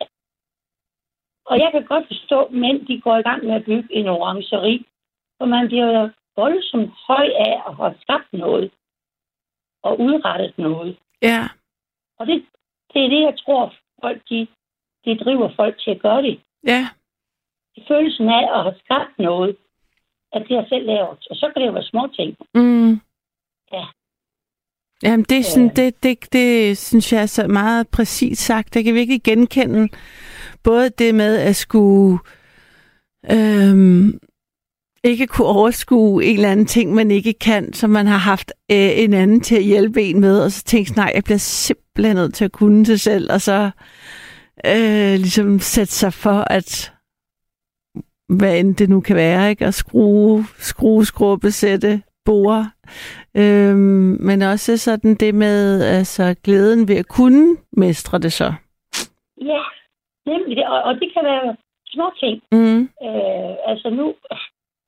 Og 1.50 1.58
jeg 1.58 1.68
kan 1.72 1.84
godt 1.84 2.06
forstå, 2.06 2.38
at 2.42 2.52
mænd 2.52 2.86
de 2.86 3.00
går 3.00 3.16
i 3.16 3.22
gang 3.22 3.44
med 3.44 3.54
at 3.54 3.64
bygge 3.64 3.88
en 3.98 4.06
orangeri, 4.08 4.86
for 5.38 5.46
man 5.46 5.66
bliver 5.66 6.10
voldsomt 6.36 6.90
høj 7.08 7.26
af 7.48 7.54
at 7.68 7.76
have 7.76 7.94
skabt 8.00 8.32
noget 8.32 8.70
og 9.82 10.00
udrettet 10.00 10.58
noget. 10.58 10.98
ja, 11.22 11.48
Og 12.18 12.26
det, 12.26 12.46
det 12.92 13.04
er 13.04 13.08
det, 13.08 13.20
jeg 13.28 13.34
tror, 13.44 13.74
folk 14.02 14.20
de, 14.30 14.46
de 15.04 15.18
driver 15.24 15.50
folk 15.56 15.78
til 15.84 15.90
at 15.90 16.00
gøre 16.02 16.22
det. 16.22 16.40
ja, 16.66 16.88
Det 17.74 17.84
følelsen 17.88 18.28
af 18.28 18.44
at 18.58 18.62
have 18.62 18.74
skabt 18.84 19.18
noget, 19.18 19.56
at 20.32 20.42
det 20.48 20.56
har 20.56 20.66
selv 20.68 20.86
lavet. 20.86 21.18
Og 21.30 21.36
så 21.36 21.50
kan 21.52 21.62
det 21.62 21.68
jo 21.68 21.72
være 21.72 21.82
små 21.92 22.06
ting. 22.16 22.36
mm. 22.54 23.00
Ja. 23.72 23.84
Jamen, 25.02 25.24
det, 25.28 25.38
er 25.38 25.42
sådan, 25.42 25.68
Øh. 25.70 25.76
det, 25.76 26.02
det, 26.02 26.32
det 26.32 26.78
synes 26.78 27.12
jeg 27.12 27.22
er 27.22 27.26
så 27.26 27.46
meget 27.46 27.88
præcist 27.88 28.42
sagt. 28.46 28.76
Jeg 28.76 28.84
kan 28.84 28.94
virkelig 28.94 29.22
genkende 29.22 29.88
både 30.64 30.90
det 30.98 31.14
med 31.14 31.36
at 31.36 31.56
skulle 31.56 32.18
øhm, 33.30 34.18
ikke 35.04 35.26
kunne 35.26 35.48
overskue 35.48 36.24
en 36.24 36.34
eller 36.34 36.50
anden 36.52 36.66
ting, 36.66 36.94
man 36.94 37.10
ikke 37.10 37.32
kan, 37.32 37.72
som 37.72 37.90
man 37.90 38.06
har 38.06 38.16
haft 38.16 38.52
øh, 38.70 38.98
en 38.98 39.14
anden 39.14 39.40
til 39.40 39.56
at 39.56 39.64
hjælpe 39.64 40.02
en 40.02 40.20
med, 40.20 40.40
og 40.40 40.52
så 40.52 40.64
tænke, 40.64 40.92
nej, 40.92 41.12
jeg 41.14 41.24
bliver 41.24 41.38
simpelthen 41.38 42.16
nødt 42.16 42.34
til 42.34 42.44
at 42.44 42.52
kunne 42.52 42.84
det 42.84 43.00
selv, 43.00 43.32
og 43.32 43.40
så 43.40 43.70
øh, 44.66 45.14
ligesom 45.14 45.60
sætte 45.60 45.92
sig 45.92 46.12
for, 46.12 46.44
at 46.50 46.92
hvad 48.28 48.58
end 48.58 48.76
det 48.76 48.88
nu 48.88 49.00
kan 49.00 49.16
være, 49.16 49.50
ikke? 49.50 49.66
At 49.66 49.74
skrue, 49.74 50.46
skrue, 50.58 51.06
skrubbe, 51.06 51.50
sætte, 51.50 52.02
bore. 52.24 52.70
Øhm, 53.36 54.16
men 54.20 54.42
også 54.42 54.76
sådan 54.76 55.14
det 55.14 55.34
med 55.34 55.82
altså, 55.82 56.34
glæden 56.44 56.88
ved 56.88 56.96
at 56.96 57.08
kunne 57.08 57.56
mestre 57.72 58.18
det 58.18 58.32
så. 58.32 58.52
Ja, 59.42 59.62
nemlig 60.32 60.56
det. 60.56 60.66
Og, 60.66 60.82
og 60.82 60.94
det 61.00 61.08
kan 61.14 61.24
være 61.24 61.56
små 61.94 62.06
ting. 62.22 62.42
Mm. 62.52 62.80
Øh, 63.06 63.54
altså 63.70 63.90
nu 63.90 64.14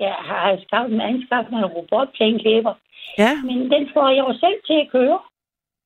ja, 0.01 0.13
har 0.29 0.59
skaffet 0.67 1.01
anskaffet 1.01 1.53
mig 1.53 1.59
en 1.61 1.75
robotplæneklæber, 1.79 2.75
Ja, 3.19 3.33
men 3.43 3.71
den 3.71 3.89
får 3.95 4.09
jeg 4.09 4.19
jo 4.29 4.33
selv 4.45 4.59
til 4.67 4.79
at 4.85 4.91
køre. 4.93 5.19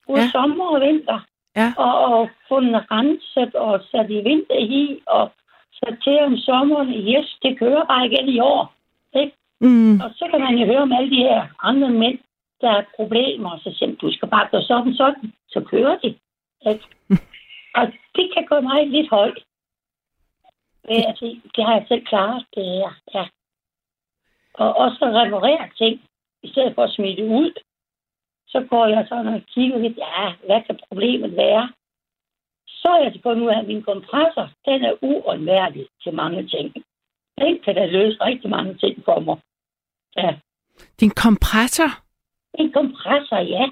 Både 0.07 0.21
Ja. 0.21 0.31
sommer 0.31 0.67
og 0.75 0.81
vinter. 0.81 1.19
Ja. 1.57 1.73
Og, 1.77 1.95
og 2.05 2.29
få 2.49 2.61
den 2.61 2.77
renset 2.90 3.55
og 3.55 3.81
sat 3.90 4.11
i 4.11 4.21
vinter 4.29 4.59
i, 4.59 5.01
og 5.07 5.31
sat 5.73 5.97
til 6.05 6.19
om 6.21 6.37
sommeren. 6.37 6.88
Yes, 6.88 7.38
det 7.43 7.59
kører 7.59 7.85
bare 7.85 8.07
igen 8.07 8.29
i 8.29 8.38
år. 8.40 8.75
Ikke? 9.21 9.33
mm. 9.61 10.01
Og 10.01 10.11
så 10.14 10.25
kan 10.31 10.40
man 10.40 10.55
jo 10.59 10.67
høre 10.67 10.83
om 10.83 10.93
alle 10.93 11.11
de 11.11 11.23
her 11.29 11.47
andre 11.62 11.90
mænd, 11.90 12.19
der 12.61 12.71
har 12.71 12.85
problemer, 12.97 13.59
så 13.59 13.71
siger 13.79 13.97
du 13.97 14.12
skal 14.12 14.29
bare 14.29 14.49
gøre 14.51 14.62
sådan, 14.62 14.95
sådan, 14.95 15.33
så 15.49 15.61
kører 15.61 15.97
de. 15.99 16.14
Ikke? 16.71 16.85
og 17.74 17.84
det 18.16 18.26
kan 18.34 18.44
gå 18.46 18.60
mig 18.60 18.87
lidt 18.87 19.10
højt. 19.10 19.38
Øh, 20.90 21.02
altså, 21.08 21.24
det 21.54 21.64
har 21.64 21.74
jeg 21.74 21.84
selv 21.88 22.04
klaret, 22.06 22.46
det 22.54 22.64
her. 22.64 22.90
Ja. 23.14 23.24
Og 24.54 24.76
også 24.76 24.98
at 25.04 25.14
reparere 25.14 25.70
ting, 25.78 26.00
i 26.42 26.48
stedet 26.52 26.74
for 26.74 26.82
at 26.84 26.92
smide 26.92 27.16
det 27.16 27.28
ud. 27.40 27.52
Så 28.46 28.66
går 28.70 28.87
jeg 28.87 29.06
sådan 29.08 29.34
og 29.34 29.42
kigger 29.54 29.78
lidt, 29.78 29.98
ja, 29.98 30.34
hvad 30.46 30.62
kan 30.66 30.78
problemet 30.88 31.37
være? 31.37 31.72
Så 32.66 32.88
er 32.88 33.02
jeg 33.02 33.12
til 33.12 33.22
på 33.22 33.34
nu, 33.34 33.48
at 33.48 33.66
min 33.66 33.82
kompressor, 33.82 34.50
den 34.64 34.84
er 34.84 34.94
uundværlig 35.02 35.87
til 36.02 36.14
mange 36.14 36.48
ting. 36.48 36.74
Den 37.38 37.62
kan 37.64 37.74
da 37.74 37.87
løse 37.87 38.24
rigtig 38.24 38.50
mange 38.50 38.74
ting 38.74 39.04
for 39.04 39.20
mig. 39.20 39.38
Ja. 40.16 40.38
Din 41.00 41.10
kompressor? 41.10 41.90
En 42.54 42.72
kompressor, 42.72 43.37
ja. 43.37 43.64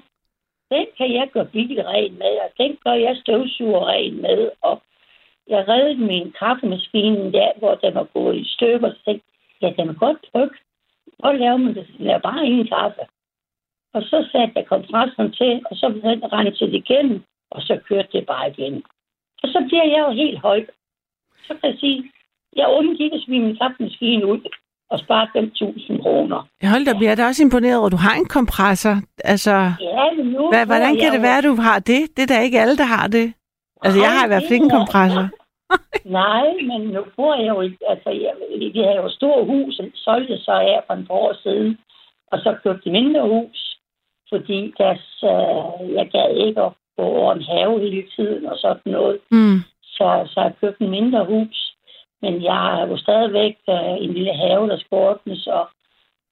Den 0.73 0.87
kan 0.97 1.13
jeg 1.13 1.29
gøre 1.33 1.45
bilren 1.45 2.13
med, 2.17 2.33
og 2.45 2.49
den 2.57 2.77
gør 2.83 2.93
jeg 2.93 3.17
støvsugerren 3.17 4.21
med. 4.21 4.51
Og 4.61 4.81
jeg 5.47 5.67
reddede 5.67 6.05
min 6.11 6.33
kaffemaskine 6.39 7.31
der, 7.31 7.51
hvor 7.59 7.75
den 7.75 7.95
var 7.95 8.03
gået 8.03 8.37
i 8.37 8.53
stykker. 8.53 8.89
Så 8.89 8.99
tænkte, 9.05 9.27
jeg, 9.61 9.75
ja, 9.77 9.81
den 9.81 9.89
er 9.89 9.93
godt 9.93 10.17
tryg. 10.31 10.51
Hvor 11.19 11.31
laver 11.31 11.57
man 11.57 11.75
det? 11.75 11.87
Den 11.97 12.07
er 12.07 12.19
bare 12.19 12.45
ingen 12.45 12.67
kaffe. 12.67 13.01
Og 13.93 14.01
så 14.01 14.27
satte 14.31 14.53
jeg 14.55 14.65
kompressoren 14.65 15.31
til, 15.31 15.61
og 15.69 15.75
så 15.75 15.89
blev 15.89 16.03
den 16.03 16.33
renset 16.33 16.73
igennem, 16.73 17.23
og 17.51 17.61
så 17.61 17.79
kørte 17.87 18.09
det 18.13 18.25
bare 18.25 18.49
igen. 18.49 18.83
Og 19.43 19.49
så 19.49 19.65
bliver 19.67 19.83
jeg 19.83 20.05
jo 20.07 20.11
helt 20.11 20.39
høj. 20.39 20.65
Så 21.47 21.53
kan 21.57 21.69
jeg 21.69 21.79
sige, 21.79 22.11
jeg 22.55 22.67
undgik 22.77 23.13
at 23.13 23.21
smide 23.21 23.41
min 23.41 23.57
kaffemaskine 23.57 24.25
ud 24.25 24.39
og 24.93 24.99
spare 24.99 25.27
5.000 25.37 26.01
kroner. 26.03 26.39
Jeg 26.61 26.69
holdt 26.69 26.89
op, 26.89 27.01
jeg 27.01 27.11
er 27.11 27.15
da 27.15 27.25
også 27.25 27.43
imponeret 27.43 27.77
over, 27.77 27.85
at 27.85 27.91
du 27.91 28.01
har 28.07 28.15
en 28.15 28.25
kompressor. 28.37 28.95
Altså, 29.23 29.51
Ja, 29.89 30.05
nu... 30.33 30.41
hvad, 30.51 30.65
hvordan 30.65 30.93
kan 31.01 31.13
det 31.15 31.21
være, 31.21 31.37
at 31.37 31.43
du 31.43 31.55
har 31.69 31.79
det? 31.79 32.01
Det 32.15 32.21
er 32.23 32.31
da 32.35 32.39
ikke 32.41 32.59
alle, 32.63 32.77
der 32.77 32.83
har 32.95 33.07
det. 33.07 33.33
Altså, 33.85 33.99
jeg 34.05 34.11
har 34.17 34.25
i 34.25 34.29
hvert 34.29 34.43
fald 34.43 34.51
ikke 34.57 34.69
en 34.71 34.77
kompressor. 34.79 35.25
Nej, 36.21 36.45
men 36.69 36.81
nu 36.95 37.01
bor 37.17 37.33
jeg 37.41 37.47
jo... 37.53 37.61
i- 37.61 37.83
Altså, 37.93 38.09
jeg, 38.09 38.33
vi 38.75 38.79
har 38.87 38.93
jo 39.01 39.05
et 39.05 39.11
stort 39.19 39.45
hus, 39.45 39.75
det 39.77 39.91
solgte 39.95 40.37
så 40.37 40.51
af 40.51 40.79
for 40.87 40.93
en 40.93 41.05
par 41.07 41.13
år 41.25 41.33
siden. 41.43 41.77
Og 42.31 42.37
så 42.39 42.49
købte 42.63 42.81
jeg 42.85 42.93
mindre 43.01 43.21
hus, 43.35 43.59
fordi 44.31 44.73
deres, 44.77 45.05
øh, 45.33 45.93
jeg 45.97 46.05
gad 46.15 46.29
ikke 46.47 46.61
at 46.61 46.71
gå 46.97 47.03
over 47.03 47.33
en 47.33 47.43
have 47.51 47.79
hele 47.85 48.03
tiden 48.15 48.45
og 48.45 48.57
sådan 48.57 48.91
noget. 48.97 49.17
Mm. 49.31 49.57
Så, 49.83 50.07
så 50.31 50.39
jeg 50.41 50.53
købte 50.61 50.83
en 50.83 50.89
mindre 50.91 51.25
hus. 51.25 51.72
Men 52.23 52.33
jeg 52.43 52.57
har 52.65 52.87
jo 52.87 52.97
stadigvæk 52.97 53.55
øh, 53.69 53.95
en 54.03 54.13
lille 54.13 54.33
have, 54.33 54.69
der 54.69 54.77
skal 54.77 54.95
ordnes, 55.07 55.47
og 55.47 55.69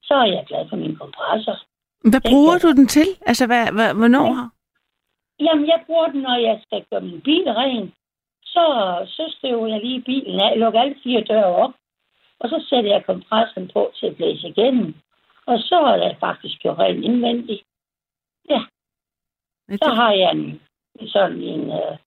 så 0.08 0.13
er 0.13 0.25
jeg 0.36 0.43
glad 0.47 0.69
for 0.69 0.75
min 0.75 0.95
kompressor. 0.95 1.58
Hvad 2.12 2.21
bruger 2.32 2.58
du 2.58 2.69
den 2.80 2.88
til? 2.88 3.08
Altså, 3.30 3.43
hvad, 3.47 3.63
hvad, 3.77 3.93
hvornår? 3.99 4.27
Jamen, 5.39 5.67
jeg 5.67 5.84
bruger 5.86 6.08
den, 6.08 6.21
når 6.21 6.38
jeg 6.49 6.60
skal 6.65 6.86
gøre 6.89 7.01
min 7.01 7.21
bil 7.21 7.45
ren. 7.62 7.93
Så, 8.54 8.65
så 9.08 9.23
støver 9.38 9.67
jeg 9.67 9.80
lige 9.82 10.01
bilen 10.01 10.39
af, 10.39 10.60
lukker 10.60 10.82
alle 10.82 10.95
fire 11.04 11.21
døre 11.21 11.56
op, 11.63 11.73
og 12.39 12.49
så 12.49 12.65
sætter 12.69 12.91
jeg 12.91 13.06
kompressoren 13.06 13.69
på 13.73 13.91
til 13.95 14.06
at 14.06 14.15
blæse 14.15 14.47
igennem. 14.47 14.95
Og 15.45 15.60
så 15.60 15.75
er 15.75 15.97
det 15.97 16.17
faktisk 16.19 16.60
gjort 16.60 16.80
rent 16.80 17.04
indvendigt. 17.04 17.63
Så 19.84 19.89
har 19.93 20.12
jeg 20.12 20.32
en, 20.32 20.62
sådan 21.08 21.41
en, 21.41 21.69
øh, 21.69 21.97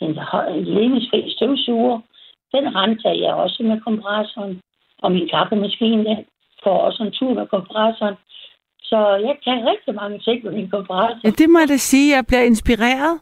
en, 0.00 0.18
hø- 0.18 0.50
en 0.58 0.64
ledningsfri 0.64 1.34
støvsuger. 1.36 2.00
Den 2.54 2.64
renser 2.76 3.10
jeg 3.24 3.32
også 3.34 3.62
med 3.62 3.80
kompressoren. 3.80 4.60
Og 5.02 5.12
min 5.12 5.28
kaffemaskine 5.28 6.04
den 6.04 6.18
får 6.64 6.78
også 6.86 7.02
en 7.02 7.12
tur 7.12 7.34
med 7.34 7.46
kompressoren. 7.46 8.14
Så 8.82 8.98
jeg 9.28 9.36
kan 9.44 9.66
rigtig 9.70 9.94
mange 9.94 10.18
ting 10.18 10.44
med 10.44 10.52
min 10.52 10.70
kompressor. 10.70 11.20
Ja, 11.24 11.30
det 11.30 11.50
må 11.50 11.58
jeg 11.58 11.68
da 11.68 11.76
sige. 11.76 12.16
Jeg 12.16 12.24
bliver 12.26 12.42
inspireret. 12.42 13.20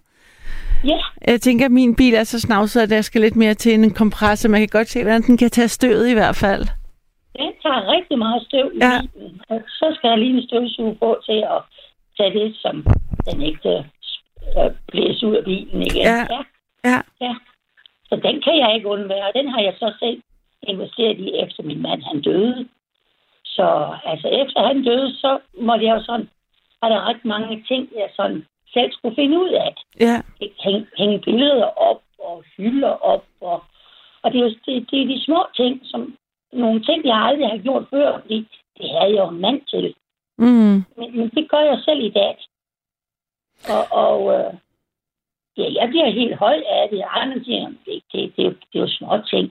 Ja, 0.85 0.99
Jeg 1.27 1.41
tænker, 1.41 1.65
at 1.65 1.71
min 1.73 1.97
bil 1.97 2.15
er 2.15 2.25
så 2.25 2.41
snavset, 2.41 2.81
at 2.81 2.91
der 2.91 3.01
skal 3.01 3.21
lidt 3.21 3.37
mere 3.37 3.55
til 3.55 3.75
en 3.75 3.95
kompressor. 3.95 4.49
Man 4.49 4.61
kan 4.61 4.69
godt 4.73 4.89
se, 4.89 5.03
hvordan 5.03 5.23
den 5.23 5.37
kan 5.37 5.51
tage 5.51 5.69
støvet 5.69 6.09
i 6.09 6.15
hvert 6.15 6.37
fald. 6.37 6.65
den 7.39 7.53
tager 7.63 7.91
rigtig 7.97 8.19
meget 8.19 8.43
støv 8.49 8.71
i 8.75 8.79
Ja. 8.81 9.01
bilen. 9.01 9.41
Så 9.69 9.87
skal 9.97 10.09
jeg 10.09 10.19
lige 10.19 10.37
en 10.37 10.47
støvsuge 10.49 10.95
på 10.95 11.17
til 11.27 11.39
at 11.55 11.61
tage 12.17 12.33
det, 12.39 12.57
som 12.57 12.87
den 13.31 13.43
ikke 13.43 13.71
øh, 14.59 14.71
blæser 14.93 15.27
ud 15.27 15.35
af 15.37 15.45
bilen 15.45 15.83
igen. 15.83 16.03
Ja. 16.05 16.27
ja. 16.85 17.01
Ja. 17.21 17.35
Så 18.13 18.17
den 18.17 18.43
kan 18.43 18.57
jeg 18.59 18.75
ikke 18.75 18.89
undvære. 18.89 19.33
Den 19.35 19.49
har 19.49 19.61
jeg 19.61 19.75
så 19.79 19.93
selv 20.01 20.23
investeret 20.63 21.19
i, 21.19 21.29
efter 21.45 21.63
min 21.63 21.83
mand 21.83 22.03
han 22.03 22.21
døde. 22.21 22.69
Så 23.45 23.67
altså, 24.05 24.29
efter 24.29 24.67
han 24.67 24.85
døde, 24.85 25.17
så 25.17 25.39
måtte 25.59 25.85
jeg 25.87 25.95
jo 25.97 26.03
sådan, 26.05 26.29
var 26.83 26.89
der 26.89 27.09
ret 27.09 27.25
mange 27.25 27.65
ting, 27.69 27.89
jeg 27.97 28.11
sådan 28.17 28.47
selv 28.75 28.93
skulle 28.93 29.15
finde 29.15 29.39
ud 29.39 29.49
af. 29.49 29.75
Ja. 30.01 30.23
Hænge, 30.65 30.87
hænge 30.99 31.19
billeder 31.19 31.65
op 31.89 32.03
og 32.19 32.45
hylder 32.57 32.95
op. 33.13 33.25
Og, 33.41 33.63
og 34.23 34.33
det, 34.33 34.39
er 34.39 34.45
jo, 34.45 34.55
det, 34.67 34.91
det 34.91 35.03
er 35.03 35.07
de 35.07 35.25
små 35.25 35.47
ting, 35.57 35.81
som 35.85 36.17
nogle 36.53 36.85
ting, 36.85 37.05
jeg 37.05 37.17
aldrig 37.17 37.49
har 37.49 37.59
gjort 37.59 37.87
før, 37.91 38.21
fordi 38.21 38.49
det 38.79 38.91
havde 38.91 39.15
jeg 39.15 39.25
jo 39.25 39.29
en 39.29 39.41
mand 39.41 39.61
til. 39.71 39.95
Mm. 40.39 40.85
Men, 40.97 41.17
men 41.17 41.29
det 41.29 41.51
gør 41.51 41.61
jeg 41.61 41.79
selv 41.85 42.01
i 42.05 42.11
dag. 42.11 42.37
Og, 43.75 43.85
og 44.05 44.35
øh, 44.35 44.55
ja, 45.57 45.67
jeg 45.81 45.89
bliver 45.89 46.11
helt 46.21 46.37
høj 46.37 46.57
af 46.79 46.89
det. 46.91 47.03
Andre 47.21 47.45
siger, 47.45 47.67
det, 47.87 48.03
det, 48.13 48.23
det, 48.37 48.45
det, 48.73 48.79
er 48.79 48.85
jo 48.87 48.89
små 48.89 49.13
ting. 49.33 49.47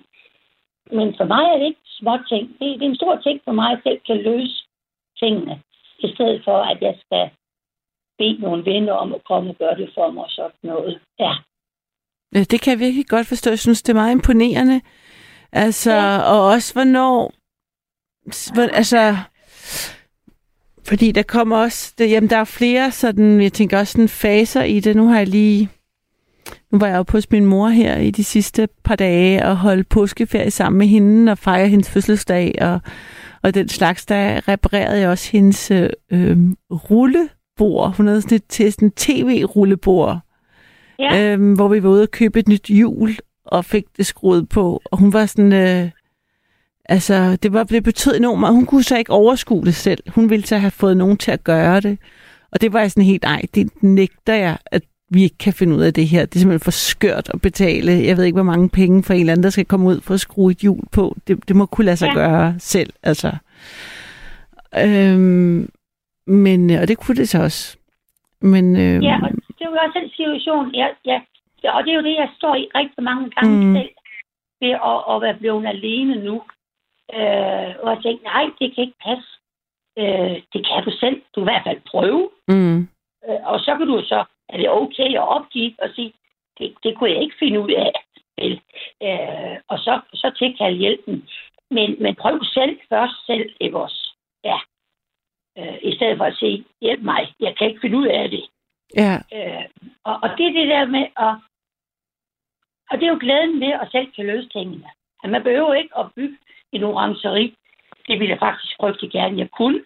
Men 0.97 1.07
for 1.17 1.25
mig 1.33 1.43
er 1.53 1.57
det 1.57 1.65
ikke 1.65 1.85
små 2.01 2.17
ting. 2.29 2.43
Det, 2.59 2.79
det 2.79 2.85
er 2.85 2.89
en 2.89 2.95
stor 3.01 3.15
ting 3.25 3.41
for 3.45 3.51
mig, 3.51 3.65
at 3.71 3.71
jeg 3.71 3.81
selv 3.85 3.99
kan 4.07 4.17
løse 4.31 4.57
tingene. 5.19 5.61
I 5.99 6.07
stedet 6.15 6.41
for, 6.45 6.57
at 6.71 6.77
jeg 6.81 6.95
skal 7.05 7.29
bede 8.17 8.41
nogle 8.41 8.65
venner 8.65 8.93
om 8.93 9.13
at 9.13 9.23
komme 9.23 9.49
og 9.49 9.55
gøre 9.55 9.75
det 9.77 9.89
for 9.95 10.11
mig 10.11 10.23
og 10.23 10.31
sådan 10.31 10.53
noget. 10.63 10.99
Ja. 11.19 11.33
Det 12.33 12.61
kan 12.61 12.71
jeg 12.71 12.79
virkelig 12.79 13.07
godt 13.07 13.27
forstå. 13.27 13.49
Jeg 13.49 13.59
synes, 13.59 13.81
det 13.83 13.89
er 13.93 14.01
meget 14.01 14.11
imponerende. 14.11 14.81
Altså, 15.51 15.91
Ja. 15.91 16.17
og 16.33 16.45
også 16.45 16.73
hvornår... 16.73 17.31
hvor- 18.53 18.75
Altså, 18.75 19.15
fordi 20.87 21.11
der 21.11 21.23
kommer 21.23 21.57
også... 21.57 21.93
Det, 21.97 22.11
jamen, 22.11 22.29
der 22.29 22.37
er 22.37 22.43
flere 22.59 22.91
sådan... 22.91 23.41
Jeg 23.41 23.53
tænker 23.53 23.79
også 23.79 23.91
sådan 23.91 24.09
faser 24.09 24.63
i 24.63 24.79
det. 24.79 24.95
Nu 24.95 25.07
har 25.07 25.17
jeg 25.17 25.27
lige... 25.27 25.69
Nu 26.71 26.77
var 26.79 26.87
jeg 26.87 26.97
jo 26.97 27.05
hos 27.09 27.31
min 27.31 27.45
mor 27.45 27.67
her 27.67 27.97
i 27.97 28.11
de 28.11 28.23
sidste 28.23 28.67
par 28.83 28.95
dage 28.95 29.45
og 29.45 29.57
holdt 29.57 29.89
påskeferie 29.89 30.51
sammen 30.51 30.77
med 30.77 30.87
hende 30.87 31.31
og 31.31 31.37
fejre 31.37 31.67
hendes 31.67 31.89
fødselsdag 31.89 32.55
og, 32.61 32.79
og 33.43 33.53
den 33.53 33.69
slags. 33.69 34.05
Der 34.05 34.47
reparerede 34.47 34.99
jeg 34.99 35.09
også 35.09 35.31
hendes 35.31 35.71
øh, 35.71 35.89
øh, 36.11 36.37
rullebord. 36.71 37.95
Hun 37.97 38.07
havde 38.07 38.21
sådan 38.21 38.35
et, 38.35 38.45
til 38.49 38.73
sådan 38.73 38.91
tv-rullebord 38.91 40.19
Ja. 40.99 41.33
øhm, 41.33 41.53
hvor 41.53 41.67
vi 41.67 41.83
var 41.83 41.89
ude 41.89 42.01
og 42.01 42.11
købe 42.11 42.39
et 42.39 42.47
nyt 42.47 42.65
hjul 42.65 43.15
og 43.45 43.65
fik 43.65 43.85
det 43.97 44.05
skruet 44.05 44.49
på. 44.49 44.81
Og 44.85 44.97
hun 44.97 45.13
var 45.13 45.25
sådan... 45.25 45.53
Øh, 45.53 45.89
altså, 46.85 47.35
det, 47.35 47.53
var, 47.53 47.63
det 47.63 47.83
betød 47.83 48.15
enormt 48.15 48.39
meget. 48.39 48.55
Hun 48.55 48.65
kunne 48.65 48.83
så 48.83 48.97
ikke 48.97 49.11
overskue 49.11 49.65
det 49.65 49.75
selv. 49.75 50.03
Hun 50.09 50.29
ville 50.29 50.45
så 50.45 50.57
have 50.57 50.71
fået 50.71 50.97
nogen 50.97 51.17
til 51.17 51.31
at 51.31 51.43
gøre 51.43 51.79
det. 51.79 51.97
Og 52.51 52.61
det 52.61 52.73
var 52.73 52.79
jeg 52.79 52.91
sådan 52.91 53.03
helt, 53.03 53.23
nej, 53.23 53.41
det 53.55 53.69
nægter 53.81 54.33
jeg, 54.33 54.57
at 54.65 54.81
vi 55.13 55.23
ikke 55.23 55.37
kan 55.37 55.53
finde 55.53 55.75
ud 55.75 55.81
af 55.81 55.93
det 55.93 56.07
her. 56.07 56.25
Det 56.25 56.35
er 56.35 56.39
simpelthen 56.39 56.63
for 56.69 56.71
skørt 56.71 57.29
at 57.33 57.41
betale. 57.41 57.91
Jeg 57.91 58.17
ved 58.17 58.23
ikke, 58.23 58.35
hvor 58.35 58.51
mange 58.53 58.69
penge 58.69 59.03
for 59.03 59.13
en 59.13 59.19
eller 59.19 59.31
anden, 59.33 59.43
der 59.43 59.49
skal 59.49 59.65
komme 59.65 59.87
ud 59.89 60.01
for 60.01 60.13
at 60.13 60.19
skrue 60.19 60.51
et 60.51 60.57
hjul 60.57 60.83
på. 60.91 61.15
Det, 61.27 61.47
det 61.47 61.55
må 61.55 61.65
kunne 61.65 61.85
lade 61.85 61.97
sig 61.97 62.07
Ja. 62.07 62.13
gøre 62.13 62.55
selv, 62.59 62.93
altså. 63.03 63.31
Øhm, 64.85 65.69
men, 66.27 66.71
øh, 66.71 66.81
og 66.81 66.87
det 66.87 66.97
kunne 66.97 67.15
det 67.15 67.29
så 67.29 67.43
også. 67.43 67.77
Men, 68.41 68.65
øhm, 68.75 69.01
Ja, 69.09 69.15
og 69.23 69.29
det 69.31 69.61
er 69.65 69.69
jo 69.69 69.77
også 69.85 69.99
den 70.01 70.09
situation, 70.09 70.75
ja, 70.75 70.87
ja. 71.05 71.21
ja, 71.63 71.69
og 71.77 71.83
det 71.83 71.91
er 71.91 71.95
jo 71.95 72.03
det, 72.09 72.15
jeg 72.23 72.29
står 72.37 72.55
i 72.55 72.67
rigtig 72.75 73.03
mange 73.03 73.29
gange 73.35 73.65
Mm. 73.65 73.75
selv, 73.75 73.89
ved 74.61 74.73
at, 74.91 74.97
at 75.11 75.21
være 75.21 75.37
blevet 75.39 75.65
alene 75.67 76.15
nu. 76.27 76.35
Øh, 77.17 77.69
og 77.83 77.87
jeg 77.93 77.99
tænkte, 78.03 78.23
nej, 78.33 78.43
det 78.59 78.67
kan 78.75 78.83
ikke 78.85 78.99
passe. 79.07 79.29
Øh, 79.99 80.35
det 80.53 80.61
kan 80.67 80.83
du 80.87 80.91
selv. 81.03 81.17
Du 81.35 81.39
i 81.41 81.43
hvert 81.49 81.63
fald 81.67 81.79
prøve. 81.91 82.29
mm, 82.47 82.79
Øh, 83.29 83.41
og 83.51 83.59
så 83.59 83.71
kan 83.77 83.87
du 83.87 84.01
så, 84.11 84.19
er 84.51 84.57
det 84.57 84.69
okay 84.69 85.13
at 85.13 85.27
opgive 85.27 85.73
og 85.79 85.89
sige, 85.95 86.13
det, 86.57 86.75
det 86.83 86.97
kunne 86.97 87.11
jeg 87.11 87.21
ikke 87.21 87.35
finde 87.39 87.59
ud 87.59 87.71
af. 87.71 87.91
Vel? 88.37 88.61
Øh, 89.03 89.57
og 89.67 89.77
så, 89.79 90.01
så 90.13 90.31
tilkalde 90.37 90.77
hjælpen. 90.77 91.29
Men, 91.71 91.95
men 92.03 92.15
prøv 92.15 92.39
selv 92.43 92.79
først 92.89 93.25
selv, 93.25 93.49
ikke 93.59 93.77
også? 93.77 94.15
Ja. 94.43 94.59
Øh, 95.57 95.77
I 95.81 95.95
stedet 95.95 96.17
for 96.17 96.25
at 96.25 96.37
sige, 96.37 96.65
hjælp 96.81 97.01
mig, 97.01 97.33
jeg 97.39 97.57
kan 97.57 97.67
ikke 97.67 97.81
finde 97.81 97.97
ud 97.97 98.07
af 98.07 98.29
det. 98.29 98.43
ja, 98.95 99.15
Øh, 99.33 99.65
og, 100.03 100.19
og 100.23 100.29
det 100.37 100.45
er 100.45 100.53
det 100.59 100.67
der 100.67 100.85
med 100.85 101.05
at... 101.17 101.35
Og 102.89 102.97
det 102.97 103.03
er 103.03 103.11
jo 103.11 103.17
glæden 103.19 103.59
ved 103.59 103.73
at 103.81 103.87
selv 103.91 104.11
kan 104.11 104.25
løse 104.25 104.49
tingene. 104.49 104.87
At 105.23 105.29
man 105.29 105.43
behøver 105.43 105.73
ikke 105.73 105.97
at 105.97 106.13
bygge 106.15 106.37
en 106.71 106.83
orangeri. 106.83 107.55
Det 108.07 108.19
ville 108.19 108.31
jeg 108.31 108.39
faktisk 108.39 108.75
frygte 108.79 109.09
gerne, 109.09 109.37
jeg 109.37 109.49
kunne. 109.51 109.83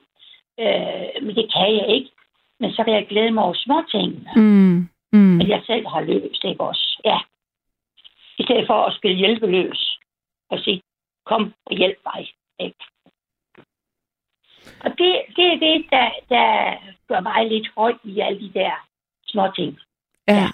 Øh, 0.59 1.23
men 1.25 1.35
det 1.35 1.53
kan 1.53 1.75
jeg 1.75 1.87
ikke. 1.89 2.09
Men 2.59 2.71
så 2.71 2.83
kan 2.83 2.93
jeg 2.93 3.07
glæde 3.07 3.31
mig 3.31 3.43
over 3.43 3.53
små 3.53 3.83
tingene, 3.91 4.31
mm. 4.35 4.89
mm, 5.13 5.41
at 5.41 5.47
jeg 5.47 5.61
selv 5.65 5.87
har 5.87 6.01
løst, 6.01 6.43
ikke 6.43 6.63
også? 6.63 7.01
Ja. 7.05 7.19
I 8.39 8.43
stedet 8.43 8.67
for 8.67 8.83
at 8.85 8.95
spille 8.97 9.17
hjælpeløs 9.17 9.99
og 10.49 10.59
sige, 10.59 10.81
kom 11.25 11.53
og 11.65 11.77
hjælp 11.77 11.97
mig. 12.05 12.33
Ikke? 12.59 12.83
Og 14.79 14.89
det, 14.97 15.11
det 15.35 15.45
er 15.53 15.59
det, 15.59 15.85
der, 15.91 16.09
der 16.29 16.77
gør 17.07 17.19
mig 17.19 17.47
lidt 17.47 17.67
høj 17.77 17.93
i 18.03 18.19
alle 18.19 18.39
de 18.39 18.53
der 18.53 18.71
små 19.25 19.51
ting. 19.55 19.79
ja. 20.27 20.47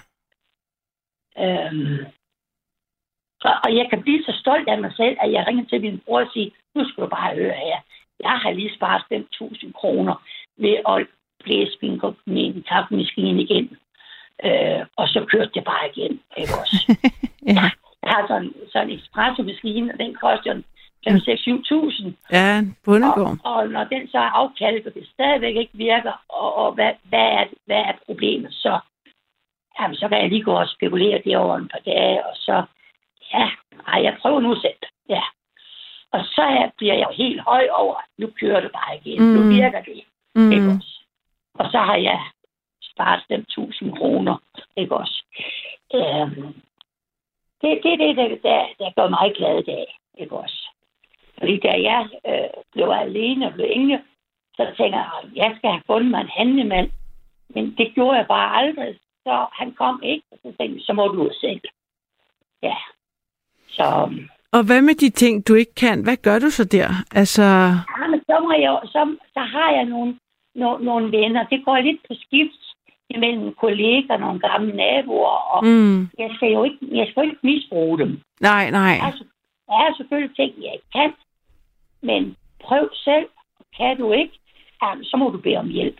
Øhm, 1.38 2.06
og, 3.44 3.54
og 3.64 3.76
jeg 3.76 3.86
kan 3.90 4.02
blive 4.02 4.22
så 4.24 4.32
stolt 4.40 4.68
af 4.68 4.78
mig 4.80 4.92
selv, 4.96 5.16
at 5.20 5.32
jeg 5.32 5.44
ringer 5.46 5.64
til 5.64 5.80
min 5.80 6.00
bror 6.04 6.20
og 6.20 6.30
siger, 6.32 6.50
nu 6.74 6.88
skal 6.88 7.04
du 7.04 7.08
bare 7.08 7.34
høre 7.34 7.54
her. 7.54 7.78
Jeg 8.20 8.38
har 8.42 8.50
lige 8.50 8.76
sparet 8.76 9.02
5.000 9.12 9.72
kroner 9.72 10.14
ved 10.56 10.76
at 10.88 11.06
blæse 11.44 11.78
min, 11.82 12.00
min 12.26 12.64
kaffemaskine 12.68 13.42
igen. 13.42 13.76
Øh, 14.44 14.86
og 14.96 15.08
så 15.08 15.24
kørte 15.32 15.50
det 15.54 15.64
bare 15.64 15.88
igen. 15.92 16.20
Ikke 16.36 16.52
også? 16.60 16.96
ja. 17.56 17.70
Jeg 18.02 18.10
har 18.14 18.26
sådan, 18.28 18.52
sådan 18.72 18.90
en 18.90 18.98
espresso-maskine, 18.98 19.92
og 19.92 19.98
den 19.98 20.14
koster 20.14 20.52
en 20.52 20.64
5-6-7.000. 21.06 22.12
Ja, 22.32 22.58
en 22.58 22.76
bondegård. 22.84 23.38
Og, 23.44 23.54
og 23.54 23.68
når 23.68 23.84
den 23.84 24.08
så 24.08 24.18
er 24.18 24.36
afkalket, 24.40 24.86
og 24.86 24.94
det 24.94 25.08
stadigvæk 25.14 25.56
ikke 25.56 25.74
virker, 25.74 26.24
og, 26.28 26.56
og 26.56 26.72
hvad, 26.72 26.92
hvad, 27.02 27.28
er, 27.40 27.44
hvad 27.66 27.76
er 27.76 27.92
problemet, 28.06 28.52
så, 28.52 28.80
jamen, 29.80 29.96
så 29.96 30.08
kan 30.08 30.20
jeg 30.20 30.28
lige 30.28 30.42
gå 30.42 30.52
og 30.52 30.68
spekulere 30.68 31.22
det 31.24 31.36
over 31.36 31.56
en 31.56 31.68
par 31.68 31.82
dage, 31.86 32.26
og 32.26 32.36
så, 32.36 32.62
ja, 33.34 33.50
ej, 33.88 34.02
jeg 34.02 34.16
prøver 34.20 34.40
nu 34.40 34.54
selv. 34.54 34.80
Ja. 35.08 35.22
Og 36.12 36.24
så 36.24 36.42
er, 36.42 36.70
bliver 36.78 36.94
jeg 36.94 37.06
jo 37.10 37.24
helt 37.24 37.40
høj 37.40 37.68
over, 37.74 37.96
nu 38.18 38.30
kører 38.40 38.60
det 38.60 38.72
bare 38.72 38.96
igen, 38.96 39.22
mm. 39.22 39.34
nu 39.34 39.40
virker 39.48 39.82
det. 39.82 40.02
Mm. 40.34 40.52
Ikke 40.52 40.66
også? 40.66 40.91
Og 41.54 41.70
så 41.70 41.78
har 41.78 41.96
jeg 41.96 42.20
sparet 42.82 43.22
5.000 43.32 43.98
kroner, 43.98 44.36
ikke 44.76 44.96
også? 44.96 45.24
Øhm, 45.94 46.54
det, 47.60 47.80
det 47.82 47.92
er 47.92 47.96
det, 47.96 48.16
der, 48.16 48.28
der, 48.28 48.66
der 48.78 48.90
gør 48.96 49.08
mig 49.08 49.32
glad 49.36 49.58
i 49.58 49.62
dag, 49.62 49.86
ikke 50.18 50.36
også? 50.36 50.68
Fordi 51.38 51.58
da 51.58 51.68
jeg 51.68 52.08
øh, 52.28 52.62
blev 52.72 52.88
alene 52.88 53.46
og 53.46 53.52
blev 53.52 53.66
engle, 53.70 54.02
så 54.56 54.74
tænker 54.76 54.98
jeg, 54.98 55.10
at 55.22 55.28
jeg 55.34 55.54
skal 55.58 55.70
have 55.70 55.82
fundet 55.86 56.10
mig 56.10 56.20
en 56.20 56.36
handlemand. 56.38 56.90
Men 57.48 57.74
det 57.78 57.94
gjorde 57.94 58.16
jeg 58.18 58.26
bare 58.28 58.56
aldrig. 58.56 58.98
Så 59.24 59.46
han 59.52 59.72
kom 59.72 60.00
ikke, 60.02 60.24
og 60.32 60.38
så 60.42 60.48
tænkte 60.58 60.76
jeg, 60.76 60.82
så 60.86 60.92
må 60.92 61.08
du 61.08 61.22
ud 61.22 61.34
selv. 61.40 61.60
Ja. 62.62 62.76
Så, 63.68 63.84
Og 64.52 64.62
hvad 64.66 64.82
med 64.82 64.94
de 64.94 65.10
ting, 65.10 65.48
du 65.48 65.54
ikke 65.54 65.74
kan? 65.74 66.02
Hvad 66.02 66.16
gør 66.16 66.38
du 66.38 66.50
så 66.50 66.64
der? 66.64 66.88
Altså, 67.14 67.42
ja, 67.98 68.06
men 68.10 68.20
så, 68.20 68.40
må 68.46 68.52
jeg, 68.52 68.80
så, 68.84 69.16
så 69.34 69.40
har 69.40 69.70
jeg 69.70 69.84
nogle, 69.84 70.18
nogle, 70.54 70.84
nogle 70.84 71.12
venner. 71.18 71.44
Det 71.44 71.64
går 71.64 71.78
lidt 71.78 72.00
på 72.08 72.14
skift 72.14 72.62
imellem 73.10 73.54
kolleger, 73.54 74.16
nogle 74.16 74.40
gamle 74.40 74.76
naboer, 74.76 75.38
og 75.54 75.64
mm, 75.64 76.00
jeg 76.18 76.30
skal 76.36 76.52
jo 76.52 76.64
ikke, 76.64 76.78
jeg 76.92 77.06
skal 77.10 77.20
jo 77.22 77.30
ikke 77.30 77.40
misbruge 77.42 77.98
dem. 77.98 78.20
nej, 78.40 78.70
nej. 78.70 78.96
Der 79.00 79.06
er, 79.06 79.12
der 79.68 79.74
er 79.74 79.94
selvfølgelig 79.96 80.36
ting, 80.36 80.52
jeg 80.64 80.72
ikke 80.72 80.90
kan, 80.92 81.12
men 82.02 82.36
prøv 82.64 82.88
selv. 82.94 83.26
Kan 83.76 83.96
du 83.96 84.12
ikke, 84.12 84.38
jamen, 84.82 85.04
så 85.04 85.16
må 85.16 85.30
du 85.30 85.38
bede 85.38 85.56
om 85.56 85.68
hjælp. 85.68 85.96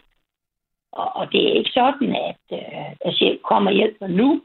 Og, 0.92 1.16
og 1.16 1.32
det 1.32 1.48
er 1.48 1.52
ikke 1.58 1.70
sådan, 1.70 2.16
at 2.28 2.44
øh, 2.52 2.88
jeg 3.04 3.12
siger, 3.12 3.36
kommer 3.44 3.70
hjælp 3.70 3.96
nu. 4.00 4.40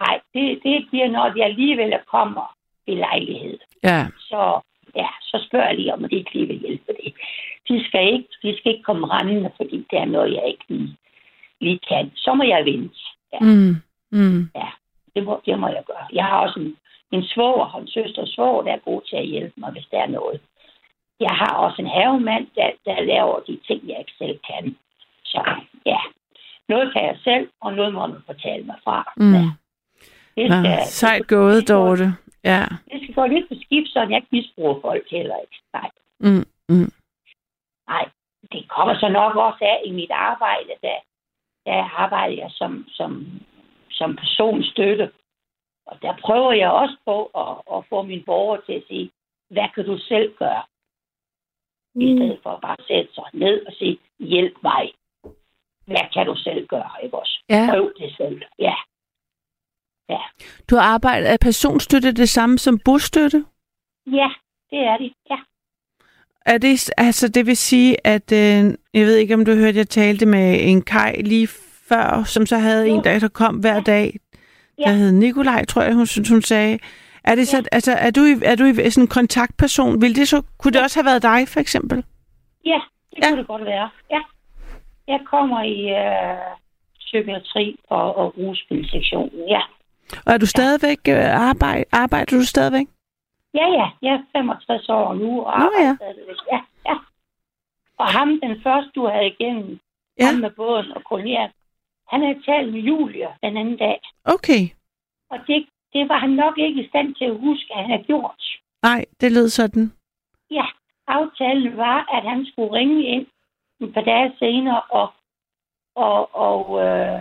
Nej, 0.00 0.20
det, 0.34 0.60
det 0.64 0.86
bliver, 0.90 1.08
når 1.08 1.28
de 1.28 1.44
alligevel 1.44 1.94
kommer 2.10 2.56
i 2.86 2.94
lejlighed. 2.94 3.58
Ja, 3.84 4.06
Så, 4.18 4.60
ja, 4.96 5.08
så 5.22 5.44
spørger 5.46 5.66
jeg 5.66 5.76
lige, 5.76 5.94
om 5.94 6.08
de 6.08 6.16
ikke 6.16 6.34
lige 6.34 6.46
vil 6.46 6.58
hjælpe 6.58 6.92
det. 6.92 7.14
De 7.68 7.84
skal 7.88 8.12
ikke, 8.12 8.28
de 8.42 8.58
skal 8.58 8.72
ikke 8.72 8.84
komme 8.84 9.06
rendende, 9.06 9.50
fordi 9.56 9.86
det 9.90 9.98
er 9.98 10.04
noget, 10.04 10.34
jeg 10.34 10.44
ikke 10.46 10.64
lige, 10.68 10.96
lige 11.60 11.80
kan. 11.88 12.12
Så 12.16 12.34
må 12.34 12.42
jeg 12.44 12.64
vente. 12.64 12.98
Ja, 13.32 13.38
mm, 13.40 13.76
mm, 14.10 14.50
det, 15.14 15.24
må, 15.24 15.40
det 15.46 15.58
må 15.58 15.68
jeg 15.68 15.84
gøre. 15.86 16.06
Jeg 16.12 16.24
har 16.24 16.38
også 16.38 16.60
en, 16.60 16.76
en 17.12 17.24
svoger 17.24 17.66
og 17.74 17.80
en 17.80 17.88
søster 17.88 18.22
og 18.22 18.28
svoger, 18.28 18.62
der 18.62 18.72
er 18.72 18.88
god 18.90 19.02
til 19.08 19.16
at 19.16 19.26
hjælpe 19.26 19.60
mig, 19.60 19.72
hvis 19.72 19.86
der 19.90 19.98
er 19.98 20.06
noget. 20.06 20.40
Jeg 21.20 21.30
har 21.30 21.54
også 21.54 21.82
en 21.82 21.88
havemand, 21.88 22.46
der, 22.54 22.70
der 22.84 23.00
laver 23.00 23.40
de 23.46 23.58
ting, 23.66 23.88
jeg 23.88 23.98
ikke 23.98 24.18
selv 24.18 24.38
kan. 24.50 24.76
Så 25.24 25.40
ja, 25.86 25.98
noget 26.68 26.92
kan 26.92 27.04
jeg 27.04 27.16
selv, 27.24 27.48
og 27.60 27.74
noget 27.74 27.94
må 27.94 28.06
man 28.06 28.22
fortælle 28.26 28.66
mig 28.66 28.76
fra. 28.84 29.12
mm. 29.16 29.32
Ja, 29.34 29.44
det, 30.36 30.50
Nå, 30.50 30.56
sejt 30.84 31.26
gået, 31.26 31.68
Dorte. 31.68 32.06
Ja. 32.44 32.64
det 32.90 33.02
skal 33.02 33.14
gå 33.14 33.26
lidt 33.26 33.48
på 33.48 33.54
skib, 33.68 33.84
så 33.86 34.00
jeg 34.00 34.16
ikke 34.16 34.28
misbruger 34.32 34.80
folk 34.80 35.10
heller 35.10 35.36
ikke. 35.44 35.58
Nej. 35.72 35.90
Mm, 36.20 36.46
mm. 36.68 36.90
Nej, 37.88 38.04
det 38.52 38.68
kommer 38.68 38.94
så 38.98 39.08
nok 39.08 39.36
også 39.36 39.64
af 39.64 39.82
i 39.84 39.90
mit 39.92 40.10
arbejde, 40.10 40.72
der, 40.82 40.98
der 41.66 41.78
arbejder 42.04 42.36
jeg 42.36 42.50
som, 42.50 42.84
som, 42.88 43.26
som 43.90 44.16
personstøtte. 44.16 45.10
Og 45.86 46.02
der 46.02 46.16
prøver 46.24 46.52
jeg 46.52 46.70
også 46.70 46.96
på 47.04 47.16
at, 47.24 47.76
at 47.76 47.84
få 47.88 48.02
mine 48.02 48.22
borgere 48.22 48.60
til 48.66 48.72
at 48.72 48.84
sige, 48.88 49.10
hvad 49.50 49.68
kan 49.74 49.84
du 49.84 49.98
selv 49.98 50.34
gøre? 50.38 50.62
I 51.94 52.16
stedet 52.16 52.40
for 52.42 52.50
at 52.50 52.60
bare 52.60 52.76
sætte 52.88 53.14
sig 53.14 53.24
ned 53.32 53.66
og 53.66 53.72
sige, 53.72 53.98
hjælp 54.18 54.56
mig. 54.62 54.92
Hvad 55.86 56.12
kan 56.12 56.26
du 56.26 56.34
selv 56.36 56.66
gøre, 56.66 56.90
ikke 57.02 57.18
også? 57.18 57.42
Ja. 57.48 57.66
Prøv 57.70 57.92
det 57.98 58.16
selv. 58.16 58.42
Ja, 58.58 58.74
Du 60.70 60.76
har 60.76 60.82
arbejdet, 60.82 61.30
er 61.32 61.36
personstøtte 61.40 62.12
det 62.12 62.28
samme 62.28 62.58
som 62.58 62.78
bostøtte? 62.84 63.44
Ja 64.12 64.28
det 64.70 64.78
er 64.78 64.96
det. 64.96 65.12
Ja. 65.30 65.36
Er 66.46 66.58
det, 66.58 66.90
altså 66.96 67.28
det 67.28 67.46
vil 67.46 67.56
sige, 67.56 68.06
at 68.06 68.32
øh, 68.32 68.74
jeg 68.94 69.06
ved 69.06 69.16
ikke, 69.16 69.34
om 69.34 69.44
du 69.44 69.54
hørte, 69.54 69.78
jeg 69.78 69.88
talte 69.88 70.26
med 70.26 70.58
en 70.62 70.82
kaj 70.82 71.20
lige 71.24 71.48
før, 71.88 72.22
som 72.24 72.46
så 72.46 72.58
havde 72.58 72.86
Jo. 72.88 72.94
en, 72.94 73.04
der, 73.04 73.18
der 73.18 73.28
kom 73.28 73.56
hver 73.56 73.80
dag, 73.80 74.14
der 74.78 74.90
Ja. 74.90 74.92
hed 74.96 75.12
Nikolaj, 75.12 75.64
tror 75.64 75.82
jeg, 75.82 75.94
hun, 75.94 76.06
synes, 76.06 76.28
hun 76.28 76.42
sagde. 76.42 76.78
Er 77.24 77.34
det 77.34 77.48
så, 77.48 77.56
Ja. 77.56 77.62
altså, 77.72 77.92
er 77.92 78.10
du, 78.10 78.20
er 78.42 78.54
du 78.54 78.64
sådan 78.90 79.02
en 79.04 79.08
kontaktperson? 79.08 80.02
Vil 80.02 80.16
det 80.16 80.28
så, 80.28 80.42
kunne 80.58 80.72
det 80.72 80.82
også 80.82 80.98
have 81.00 81.06
været 81.06 81.22
dig, 81.22 81.48
for 81.48 81.60
eksempel? 81.60 82.04
Ja, 82.64 82.80
det 83.10 83.18
Ja. 83.24 83.28
kunne 83.28 83.38
det 83.38 83.46
godt 83.46 83.64
være. 83.64 83.90
Ja. 84.10 84.20
Jeg 85.08 85.20
kommer 85.30 85.62
i 85.62 85.78
øh, 85.90 86.38
psykiatri 86.98 87.76
og, 87.88 88.16
og 88.16 88.34
russpilsektionen. 88.38 89.48
Ja. 89.48 89.60
Og 90.26 90.32
er 90.34 90.38
du 90.38 90.46
stadigvæk, 90.46 90.98
øh, 91.08 91.40
arbejde, 91.48 91.84
arbejder 91.92 92.36
du 92.38 92.44
stadigvæk? 92.44 92.86
Ja, 93.54 93.66
ja, 93.78 93.86
jeg 94.02 94.12
er 94.14 94.22
65 94.32 94.88
år 94.88 95.14
nu 95.14 95.42
og 95.42 95.58
Nå, 95.58 95.70
ja. 95.80 95.96
Ja, 96.52 96.60
ja. 96.86 96.96
Og 97.98 98.06
ham, 98.06 98.40
den 98.40 98.62
første, 98.62 98.90
du 98.94 99.06
havde 99.06 99.26
igennem, 99.26 99.80
Ja. 100.18 100.26
ham 100.26 100.34
med 100.34 100.50
båden 100.50 100.92
og 100.92 101.04
kolonial, 101.04 101.50
han 102.08 102.20
havde 102.22 102.42
talt 102.42 102.72
med 102.72 102.80
Julia 102.80 103.28
den 103.42 103.56
anden 103.56 103.76
dag. 103.76 104.00
Okay. 104.24 104.62
Og 105.30 105.38
det, 105.46 105.66
det 105.92 106.08
var 106.08 106.18
han 106.18 106.30
nok 106.30 106.58
ikke 106.58 106.82
i 106.82 106.88
stand 106.88 107.14
til 107.14 107.24
at 107.24 107.38
huske, 107.40 107.66
at 107.74 107.76
han 107.80 107.90
havde 107.90 108.02
gjort. 108.04 108.42
Nej, 108.82 109.04
det 109.20 109.32
lød 109.32 109.48
sådan. 109.48 109.92
Ja, 110.50 110.66
aftalen 111.06 111.76
var, 111.76 112.16
at 112.16 112.30
han 112.30 112.46
skulle 112.46 112.72
ringe 112.72 113.02
ind 113.04 113.26
et 113.80 113.94
par 113.94 114.00
dage 114.00 114.32
senere 114.38 114.80
og, 114.80 115.08
og, 115.94 116.34
og 116.36 116.80
øh, 116.84 117.20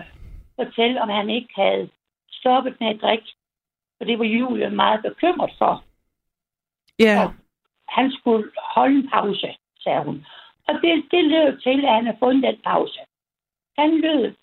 fortælle, 0.55 1.01
om 1.01 1.09
han 1.09 1.29
ikke 1.29 1.49
havde 1.55 1.89
stoppet 2.31 2.75
med 2.79 2.87
at 2.87 3.01
drikke. 3.01 3.27
For 3.97 4.05
det 4.05 4.19
var 4.19 4.25
Julie 4.25 4.69
meget 4.69 5.01
bekymret 5.01 5.51
for. 5.57 5.83
Ja, 6.99 7.23
Og 7.23 7.33
han 7.89 8.11
skulle 8.11 8.43
holde 8.75 8.95
en 8.95 9.09
pause, 9.13 9.47
sagde 9.83 10.03
hun. 10.03 10.25
Og 10.67 10.73
det, 10.81 11.03
det 11.11 11.23
lød 11.25 11.61
til, 11.61 11.85
at 11.85 11.93
han 11.93 12.05
havde 12.05 12.17
fundet 12.19 12.43
den 12.43 12.55
pause. 12.65 12.99
Han 13.77 14.01
lød 14.01 14.33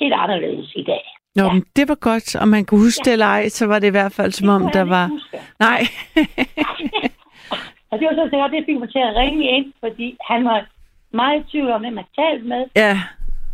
helt 0.00 0.14
anderledes 0.14 0.72
i 0.76 0.82
dag. 0.82 1.04
Nå, 1.36 1.44
Ja. 1.44 1.52
men 1.52 1.64
det 1.76 1.88
var 1.88 1.94
godt, 1.94 2.36
om 2.36 2.48
man 2.48 2.64
kunne 2.64 2.80
huske 2.80 3.00
Ja. 3.00 3.04
det 3.04 3.12
eller 3.12 3.26
ej, 3.26 3.48
så 3.48 3.66
var 3.66 3.78
det 3.78 3.86
i 3.86 3.90
hvert 3.90 4.12
fald 4.12 4.32
som 4.32 4.46
Det 4.46 4.54
om, 4.56 4.70
der 4.72 4.82
var... 4.84 5.06
huske. 5.08 5.38
Nej. 5.60 5.80
Og 7.90 7.98
det 7.98 8.06
var 8.08 8.14
så 8.14 8.36
godt, 8.36 8.52
det 8.52 8.64
fik 8.68 8.78
mig 8.78 8.90
til 8.92 8.98
at 8.98 9.16
ringe 9.16 9.44
ind, 9.56 9.72
fordi 9.80 10.16
han 10.30 10.44
var 10.44 10.66
meget 11.12 11.40
i 11.40 11.50
tvivl 11.50 11.70
om, 11.70 11.80
hvem 11.80 11.96
han 11.96 12.06
talte 12.16 12.44
med. 12.44 12.66
ja, 12.76 13.00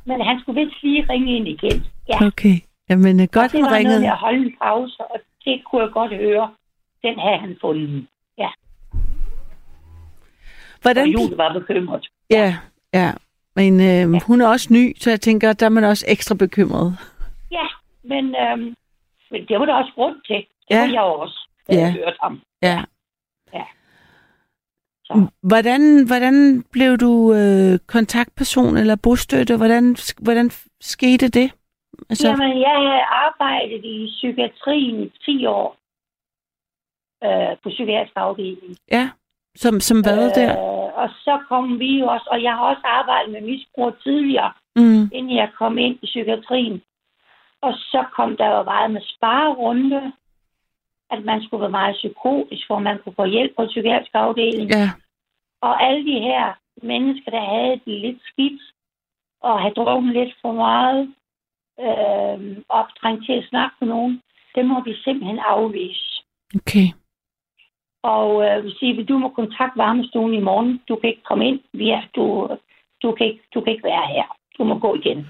Men 0.04 0.20
han 0.20 0.40
skulle 0.40 0.60
vist 0.64 0.82
lige 0.82 1.06
ringe 1.12 1.36
ind 1.36 1.48
igen. 1.48 1.84
Ja. 2.08 2.26
okay. 2.26 2.56
Jamen, 2.90 3.20
øh, 3.20 3.28
godt, 3.32 3.44
og 3.44 3.52
det 3.52 3.52
han 3.52 3.62
var 3.62 3.68
noget 3.70 3.78
ringede. 3.78 4.00
med 4.00 4.08
at 4.08 4.16
holde 4.26 4.46
en 4.46 4.54
pause, 4.62 4.98
og 5.12 5.20
det 5.44 5.62
kunne 5.64 5.82
jeg 5.82 5.90
godt 5.90 6.12
høre. 6.16 6.50
Den 7.02 7.18
havde 7.18 7.38
han 7.38 7.56
fundet. 7.60 8.06
Ja, 10.80 10.92
Hvordan... 10.92 11.02
og 11.02 11.12
Julie 11.12 11.38
var 11.38 11.52
bekymret. 11.52 12.08
Ja, 12.30 12.56
ja. 12.94 13.12
Men 13.56 13.80
øh, 13.80 14.20
hun 14.26 14.40
er 14.40 14.48
også 14.48 14.68
ny, 14.72 14.96
så 14.96 15.10
jeg 15.10 15.20
tænker, 15.20 15.52
der 15.52 15.66
er 15.66 15.70
man 15.70 15.84
også 15.84 16.04
ekstra 16.08 16.34
bekymret. 16.34 16.96
Ja, 17.50 17.66
men, 18.04 18.24
øhm, 18.42 18.74
men 19.30 19.46
det 19.48 19.60
var 19.60 19.64
der 19.66 19.74
også 19.74 19.92
grund 19.94 20.16
til. 20.26 20.36
Det 20.36 20.46
Ja. 20.70 20.80
var 20.80 20.92
jeg 20.92 21.00
også, 21.02 21.48
da 21.68 21.74
Ja. 21.74 21.80
jeg 21.80 21.92
hørte 21.92 22.16
ham. 22.22 22.40
Ja. 22.62 22.80
Ja. 23.54 23.64
Så. 25.04 25.26
Hvordan, 25.42 26.06
hvordan 26.06 26.62
blev 26.72 26.96
du 26.98 27.34
øh, 27.34 27.78
kontaktperson 27.86 28.76
eller 28.76 28.96
bostøtte? 29.02 29.56
Hvordan, 29.56 29.96
hvordan 30.18 30.50
skete 30.80 31.28
det? 31.28 31.52
Altså, 32.10 32.28
Jamen, 32.28 32.60
jeg 32.60 32.74
havde 32.76 33.02
arbejdet 33.26 33.84
i 33.84 34.06
psykiatrien 34.06 35.02
i 35.02 35.12
10 35.24 35.46
år 35.46 35.76
øh, 37.24 37.56
på 37.62 37.68
psykiatrisk 37.68 38.12
afdeling. 38.16 38.76
ja, 38.92 39.10
som, 39.62 39.80
som 39.80 39.98
hvad 40.00 40.30
der? 40.38 40.50
Øh, 40.52 40.80
og 41.02 41.08
så 41.24 41.34
kom 41.48 41.78
vi 41.78 41.98
jo 41.98 42.06
også, 42.06 42.28
og 42.30 42.42
jeg 42.42 42.52
har 42.52 42.64
også 42.72 42.82
arbejdet 42.84 43.32
med 43.32 43.40
misbrug 43.40 43.92
tidligere, 44.02 44.52
Mm, 44.76 45.02
inden 45.12 45.36
jeg 45.36 45.50
kom 45.58 45.78
ind 45.78 45.98
i 46.02 46.06
psykiatrien. 46.06 46.82
Og 47.60 47.72
så 47.74 48.04
kom 48.16 48.36
der 48.36 48.48
jo 48.56 48.62
meget 48.62 48.90
med 48.90 49.00
sparerunde, 49.04 50.12
at 51.10 51.24
man 51.24 51.42
skulle 51.42 51.60
være 51.60 51.70
meget 51.80 51.94
psykotisk, 51.94 52.66
hvor 52.66 52.78
man 52.78 52.98
kunne 52.98 53.14
få 53.16 53.24
hjælp 53.24 53.52
på 53.56 53.66
psykiatrisk 53.66 54.10
afdeling. 54.14 54.70
ja, 54.70 54.90
Og 55.60 55.82
alle 55.86 56.04
de 56.12 56.20
her 56.20 56.52
mennesker, 56.82 57.30
der 57.30 57.44
havde 57.54 57.80
det 57.86 58.00
lidt 58.00 58.20
skidt, 58.32 58.62
og 59.40 59.60
havde 59.60 59.74
drukket 59.74 60.12
lidt 60.12 60.34
for 60.42 60.52
meget, 60.52 61.14
øh, 61.80 62.56
optrængt 62.68 63.26
til 63.26 63.32
at 63.32 63.48
snakke 63.48 63.76
med 63.80 63.88
nogen, 63.88 64.22
det 64.54 64.64
må 64.66 64.82
vi 64.84 64.94
simpelthen 65.04 65.38
afvise. 65.38 66.24
okay. 66.54 66.86
Og 68.02 68.44
øh, 68.44 68.70
sige, 68.78 69.04
du 69.04 69.18
må 69.18 69.28
kontakte 69.28 69.78
varmestuen 69.78 70.34
i 70.34 70.40
morgen. 70.40 70.80
Du 70.88 70.96
kan 70.96 71.10
ikke 71.10 71.22
komme 71.22 71.48
ind. 71.48 71.60
Vi 71.72 71.90
er, 71.90 72.02
du, 72.16 72.48
du, 73.02 73.12
kan 73.12 73.26
ikke, 73.26 73.42
du 73.54 73.60
kan 73.60 73.72
ikke 73.72 73.88
være 73.88 74.06
her. 74.06 74.36
Du 74.58 74.64
må 74.64 74.78
gå 74.78 74.94
igen. 74.94 75.26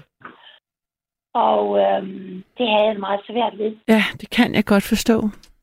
Og 1.33 1.79
øh, 1.79 2.03
det 2.57 2.67
havde 2.67 2.85
jeg 2.85 2.99
meget 2.99 3.21
svært 3.27 3.57
ved. 3.57 3.77
Ja, 3.87 4.03
det 4.21 4.29
kan 4.29 4.55
jeg 4.55 4.65
godt 4.65 4.83
forstå. 4.83 5.17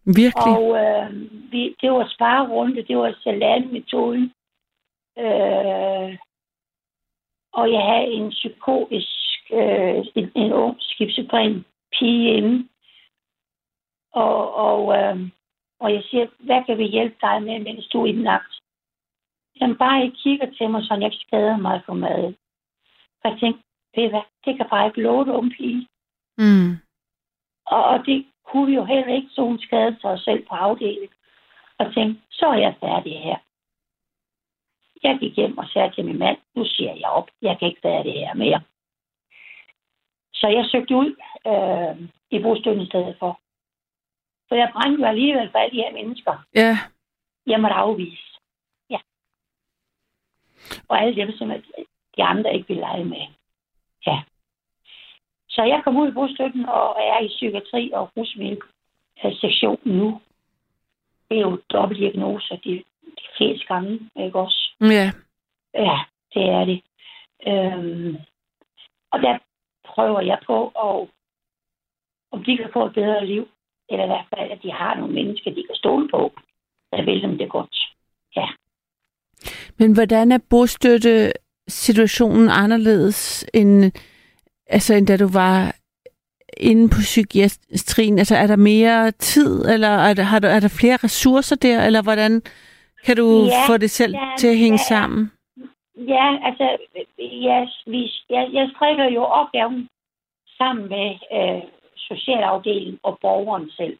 Virkelig. 0.06 0.54
Og 0.59 0.64
øh, 0.82 1.12
vi, 1.52 1.76
det 1.80 1.90
var 1.90 2.09
sparerunde, 2.14 2.82
det 2.82 2.96
var 2.98 3.14
salami-metoden. 3.24 4.32
Øh, 5.18 6.18
og 7.52 7.72
jeg 7.72 7.82
havde 7.90 8.06
en 8.06 8.30
psykotisk, 8.30 9.18
øh, 9.52 10.04
en, 10.14 10.30
en 10.34 10.52
ung 10.52 10.76
skibssuprem 10.80 11.64
pige 11.98 12.36
inde. 12.36 12.68
Og, 14.12 14.54
og, 14.54 14.98
øh, 14.98 15.28
og 15.81 15.93
jeg 15.95 16.03
siger, 16.11 16.26
hvad 16.39 16.64
kan 16.64 16.79
vi 16.79 16.85
hjælpe 16.85 17.16
dig 17.20 17.43
med, 17.43 17.59
mens 17.59 17.87
du 17.89 18.03
er 18.03 18.07
indlagt? 18.07 18.53
Jamen 19.61 19.76
bare 19.76 20.07
I 20.07 20.11
kigger 20.11 20.51
til 20.51 20.70
mig, 20.70 20.83
så 20.85 20.95
jeg 20.95 21.05
ikke 21.05 21.24
skader 21.26 21.57
mig 21.57 21.83
for 21.87 21.95
mad. 21.95 22.35
Og 23.24 23.31
jeg 23.31 23.39
tænkte, 23.41 23.62
ved 23.97 24.05
I 24.05 24.09
hvad, 24.09 24.22
det 24.45 24.57
kan 24.57 24.66
bare 24.70 24.87
ikke 24.87 25.03
love 25.03 25.24
det, 25.24 25.33
unge 25.33 25.51
pige. 25.51 25.89
Mm, 26.39 26.70
Og, 27.66 27.85
og 27.85 28.07
det 28.07 28.26
kunne 28.45 28.66
vi 28.66 28.74
jo 28.74 28.85
heller 28.85 29.14
ikke, 29.14 29.29
så 29.31 29.43
hun 29.43 29.59
skadede 29.59 30.01
sig 30.01 30.20
selv 30.20 30.47
på 30.47 30.55
afdelingen. 30.55 31.09
Og 31.79 31.95
tænkte, 31.95 32.22
så 32.31 32.47
er 32.47 32.59
jeg 32.59 32.74
færdig 32.81 33.22
her. 33.22 33.39
Jeg 35.03 35.18
gik 35.20 35.37
hjem 35.37 35.59
og 35.59 35.68
sagde 35.68 35.91
til 35.91 36.05
min 36.05 36.18
mand, 36.18 36.39
nu 36.55 36.64
siger 36.64 36.95
jeg 36.95 37.11
op, 37.11 37.29
jeg 37.43 37.59
kan 37.59 37.68
ikke 37.68 37.85
være 37.85 38.05
det 38.05 38.12
her 38.12 38.35
mere. 38.35 38.61
Så 40.35 40.47
jeg 40.49 40.64
søgte 40.70 40.97
ud 40.97 41.11
øh, 41.47 42.09
i 42.31 42.43
bostøtten 42.43 42.83
i 42.83 42.87
stedet 42.87 43.16
for. 43.18 43.41
For 44.49 44.55
jeg 44.55 44.70
brændte 44.72 45.03
jo 45.03 45.09
alligevel 45.09 45.51
for 45.51 45.59
alle 45.59 45.76
de 45.76 45.82
her 45.82 45.92
mennesker. 45.92 46.44
Ja. 46.55 46.78
Jeg 47.46 47.61
måtte 47.61 47.74
afvise. 47.74 48.22
Ja. 48.90 48.99
Og 50.88 51.03
alle 51.03 51.16
dem, 51.16 51.32
som 51.32 51.53
de 52.16 52.24
andre 52.24 52.55
ikke 52.55 52.68
vil 52.68 52.76
lege 52.76 53.05
med. 53.05 53.26
Ja. 54.07 54.22
Så 55.49 55.62
jeg 55.62 55.80
kom 55.84 55.96
ud 55.96 56.09
i 56.09 56.14
bostøtten 56.14 56.66
og 56.66 56.96
er 57.01 57.20
i 57.20 57.28
psykiatri 57.28 57.90
og 57.94 58.11
rusmiddelsektionen 58.16 59.99
nu. 59.99 60.20
Det 61.28 61.36
er 61.36 61.40
jo 61.40 61.61
dobbeltdiagnoser 61.70 62.57
de, 62.57 62.84
de 63.05 63.26
fleste 63.36 63.66
gange, 63.66 64.11
ikke 64.16 64.38
også? 64.38 64.74
Ja. 64.80 65.12
Ja, 65.74 65.99
det 66.34 66.42
er 66.42 66.64
det. 66.64 66.82
Øhm, 67.46 68.16
og 69.11 69.20
der 69.20 69.38
prøver 69.84 70.20
jeg 70.20 70.38
på, 70.46 70.66
at, 70.66 71.09
om 72.30 72.44
de 72.44 72.57
kan 72.57 72.70
få 72.72 72.86
et 72.86 72.94
bedre 72.94 73.26
liv, 73.26 73.49
eller 73.91 74.05
i 74.05 74.09
hvert 74.09 74.28
fald, 74.36 74.51
at 74.51 74.59
de 74.62 74.72
har 74.72 74.95
nogle 74.95 75.14
mennesker, 75.14 75.51
de 75.51 75.64
kan 75.66 75.74
stole 75.74 76.09
på, 76.09 76.32
der 76.93 77.05
vil 77.05 77.22
dem 77.22 77.39
det 77.39 77.49
godt. 77.51 77.76
Ja. 78.36 78.47
Men 79.78 79.93
hvordan 79.95 80.32
er 80.32 80.39
bostøtte 80.51 81.32
situationen 81.68 82.49
anderledes 82.49 83.47
end, 83.55 83.93
altså, 84.66 84.95
end 84.95 85.07
da 85.07 85.16
du 85.16 85.28
var 85.28 85.76
inde 86.57 86.89
på 86.89 86.99
psykiatrien? 87.01 88.18
Altså 88.18 88.36
er 88.36 88.47
der 88.47 88.57
mere 88.57 89.11
tid, 89.11 89.64
eller 89.64 89.89
er 89.89 90.14
der, 90.14 90.22
har 90.22 90.39
du, 90.39 90.47
er 90.47 90.61
der 90.61 90.78
flere 90.80 90.97
ressourcer 90.97 91.57
der, 91.57 91.86
eller 91.86 92.03
hvordan 92.03 92.43
kan 93.05 93.16
du 93.16 93.45
Ja, 93.45 93.72
få 93.72 93.76
det 93.76 93.91
selv 93.91 94.14
ja, 94.14 94.30
til 94.39 94.49
at 94.49 94.59
hænge 94.59 94.80
ja. 94.80 94.89
sammen? 94.89 95.32
Ja, 95.97 96.39
altså, 96.45 96.76
jeg, 97.18 97.68
vi, 97.86 98.11
jeg, 98.30 98.49
jeg 98.53 98.70
strikker 98.76 99.05
jo 99.05 99.22
opgaven 99.22 99.89
sammen 100.59 100.89
med 100.89 101.09
øh, 101.36 101.62
socialafdelingen 102.09 103.00
og 103.02 103.18
borgeren 103.20 103.70
selv. 103.70 103.98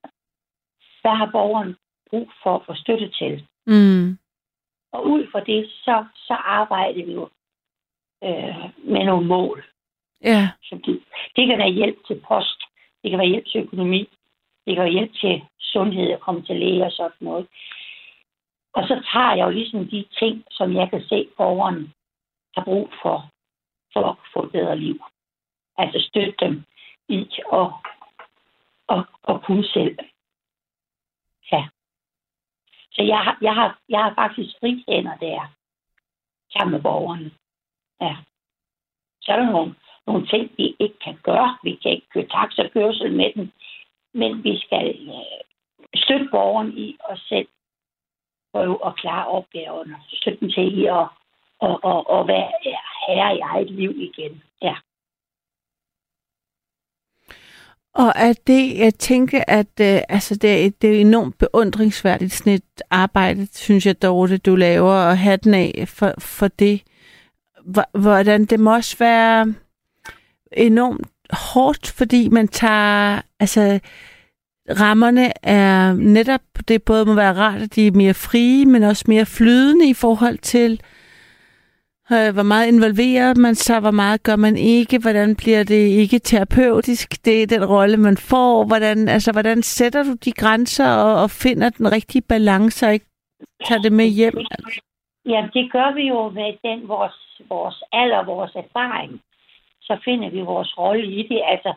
Hvad 1.01 1.15
har 1.17 1.31
borgeren 1.33 1.77
brug 2.11 2.31
for 2.43 2.57
at 2.57 2.67
få 2.67 2.75
støtte 2.75 3.11
til? 3.11 3.47
Mm. 3.67 4.19
Og 4.93 5.07
ud 5.07 5.27
fra 5.33 5.41
det, 5.41 5.71
så, 5.71 6.05
så 6.17 6.35
arbejder 6.35 7.05
vi 7.05 7.13
jo 7.13 7.29
øh, 8.25 8.71
med 8.95 9.05
nogle 9.05 9.27
mål. 9.27 9.65
Ja. 10.25 10.51
Som 10.63 10.83
det, 10.83 11.03
det 11.37 11.47
kan 11.47 11.59
være 11.59 11.71
hjælp 11.71 11.99
til 12.07 12.21
post, 12.29 12.61
det 13.03 13.11
kan 13.11 13.19
være 13.19 13.29
hjælp 13.29 13.47
til 13.47 13.61
økonomi, 13.61 14.09
det 14.67 14.77
kan 14.77 14.85
være 14.85 14.93
hjælp 14.93 15.15
til 15.21 15.43
sundhed 15.61 16.13
og 16.13 16.21
komme 16.21 16.43
til 16.43 16.57
læge 16.57 16.85
og 16.85 16.93
sådan 16.93 17.17
noget. 17.21 17.47
Og 18.73 18.83
så 18.89 18.95
tager 19.13 19.35
jeg 19.35 19.45
jo 19.47 19.51
ligesom 19.51 19.89
de 19.89 20.05
ting, 20.19 20.45
som 20.51 20.77
jeg 20.77 20.91
kan 20.91 21.03
se 21.03 21.29
borgeren 21.37 21.93
har 22.57 22.65
brug 22.65 22.91
for, 23.03 23.31
for 23.93 24.03
at 24.11 24.17
få 24.33 24.45
et 24.45 24.53
bedre 24.53 24.79
liv. 24.79 24.99
Altså 25.79 25.99
støtte 26.09 26.35
dem 26.41 26.65
i 27.09 27.19
at, 27.53 27.69
at, 28.89 29.05
at 29.29 29.43
kunne 29.43 29.65
selv. 29.65 29.99
Ja. 31.53 31.69
Så 32.93 33.03
jeg 33.03 33.19
har, 33.19 33.39
jeg 33.41 33.55
har, 33.55 33.79
jeg 33.89 34.01
har 34.05 34.15
faktisk 34.15 34.57
frihænder 34.61 35.17
der, 35.17 35.53
sammen 36.53 36.73
med 36.73 36.83
borgerne. 36.83 37.31
Ja. 38.01 38.17
Så 39.23 39.33
er 39.33 39.37
der 39.37 39.51
nogle, 39.51 39.75
nogle 40.07 40.27
ting, 40.27 40.51
vi 40.57 40.77
ikke 40.79 40.99
kan 40.99 41.19
gøre. 41.23 41.59
Vi 41.63 41.79
kan 41.83 41.91
ikke 41.91 42.09
køre 42.09 42.27
taxakørsel 42.27 43.13
med 43.13 43.33
den, 43.35 43.53
men 44.15 44.45
vi 44.45 44.59
skal 44.59 44.87
øh, 45.09 45.41
støtte 45.95 46.29
borgeren 46.31 46.79
i 46.79 46.97
at 47.11 47.19
selv 47.19 47.49
prøve 48.53 48.87
at 48.87 48.97
klare 48.97 49.27
opgaverne. 49.27 49.97
Støtte 50.09 50.41
dem 50.41 50.51
til 50.51 50.79
i 50.79 50.87
at, 50.87 51.07
og, 51.61 51.85
og, 51.85 52.11
og 52.11 52.29
være 52.29 52.53
herre 53.07 53.37
i 53.37 53.41
eget 53.41 53.71
liv 53.71 53.91
igen. 53.91 54.43
Ja. 54.63 54.77
Og 57.95 58.19
at 58.19 58.47
det, 58.47 58.79
jeg 58.79 58.95
tænker, 58.95 59.45
at 59.49 59.81
øh, 59.81 60.01
altså 60.09 60.35
det, 60.35 60.65
er, 60.65 60.71
det 60.83 60.97
er 60.97 61.01
enormt 61.01 61.39
beundringsværdigt 61.39 62.33
sådan 62.33 62.53
et 62.53 62.83
arbejde, 62.91 63.49
synes 63.53 63.87
jeg, 63.87 64.03
Dorte, 64.03 64.39
du 64.39 64.57
laver, 64.57 64.93
og 64.93 65.19
hatten 65.19 65.55
af 65.55 65.85
for, 65.87 66.15
for 66.19 66.49
det. 66.49 66.83
Hvordan 67.93 68.45
det 68.45 68.61
må 68.61 68.75
også 68.75 68.97
være 68.99 69.55
enormt 70.53 71.07
hårdt, 71.31 71.87
fordi 71.87 72.29
man 72.29 72.49
tager, 72.49 73.21
altså 73.41 73.81
rammerne 74.71 75.47
er 75.47 75.93
netop, 75.93 76.41
det 76.69 76.83
både 76.83 77.05
må 77.05 77.15
være 77.15 77.35
rart, 77.35 77.63
at 77.63 77.75
de 77.75 77.87
er 77.87 77.93
mere 77.93 78.15
frie, 78.15 78.67
men 78.67 78.83
også 78.83 79.05
mere 79.09 79.27
flydende 79.27 79.89
i 79.89 79.95
forhold 79.95 80.39
til, 80.39 80.73
Øh, 80.73 80.98
Øh, 82.15 82.31
hvor 82.35 82.43
meget 82.53 82.67
involverer 82.75 83.35
man 83.35 83.55
sig? 83.55 83.81
hvor 83.81 83.91
meget 83.91 84.23
gør 84.23 84.37
man 84.37 84.57
ikke, 84.57 84.99
hvordan 85.05 85.37
bliver 85.37 85.65
det 85.65 85.83
ikke 86.03 86.19
terapeutisk, 86.19 87.25
det 87.25 87.43
er 87.43 87.47
den 87.47 87.65
rolle, 87.65 87.97
man 87.97 88.17
får, 88.31 88.67
hvordan, 88.67 89.09
altså, 89.09 89.33
hvordan 89.33 89.63
sætter 89.63 90.03
du 90.03 90.15
de 90.25 90.33
grænser 90.33 90.91
og, 91.07 91.23
og 91.23 91.31
finder 91.31 91.69
den 91.71 91.93
rigtige 91.93 92.23
balance 92.29 92.87
og 92.87 92.93
ikke 92.93 93.07
tager 93.65 93.83
det 93.83 93.93
med 93.93 94.09
hjem? 94.19 94.39
Ja, 95.27 95.49
det 95.55 95.73
gør 95.73 95.95
vi 95.95 96.05
jo 96.09 96.29
med 96.29 96.51
den 96.65 96.89
vores, 96.89 97.19
vores 97.49 97.83
alder, 97.93 98.25
vores 98.25 98.55
erfaring. 98.55 99.21
Så 99.83 99.99
finder 100.05 100.31
vi 100.31 100.41
vores 100.41 100.79
rolle 100.79 101.07
i 101.07 101.23
det. 101.29 101.41
Altså, 101.53 101.73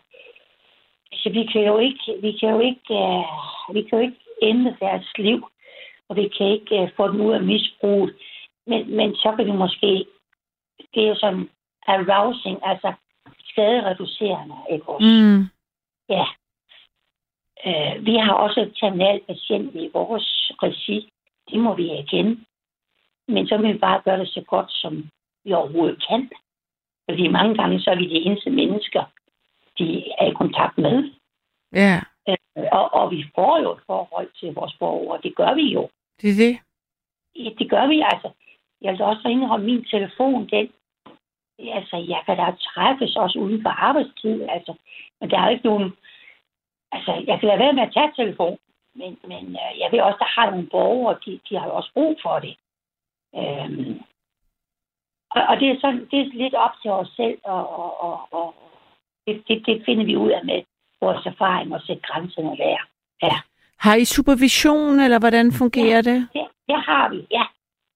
så 1.14 1.30
vi 1.30 1.44
kan 1.54 1.62
jo 1.62 1.78
ikke, 1.78 2.04
vi 2.22 2.32
kan 2.32 2.50
jo 2.50 2.60
ikke, 2.60 2.90
uh, 2.90 3.76
vi 3.76 3.82
kan 3.82 4.00
jo 4.00 4.04
ikke 4.08 4.22
ændre 4.42 4.76
deres 4.80 5.08
liv, 5.18 5.48
og 6.10 6.16
vi 6.16 6.28
kan 6.38 6.48
ikke 6.48 6.82
uh, 6.82 6.90
få 6.98 7.08
dem 7.08 7.22
ud 7.22 7.34
af 7.34 7.44
misbruget. 7.44 8.14
Men, 8.68 8.96
men 8.96 9.16
så 9.16 9.34
kan 9.36 9.46
vi 9.46 9.52
måske, 9.52 10.06
det 10.94 11.08
er 11.08 11.16
sådan 11.16 11.50
arousing, 11.88 12.60
altså 12.64 12.94
skadereducerende, 13.40 14.56
ikke 14.72 14.90
også? 14.90 15.08
Mm. 15.08 15.42
Ja. 16.10 16.26
Øh, 17.66 18.06
vi 18.06 18.16
har 18.16 18.34
også 18.34 18.62
et 18.62 18.74
terminal 18.80 19.22
patient 19.28 19.76
i 19.76 19.90
vores 19.94 20.52
regi. 20.64 21.10
Det 21.50 21.60
må 21.60 21.76
vi 21.76 21.90
erkende. 21.90 22.46
Men 23.28 23.48
så 23.48 23.58
vil 23.58 23.74
vi 23.74 23.78
bare 23.78 24.02
gøre 24.06 24.20
det 24.20 24.28
så 24.30 24.44
godt, 24.48 24.72
som 24.72 25.10
vi 25.46 25.54
overhovedet 25.54 26.06
kan. 26.10 26.30
Fordi 27.10 27.28
mange 27.28 27.56
gange 27.56 27.80
så 27.80 27.92
er 27.92 27.96
vi 27.96 28.10
de 28.10 28.22
eneste 28.26 28.50
mennesker, 28.50 29.04
de 29.78 30.12
er 30.18 30.28
i 30.32 30.34
kontakt 30.34 30.78
med. 30.78 31.12
Ja, 31.74 32.02
Øh, 32.28 32.68
og, 32.72 32.94
og 32.94 33.12
vi 33.12 33.26
får 33.36 33.62
jo 33.64 33.72
et 33.72 33.84
forhold 33.86 34.30
til 34.40 34.54
vores 34.54 34.74
borgere. 34.80 35.22
Det 35.24 35.36
gør 35.36 35.54
vi 35.54 35.74
jo. 35.74 35.90
det 36.22 36.30
er 36.30 36.38
det. 36.44 36.60
Det 37.60 37.70
gør 37.70 37.88
vi 37.88 38.02
altså. 38.12 38.30
Jeg 38.82 38.92
vil 38.92 39.02
også 39.02 39.28
indholde 39.28 39.66
min 39.66 39.86
telefon, 39.86 40.50
den. 40.50 40.70
Altså, 41.60 41.98
jeg 41.98 42.22
kan 42.26 42.38
da 42.38 42.56
træffes 42.68 43.16
også 43.16 43.40
uden 43.40 43.62
for 43.62 43.70
arbejdstid, 43.70 44.42
altså. 44.50 44.74
Men 45.20 45.30
der 45.30 45.38
er 45.40 45.46
jo 45.46 45.52
ikke 45.52 45.66
nogen... 45.68 45.94
Altså, 46.92 47.24
jeg 47.28 47.40
kan 47.40 47.48
lade 47.48 47.60
være 47.60 47.74
med 47.74 47.84
at 47.84 47.94
tage 47.94 48.12
telefon. 48.16 48.58
Men, 48.96 49.18
men 49.28 49.44
øh, 49.64 49.80
jeg 49.80 49.90
ved 49.92 50.00
også, 50.00 50.18
der 50.20 50.40
har 50.40 50.52
nogle 50.52 50.70
borgere, 50.72 51.18
de, 51.26 51.40
de 51.50 51.58
har 51.58 51.66
jo 51.66 51.74
også 51.76 51.92
brug 51.94 52.20
for 52.22 52.40
det. 52.40 52.56
Øhm, 53.36 54.02
og, 55.36 55.42
og 55.50 55.60
det 55.60 55.68
er 55.70 55.78
sådan, 55.82 56.08
det 56.12 56.20
er 56.20 56.26
lidt 56.44 56.54
op 56.54 56.76
til 56.82 56.92
os 56.92 57.10
selv, 57.16 57.40
og, 57.44 57.64
og, 57.80 58.04
og, 58.04 58.34
og 58.34 58.56
det, 59.28 59.44
det, 59.48 59.66
det 59.66 59.84
finder 59.86 60.06
vi 60.06 60.16
ud 60.16 60.30
af 60.30 60.46
med 60.46 60.62
vores 61.02 61.26
erfaring 61.26 61.74
og 61.74 61.82
sætte 61.82 62.02
grænserne 62.02 62.58
der. 62.58 62.78
Ja. 63.24 63.36
Har 63.80 63.96
I 63.96 64.06
supervision, 64.06 65.00
eller 65.00 65.20
hvordan 65.20 65.52
fungerer 65.52 66.02
det? 66.02 66.28
Det, 66.34 66.48
det 66.68 66.80
har 66.88 67.10
vi, 67.10 67.28
ja. 67.32 67.46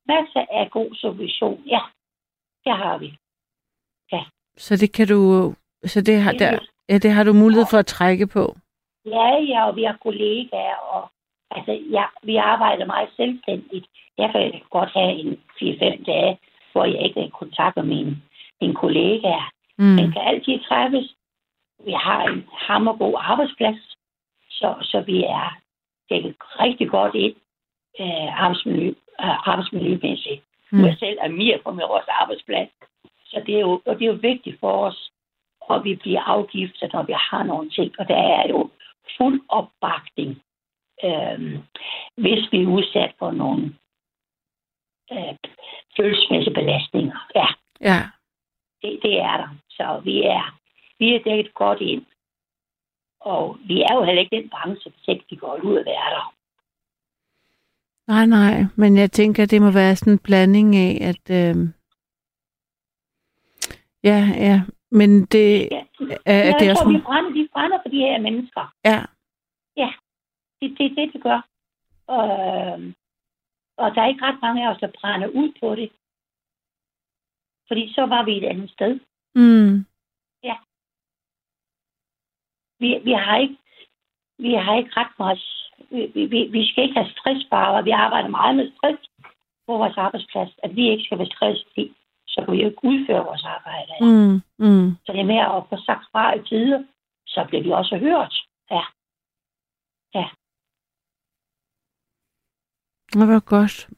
Masser 0.07 0.45
af 0.51 0.71
god 0.71 0.95
supervision, 0.95 1.63
ja. 1.67 1.79
Det 2.65 2.73
har 2.77 2.97
vi. 2.97 3.17
Så 4.57 4.77
det 4.77 4.91
kan 4.91 5.07
du, 5.07 5.53
så 5.85 6.01
det 6.01 6.21
har, 6.21 6.31
der, 6.31 6.59
ja, 6.89 6.97
det 6.97 7.11
har 7.11 7.23
du 7.23 7.33
mulighed 7.33 7.65
for 7.69 7.77
at 7.77 7.85
trække 7.85 8.27
på. 8.27 8.55
Ja, 9.05 9.29
ja, 9.51 9.67
og 9.67 9.75
vi 9.75 9.83
har 9.83 9.97
kollegaer, 10.03 10.75
og 10.75 11.09
altså, 11.51 11.71
ja, 11.71 12.05
vi 12.23 12.35
arbejder 12.35 12.85
meget 12.85 13.09
selvstændigt. 13.15 13.85
Jeg 14.17 14.31
kan 14.31 14.61
godt 14.69 14.89
have 14.93 15.11
en 15.11 15.41
4-5 15.61 16.03
dage, 16.03 16.39
hvor 16.71 16.85
jeg 16.85 17.01
ikke 17.01 17.19
er 17.19 17.25
i 17.25 17.39
kontakt 17.39 17.75
med 17.75 17.83
mine, 17.83 18.21
mine 18.61 18.75
kollegaer. 18.75 19.51
Mm. 19.77 19.85
Man 19.85 20.11
kan 20.11 20.21
altid 20.21 20.59
træffes. 20.59 21.15
Vi 21.85 21.91
har 21.91 22.23
en 22.23 22.47
hammergod 22.51 23.15
arbejdsplads, 23.17 23.95
så, 24.49 24.75
så 24.81 25.03
vi 25.05 25.23
er 25.23 25.57
dækket 26.09 26.35
rigtig 26.59 26.89
godt 26.89 27.15
ind 27.15 27.35
øh, 27.99 28.43
arbejdsmiljø, 28.43 28.93
arbejdsmiljømæssigt. 29.19 30.43
Mm. 30.71 30.85
Jeg 30.85 30.95
selv 30.99 31.17
er 31.21 31.27
mere 31.29 31.59
på 31.63 31.71
med 31.71 31.83
vores 31.87 32.05
arbejdsplads. 32.07 32.69
Så 33.25 33.43
det 33.45 33.55
er, 33.55 33.59
jo, 33.59 33.81
og 33.85 33.95
det 33.99 34.01
er 34.01 34.09
jo 34.13 34.19
vigtigt 34.21 34.59
for 34.59 34.85
os, 34.87 35.11
at 35.69 35.83
vi 35.83 35.95
bliver 35.95 36.21
afgiftet, 36.21 36.93
når 36.93 37.03
vi 37.03 37.13
har 37.13 37.43
nogle 37.43 37.69
ting. 37.69 37.99
Og 37.99 38.07
der 38.07 38.15
er 38.17 38.47
jo 38.49 38.69
fuld 39.17 39.41
opbakning, 39.49 40.41
øh, 41.03 41.59
hvis 42.17 42.51
vi 42.51 42.63
er 42.63 42.67
udsat 42.67 43.13
for 43.19 43.31
nogle 43.31 43.75
øh, 45.11 45.35
følelsesmæssige 45.97 46.53
belastninger. 46.53 47.27
Ja, 47.35 47.47
Ja. 47.81 47.99
det, 48.81 48.99
det 49.03 49.19
er 49.19 49.37
der. 49.37 49.49
Så 49.69 50.01
vi 50.03 50.23
er, 50.23 50.57
vi 50.99 51.15
er 51.15 51.23
dækket 51.23 51.53
godt 51.53 51.81
ind. 51.81 52.05
Og 53.19 53.57
vi 53.67 53.81
er 53.81 53.93
jo 53.95 54.03
heller 54.03 54.21
ikke 54.21 54.35
den 54.35 54.49
branche, 54.49 54.91
hvis 54.91 55.07
ikke 55.07 55.25
de 55.29 55.37
går 55.37 55.59
ud 55.63 55.75
af 55.75 55.85
være 55.85 56.09
der. 56.15 56.34
Nej, 58.07 58.25
nej, 58.25 58.55
men 58.75 58.97
jeg 58.97 59.11
tænker, 59.11 59.45
det 59.45 59.61
må 59.61 59.71
være 59.71 59.95
sådan 59.95 60.13
en 60.13 60.19
blanding 60.19 60.75
af, 60.75 60.93
at... 61.11 61.23
Øh... 61.39 61.55
Ja, 64.03 64.19
ja, 64.47 64.61
men 64.91 65.25
det 65.25 65.47
Ja. 65.71 65.85
er, 66.25 66.39
er 66.39 66.45
jeg 66.45 66.55
det 66.59 66.67
tror, 66.67 66.85
også... 66.85 66.97
vi 66.97 67.01
brænder, 67.07 67.31
vi 67.31 67.47
brænder 67.53 67.77
for 67.83 67.89
de 67.89 67.97
her 67.97 68.19
mennesker. 68.21 68.73
Ja. 68.85 68.99
Ja. 69.77 69.89
Det 70.61 70.77
det, 70.77 70.91
det, 70.97 71.13
det 71.13 71.23
gør. 71.23 71.39
Øh, 72.15 72.93
og 73.77 73.87
der 73.95 74.01
er 74.01 74.07
ikke 74.07 74.25
ret 74.25 74.41
mange 74.41 74.67
af 74.67 74.71
os, 74.71 74.79
der 74.79 74.91
brænder 75.01 75.27
ud 75.27 75.49
på 75.59 75.75
det. 75.75 75.89
Fordi 77.67 77.93
så 77.93 78.01
var 78.05 78.25
vi 78.25 78.37
et 78.37 78.43
andet 78.43 78.69
sted. 78.71 78.99
Mm. 79.35 79.85
Vi, 82.79 82.99
vi 83.03 83.11
har 83.11 83.37
ikke 83.37 83.57
vi 84.39 84.53
har 84.53 84.77
ikke 84.77 84.91
ret 84.97 85.13
meget... 85.19 85.39
Vi, 85.89 86.25
vi, 86.25 86.39
vi 86.55 86.67
skal 86.67 86.83
ikke 86.83 86.99
have 86.99 87.11
stress 87.11 87.47
bare, 87.49 87.77
og 87.77 87.85
vi 87.85 87.91
arbejder 87.91 88.29
meget 88.29 88.55
med 88.55 88.71
stress 88.77 89.01
på 89.67 89.77
vores 89.77 89.97
arbejdsplads. 89.97 90.51
At 90.63 90.75
vi 90.75 90.89
ikke 90.89 91.03
skal 91.03 91.17
være 91.17 91.33
stresset 91.35 91.71
i, 91.75 91.93
så 92.27 92.41
kan 92.41 92.53
vi 92.53 92.61
jo 92.61 92.67
ikke 92.69 92.85
udføre 92.91 93.25
vores 93.25 93.45
arbejde. 93.55 93.91
Mm. 94.01 94.35
Mm. 94.65 94.87
Så 95.05 95.11
det 95.13 95.19
er 95.21 95.33
mere 95.33 95.57
at 95.57 95.63
få 95.69 95.77
sagt 95.85 96.05
fra 96.11 96.35
i 96.35 96.43
tider, 96.49 96.83
så 97.27 97.45
bliver 97.47 97.63
vi 97.63 97.71
også 97.71 97.97
hørt. 97.97 98.33
Ja. 98.71 98.83
Ja. 100.19 100.27
Det 103.13 103.27
var 103.27 103.39
godt. 103.39 103.89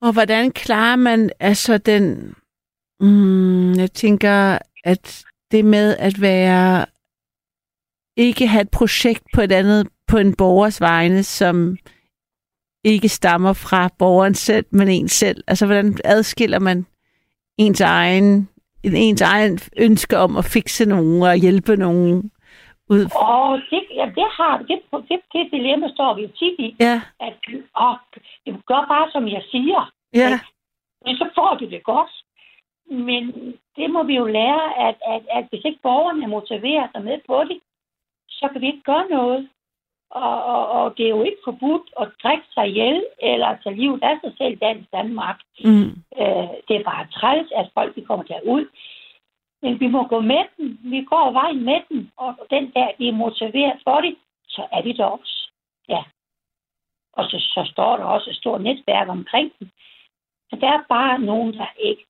Og 0.00 0.12
hvordan 0.12 0.50
klarer 0.50 0.96
man 0.96 1.30
altså 1.40 1.78
den... 1.78 2.34
Mm, 3.00 3.72
jeg 3.72 3.90
tænker, 3.92 4.58
at 4.84 5.24
det 5.50 5.64
med 5.64 5.96
at 5.96 6.20
være... 6.20 6.86
Ikke 8.16 8.46
have 8.46 8.62
et 8.62 8.70
projekt 8.70 9.22
på 9.34 9.40
et 9.40 9.52
andet, 9.52 9.88
på 10.08 10.16
en 10.16 10.36
borgers 10.36 10.80
vegne, 10.80 11.22
som 11.22 11.76
ikke 12.84 13.08
stammer 13.08 13.52
fra 13.52 13.88
borgeren 13.98 14.34
selv, 14.34 14.66
men 14.70 14.88
en 14.88 15.08
selv. 15.08 15.44
Altså, 15.46 15.66
hvordan 15.66 15.98
adskiller 16.04 16.58
man 16.58 16.86
ens 17.58 17.80
egen, 17.80 18.48
ens 18.84 19.22
egen 19.22 19.58
ønske 19.76 20.18
om 20.18 20.36
at 20.36 20.44
fikse 20.44 20.88
nogen 20.88 21.22
og 21.22 21.36
hjælpe 21.36 21.76
nogen 21.76 22.30
ud? 22.90 23.04
Og 23.14 23.60
det, 23.70 23.82
ja, 23.94 24.06
det 24.18 24.28
har 24.38 24.58
det, 24.68 24.78
det, 25.08 25.20
det 25.32 25.48
dilemma 25.52 25.88
står 25.88 26.14
vi 26.14 26.22
jo 26.22 26.28
tit 26.28 26.56
i. 26.58 26.76
Ja, 26.80 27.00
At, 27.20 27.38
og, 27.74 27.98
det 28.46 28.66
gør 28.66 28.82
bare, 28.94 29.10
som 29.10 29.28
jeg 29.28 29.42
siger. 29.50 29.92
ja, 30.14 30.40
Men 31.04 31.16
så 31.16 31.26
får 31.34 31.56
du 31.60 31.64
det 31.70 31.82
godt. 31.84 32.10
Men 32.90 33.24
det 33.76 33.90
må 33.90 34.02
vi 34.02 34.14
jo 34.16 34.26
lære, 34.26 34.88
at, 34.88 34.96
at, 35.14 35.22
at 35.30 35.44
hvis 35.50 35.64
ikke 35.64 35.80
borgerne 35.82 36.26
motiverer 36.26 36.86
sig 36.92 37.02
med 37.04 37.18
på 37.26 37.44
det, 37.48 37.58
så 38.38 38.48
kan 38.52 38.60
vi 38.60 38.66
ikke 38.66 38.82
gøre 38.92 39.06
noget. 39.10 39.48
Og, 40.10 40.44
og, 40.44 40.68
og 40.68 40.96
det 40.96 41.04
er 41.06 41.10
jo 41.18 41.22
ikke 41.22 41.42
forbudt 41.44 41.86
at 42.00 42.08
drikke 42.22 42.44
sig 42.54 42.68
ihjel 42.68 43.04
eller 43.22 43.46
at 43.46 43.58
tage 43.62 43.76
livet 43.76 44.02
af 44.02 44.16
sig 44.24 44.32
selv 44.38 44.52
i 44.52 44.84
Danmark. 44.92 45.40
mm, 45.64 45.90
Øh, 46.20 46.48
det 46.68 46.74
er 46.76 46.84
bare 46.84 47.06
træls, 47.12 47.48
at 47.56 47.70
folk 47.74 47.94
de 47.96 48.04
kommer 48.04 48.24
derud. 48.24 48.64
Men 49.62 49.80
vi 49.80 49.86
må 49.86 50.06
gå 50.06 50.20
med 50.20 50.44
den. 50.56 50.78
Vi 50.82 51.04
går 51.04 51.32
vejen 51.32 51.64
med 51.64 51.80
den. 51.88 52.12
Og 52.16 52.36
den 52.50 52.64
der, 52.74 52.88
vi 52.98 53.08
er 53.08 53.12
motiveret 53.12 53.80
for 53.84 54.00
det, 54.00 54.16
så 54.48 54.66
er 54.72 54.82
vi 54.82 54.92
der 54.92 55.04
også. 55.04 55.50
Ja. 55.88 56.02
Og 57.12 57.24
så, 57.30 57.38
så 57.38 57.70
står 57.72 57.96
der 57.96 58.04
også 58.04 58.30
et 58.30 58.36
stort 58.36 58.60
netværk 58.60 59.08
omkring 59.08 59.52
den. 59.58 59.70
Så 60.50 60.56
der 60.60 60.68
er 60.68 60.82
bare 60.88 61.18
nogen, 61.18 61.52
der 61.54 61.66
ikke 61.78 62.04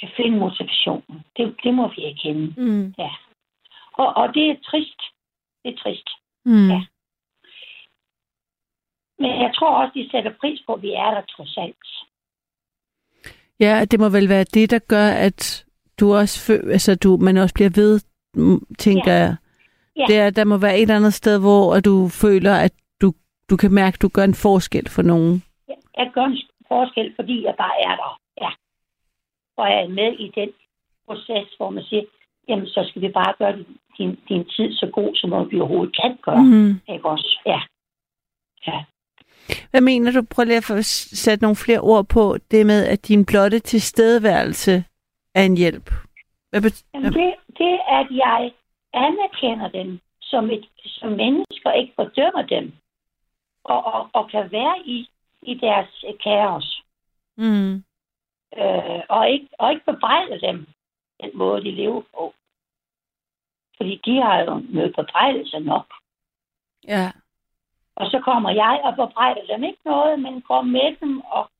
kan 0.00 0.08
finde 0.16 0.38
motivationen. 0.38 1.24
Det, 1.36 1.56
det 1.64 1.74
må 1.74 1.88
vi 1.88 2.04
erkende. 2.04 2.54
mm, 2.56 2.94
Og, 3.98 4.08
og 4.16 4.34
det 4.34 4.50
er 4.50 4.56
trist. 4.70 5.00
Det 5.64 5.74
er 5.74 5.78
trist. 5.82 6.08
mm. 6.44 6.68
Ja. 6.70 6.80
Men 9.20 9.30
jeg 9.42 9.50
tror 9.54 9.74
også, 9.82 9.92
de 9.94 10.10
sætter 10.10 10.32
pris 10.40 10.60
på, 10.66 10.72
at 10.74 10.82
vi 10.82 10.92
er 10.92 11.10
der 11.10 11.22
trods 11.36 11.56
alt. 11.56 11.86
Ja, 13.60 13.84
det 13.90 14.00
må 14.00 14.08
vel 14.08 14.28
være 14.28 14.44
det, 14.44 14.70
der 14.70 14.78
gør, 14.78 15.08
at 15.08 15.66
du 16.00 16.14
også 16.14 16.36
fø- 16.52 16.70
altså 16.70 16.94
du, 16.94 17.16
man 17.16 17.36
også 17.36 17.54
bliver 17.54 17.70
ved, 17.74 18.00
mm, 18.34 18.66
tænker 18.78 19.12
Ja. 19.12 19.18
jeg. 19.18 19.36
Ja. 19.96 20.04
Det 20.08 20.18
er, 20.18 20.30
der 20.30 20.44
må 20.44 20.56
være 20.58 20.76
et 20.76 20.82
eller 20.82 20.96
andet 20.96 21.14
sted, 21.14 21.40
hvor 21.40 21.74
at 21.74 21.84
du 21.84 22.08
føler, 22.08 22.54
at 22.54 22.72
du, 23.02 23.12
du 23.50 23.56
kan 23.56 23.72
mærke, 23.74 23.94
at 23.94 24.02
du 24.02 24.08
gør 24.08 24.24
en 24.24 24.34
forskel 24.34 24.88
for 24.88 25.02
nogen. 25.02 25.42
Jeg 25.96 26.10
gør 26.14 26.24
en 26.24 26.38
forskel, 26.68 27.12
fordi 27.16 27.42
jeg 27.44 27.54
bare 27.58 27.80
er 27.82 27.96
der. 27.96 28.20
Ja. 28.40 28.50
Og 29.56 29.70
jeg 29.70 29.82
er 29.84 29.88
med 29.88 30.12
i 30.18 30.32
den 30.34 30.50
proces, 31.06 31.48
hvor 31.56 31.70
man 31.70 31.84
siger, 31.84 32.02
jamen 32.48 32.66
så 32.66 32.84
skal 32.88 33.02
vi 33.02 33.08
bare 33.08 33.34
gøre 33.38 33.56
din, 33.98 34.18
din, 34.28 34.44
tid 34.44 34.72
så 34.72 34.90
god, 34.92 35.14
som 35.14 35.50
vi 35.50 35.60
overhovedet 35.60 35.96
kan 36.02 36.18
gøre. 36.22 36.42
Mm. 36.42 36.80
Ikke 36.88 37.08
også? 37.08 37.40
Ja. 37.46 37.60
Ja. 38.66 38.84
Hvad 39.70 39.80
mener 39.80 40.12
du? 40.12 40.22
Prøv 40.30 40.44
lige 40.44 40.56
at 40.56 40.84
sætte 41.24 41.44
nogle 41.44 41.56
flere 41.56 41.80
ord 41.80 42.06
på 42.06 42.36
det 42.50 42.66
med, 42.66 42.86
at 42.86 43.08
din 43.08 43.26
blotte 43.26 43.58
tilstedeværelse 43.58 44.84
er 45.34 45.44
en 45.44 45.56
hjælp. 45.56 45.90
Hvad 46.50 46.60
bet- 46.62 46.84
Jamen 46.94 47.12
det, 47.12 47.34
det, 47.58 47.78
at 47.88 48.06
jeg 48.10 48.52
anerkender 48.92 49.68
dem 49.68 50.00
som, 50.22 50.50
et, 50.50 50.66
som 50.84 51.10
mennesker, 51.10 51.72
ikke 51.72 51.92
fordømmer 51.96 52.42
dem, 52.42 52.72
og, 53.64 53.84
og, 53.84 54.10
og 54.12 54.30
kan 54.30 54.52
være 54.52 54.76
i, 54.84 55.08
i 55.42 55.54
deres 55.54 56.04
kaos, 56.24 56.82
mm. 57.36 57.74
øh, 58.58 59.00
og, 59.08 59.30
ikke, 59.30 59.48
og 59.58 59.72
ikke 59.72 59.84
bebrejde 59.92 60.40
dem 60.40 60.66
den 61.20 61.30
måde, 61.34 61.64
de 61.64 61.70
lever 61.70 62.02
på. 62.14 62.34
Fordi 63.76 64.00
de 64.04 64.22
har 64.22 64.40
jo 64.40 64.54
mødt 64.54 64.96
bebrejdelse 64.96 65.58
nok. 65.58 65.94
Ja. 66.88 67.12
Og 67.96 68.06
så 68.10 68.20
kommer 68.24 68.50
jeg 68.50 68.80
og 68.84 68.92
bebrejder 68.92 69.46
dem 69.46 69.64
ikke 69.64 69.80
noget, 69.84 70.20
men 70.20 70.42
går 70.42 70.62
med 70.62 70.96
dem, 71.00 71.20
og 71.20 71.50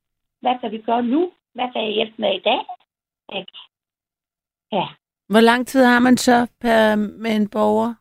hvad 0.40 0.58
kan 0.60 0.70
vi 0.70 0.78
gøre 0.78 1.02
nu? 1.02 1.32
Hvad 1.54 1.72
kan 1.72 1.84
jeg 1.84 1.92
hjælpe 1.92 2.14
med 2.18 2.34
i 2.34 2.40
dag? 2.40 2.60
Ikke? 3.38 3.52
Ja, 4.72 4.88
Hvor 5.28 5.40
lang 5.40 5.66
tid 5.66 5.84
har 5.84 5.98
man 5.98 6.16
så 6.16 6.46
per, 6.60 6.96
med 6.96 7.36
en 7.36 7.48
borger? 7.48 7.94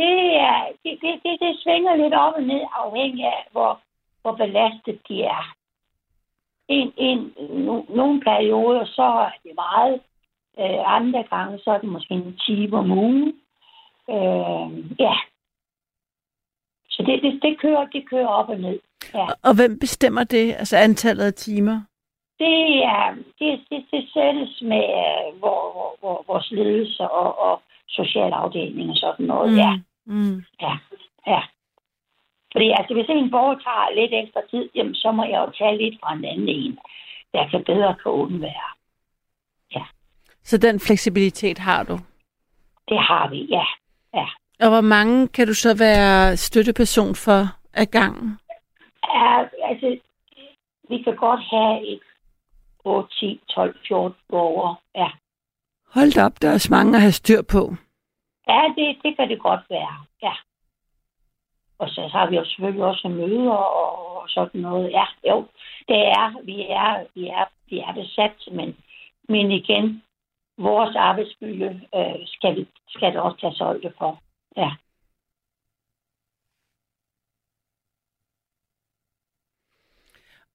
det, 0.00 0.36
er, 0.48 0.58
det, 0.84 0.92
det, 1.02 1.12
det, 1.24 1.34
det 1.40 1.60
svinger 1.62 1.96
lidt 1.96 2.14
op 2.14 2.34
og 2.34 2.42
ned, 2.42 2.62
afhængig 2.72 3.24
af, 3.24 3.42
hvor, 3.52 3.80
hvor 4.22 4.34
belastet 4.42 4.98
de 5.08 5.22
er. 5.22 5.54
En, 6.68 6.92
en, 6.96 7.34
no, 7.38 7.82
nogle 7.88 8.20
perioder, 8.20 8.84
så 8.84 9.02
er 9.02 9.32
det 9.44 9.54
meget. 9.54 10.00
Øh, 10.60 10.96
andre 10.96 11.22
gange, 11.30 11.58
så 11.58 11.70
er 11.70 11.78
det 11.78 11.88
måske 11.88 12.14
en 12.14 12.38
time 12.46 12.78
om 12.78 12.90
ugen. 12.90 13.34
Øh, 14.10 15.00
ja. 15.00 15.14
Så 16.88 17.02
det, 17.06 17.22
det, 17.22 17.42
det, 17.42 17.60
kører, 17.60 17.86
det 17.86 18.08
kører 18.10 18.26
op 18.26 18.48
og 18.48 18.60
ned. 18.60 18.78
Ja. 19.14 19.26
Og, 19.42 19.56
hvem 19.56 19.78
bestemmer 19.78 20.24
det? 20.24 20.52
Altså 20.52 20.76
antallet 20.76 21.24
af 21.24 21.34
timer? 21.34 21.80
Det 22.38 22.84
er 22.84 23.14
det, 23.38 23.60
det, 23.70 23.86
det 23.90 24.08
sættes 24.12 24.62
med 24.62 24.84
øh, 25.00 25.38
hvor, 25.38 25.72
hvor, 25.72 25.96
hvor, 26.00 26.24
vores 26.26 26.50
ledelse 26.50 27.02
og, 27.02 27.38
og 27.38 27.62
socialafdeling 27.88 28.90
og 28.90 28.96
sådan 28.96 29.26
noget. 29.26 29.52
Mm. 29.52 29.58
Ja, 29.58 29.80
Mm. 30.06 30.44
ja, 30.60 30.78
ja. 31.26 31.42
Fordi 32.52 32.70
altså, 32.78 32.94
hvis 32.94 33.06
en 33.08 33.30
borger 33.30 33.54
tager 33.54 33.94
lidt 33.94 34.14
ekstra 34.14 34.40
tid, 34.50 34.68
jamen, 34.74 34.94
så 34.94 35.12
må 35.12 35.24
jeg 35.24 35.44
jo 35.46 35.52
tage 35.58 35.76
lidt 35.78 36.00
fra 36.00 36.14
en 36.14 36.24
anden 36.24 36.48
en, 36.48 36.78
der 37.32 37.48
kan 37.48 37.64
bedre 37.64 37.94
kan 38.02 38.12
undvære. 38.12 38.70
Så 40.44 40.58
den 40.58 40.80
fleksibilitet 40.80 41.58
har 41.58 41.82
du? 41.82 41.98
Det 42.88 42.98
har 42.98 43.28
vi, 43.30 43.46
ja. 43.50 43.64
ja. 44.14 44.26
Og 44.60 44.68
hvor 44.70 44.80
mange 44.80 45.28
kan 45.28 45.46
du 45.46 45.54
så 45.54 45.78
være 45.78 46.36
støtteperson 46.36 47.14
for 47.14 47.46
af 47.74 47.88
gangen? 47.90 48.38
Er, 49.02 49.48
altså, 49.64 49.98
vi 50.88 51.02
kan 51.02 51.16
godt 51.16 51.40
have 51.50 51.86
et 51.92 52.00
8, 52.84 53.08
10, 53.20 53.40
12, 53.54 53.76
14 53.88 54.16
borgere. 54.28 54.76
Ja, 54.94 55.10
Hold 55.94 56.18
op, 56.26 56.42
der 56.42 56.48
er 56.48 56.52
også 56.52 56.68
mange 56.70 56.94
at 56.96 57.00
have 57.00 57.12
styr 57.12 57.42
på. 57.42 57.74
ja 58.48 58.60
det, 58.76 58.96
det 59.02 59.16
kan 59.16 59.28
det 59.28 59.40
godt 59.40 59.60
være. 59.70 59.96
Ja. 60.22 60.32
Og 61.78 61.88
så 61.88 62.08
har 62.12 62.30
vi 62.30 62.36
jo 62.36 62.44
selvfølgelig 62.44 62.84
også 62.84 63.08
møder 63.08 63.52
og 63.52 64.28
sådan 64.28 64.60
noget. 64.60 64.90
Ja, 64.90 65.04
jo, 65.30 65.46
det 65.88 66.00
er, 66.20 66.44
vi 66.44 66.60
er, 66.62 67.04
vi 67.14 67.26
er, 67.26 67.44
vi 67.70 67.78
er 67.78 67.92
besat, 67.94 68.54
men, 68.56 68.76
men 69.28 69.50
igen, 69.50 70.02
vores 70.68 70.96
arbejdsmiljø 70.96 71.68
øh, 71.94 72.20
skal, 72.26 72.56
vi, 72.56 72.66
skal 72.88 73.12
det 73.12 73.20
også 73.20 73.38
tage 73.40 73.64
højde 73.64 73.92
for. 73.98 74.12
Ja. 74.56 74.70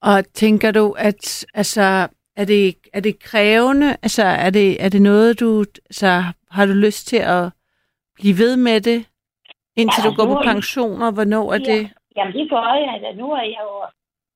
Og 0.02 0.34
tænker 0.34 0.72
du, 0.72 0.96
at 0.98 1.46
altså, 1.54 2.08
er 2.36 2.46
det, 2.46 2.76
er 2.94 3.00
det 3.00 3.20
krævende? 3.20 3.90
Altså, 3.92 4.24
er 4.24 4.50
det, 4.50 4.84
er 4.86 4.90
det 4.90 5.02
noget, 5.02 5.40
du... 5.40 5.60
Altså, 5.86 6.24
har 6.52 6.66
du 6.66 6.74
lyst 6.74 7.08
til 7.08 7.18
at 7.18 7.44
blive 8.16 8.38
ved 8.38 8.58
med 8.58 8.82
det, 8.82 9.00
indtil 9.76 10.04
Ja, 10.04 10.10
du 10.10 10.16
går 10.16 10.26
på 10.26 10.42
pension, 10.44 11.02
og 11.02 11.12
hvornår 11.14 11.54
er 11.54 11.60
Ja. 11.68 11.72
det? 11.72 11.90
Jamen, 12.16 12.34
det 12.34 12.50
gør 12.50 12.74
jeg. 12.86 13.00
Da. 13.04 13.12
Nu 13.14 13.32
er 13.32 13.42
jeg 13.42 13.62
jo, 13.70 13.76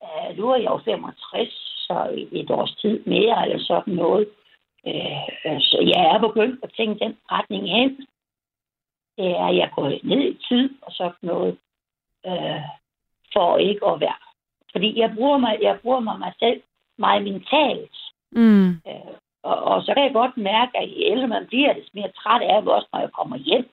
øh, 0.05 0.37
nu 0.37 0.49
er 0.49 0.55
jeg 0.55 0.69
jo 0.75 0.79
65, 0.85 1.49
så 1.87 2.27
et 2.31 2.51
års 2.51 2.75
tid 2.75 3.03
mere 3.05 3.43
eller 3.45 3.59
sådan 3.59 3.93
noget. 3.93 4.27
Øh, 4.87 5.59
så 5.61 5.77
jeg 5.93 6.01
er 6.15 6.19
begyndt 6.19 6.59
at 6.63 6.71
tænke 6.77 7.05
den 7.05 7.17
retning 7.31 7.69
hen. 7.69 8.07
Det 9.17 9.27
er, 9.27 9.45
at 9.45 9.55
jeg 9.55 9.69
går 9.75 9.89
ned 10.03 10.21
i 10.33 10.39
tid 10.49 10.69
og 10.81 10.91
sådan 10.91 11.15
noget. 11.21 11.57
Øh, 12.25 12.61
for 13.33 13.57
ikke 13.57 13.85
at 13.85 13.99
være. 13.99 14.21
Fordi 14.71 14.99
jeg 14.99 15.13
bruger 15.15 15.37
mig, 15.37 15.57
jeg 15.61 15.79
bruger 15.81 15.99
mig, 15.99 16.19
mig 16.19 16.33
selv 16.39 16.61
meget 16.97 17.23
mentalt. 17.23 17.97
Mm. 18.31 18.69
Øh, 18.69 19.13
og, 19.43 19.57
og 19.63 19.83
så 19.83 19.93
kan 19.93 20.03
jeg 20.03 20.13
godt 20.13 20.37
mærke, 20.37 20.77
at 20.77 20.89
i 20.89 21.03
ældre 21.03 21.27
man 21.27 21.47
bliver, 21.47 21.73
det 21.73 21.89
mere 21.93 22.11
træt 22.11 22.41
af 22.41 22.61
også, 22.61 22.87
når 22.93 22.99
jeg 22.99 23.11
kommer 23.11 23.37
hjem. 23.37 23.69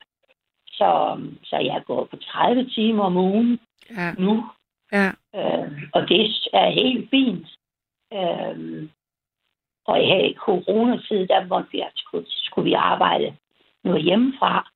Så, 0.66 1.20
så 1.44 1.56
jeg 1.56 1.82
går 1.86 2.04
på 2.04 2.16
30 2.16 2.70
timer 2.70 3.04
om 3.04 3.16
ugen 3.16 3.60
Ja. 3.90 4.12
nu, 4.18 4.44
Ja. 4.92 5.08
øh, 5.34 5.72
og 5.94 6.08
det 6.08 6.34
er 6.52 6.70
helt 6.70 7.10
fint. 7.10 7.46
Øh, 8.12 8.88
og 9.86 9.96
her 9.96 10.20
i 10.24 10.34
coronatid, 10.34 11.26
der 11.26 11.46
måtte 11.46 11.68
vi, 11.72 11.80
altså 11.80 12.02
skulle, 12.06 12.26
skulle 12.28 12.64
vi 12.64 12.72
arbejde 12.72 13.36
noget 13.84 14.02
hjemmefra. 14.02 14.70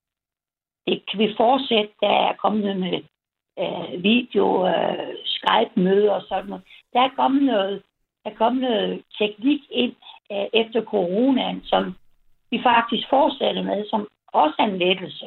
Det 0.87 1.03
kan 1.11 1.19
vi 1.19 1.35
fortsætte, 1.37 1.93
der 2.01 2.15
er 2.29 2.33
kommet 2.43 2.77
med 2.77 2.99
øh, 3.59 4.03
video, 4.03 4.67
øh, 4.67 5.15
Skype-møder 5.25 6.13
og 6.13 6.23
sådan 6.29 6.47
noget. 6.47 6.65
Der 6.93 7.01
er 7.01 7.17
kommet 7.17 7.43
noget, 7.43 7.83
der 8.25 8.31
er 8.31 8.35
kommet 8.35 8.63
noget 8.63 9.03
teknik 9.19 9.61
ind 9.71 9.95
øh, 10.33 10.47
efter 10.53 10.85
coronaen, 10.85 11.61
som 11.65 11.95
vi 12.51 12.61
faktisk 12.63 13.09
fortsætter 13.11 13.63
med, 13.63 13.89
som 13.91 14.09
også 14.33 14.55
er 14.59 14.65
en 14.65 14.79
lettelse. 14.79 15.27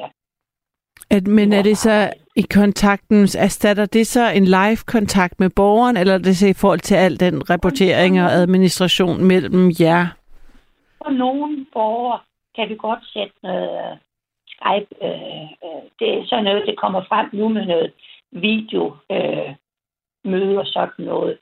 At, 1.10 1.26
men 1.26 1.52
er 1.52 1.62
det 1.62 1.78
så 1.78 2.10
i 2.36 2.42
kontakten, 2.42 3.22
erstatter 3.38 3.86
det 3.86 4.06
så 4.06 4.30
en 4.30 4.44
live-kontakt 4.44 5.40
med 5.40 5.50
borgeren, 5.56 5.96
eller 5.96 6.14
er 6.14 6.18
det 6.18 6.36
så 6.36 6.48
i 6.48 6.52
forhold 6.52 6.80
til 6.80 6.94
al 6.94 7.20
den 7.20 7.50
rapportering 7.50 8.22
og 8.22 8.32
administration 8.32 9.24
mellem 9.24 9.70
jer? 9.80 10.06
For 10.98 11.10
nogle 11.10 11.66
borgere 11.72 12.18
kan 12.56 12.68
vi 12.68 12.76
godt 12.76 13.04
sætte 13.12 13.34
noget 13.42 13.92
øh, 13.92 13.96
Skype. 14.54 14.90
Øh, 15.06 15.42
øh, 15.64 15.82
det 15.98 16.08
er 16.14 16.26
sådan 16.26 16.44
noget, 16.44 16.66
det 16.66 16.76
kommer 16.78 17.02
frem 17.08 17.28
nu 17.32 17.48
med 17.48 17.66
noget 17.66 17.92
video 18.30 18.96
øh, 19.10 19.54
møde 20.24 20.58
og 20.58 20.66
sådan 20.66 21.04
noget. 21.04 21.38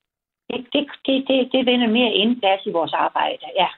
Det, 0.51 0.67
det, 0.73 0.87
det, 1.07 1.25
det, 1.29 1.53
det 1.53 1.67
vender 1.67 1.87
mere 1.87 2.13
indplads 2.13 2.67
i 2.67 2.71
vores 2.71 2.93
arbejde, 2.93 3.47
ja. 3.57 3.69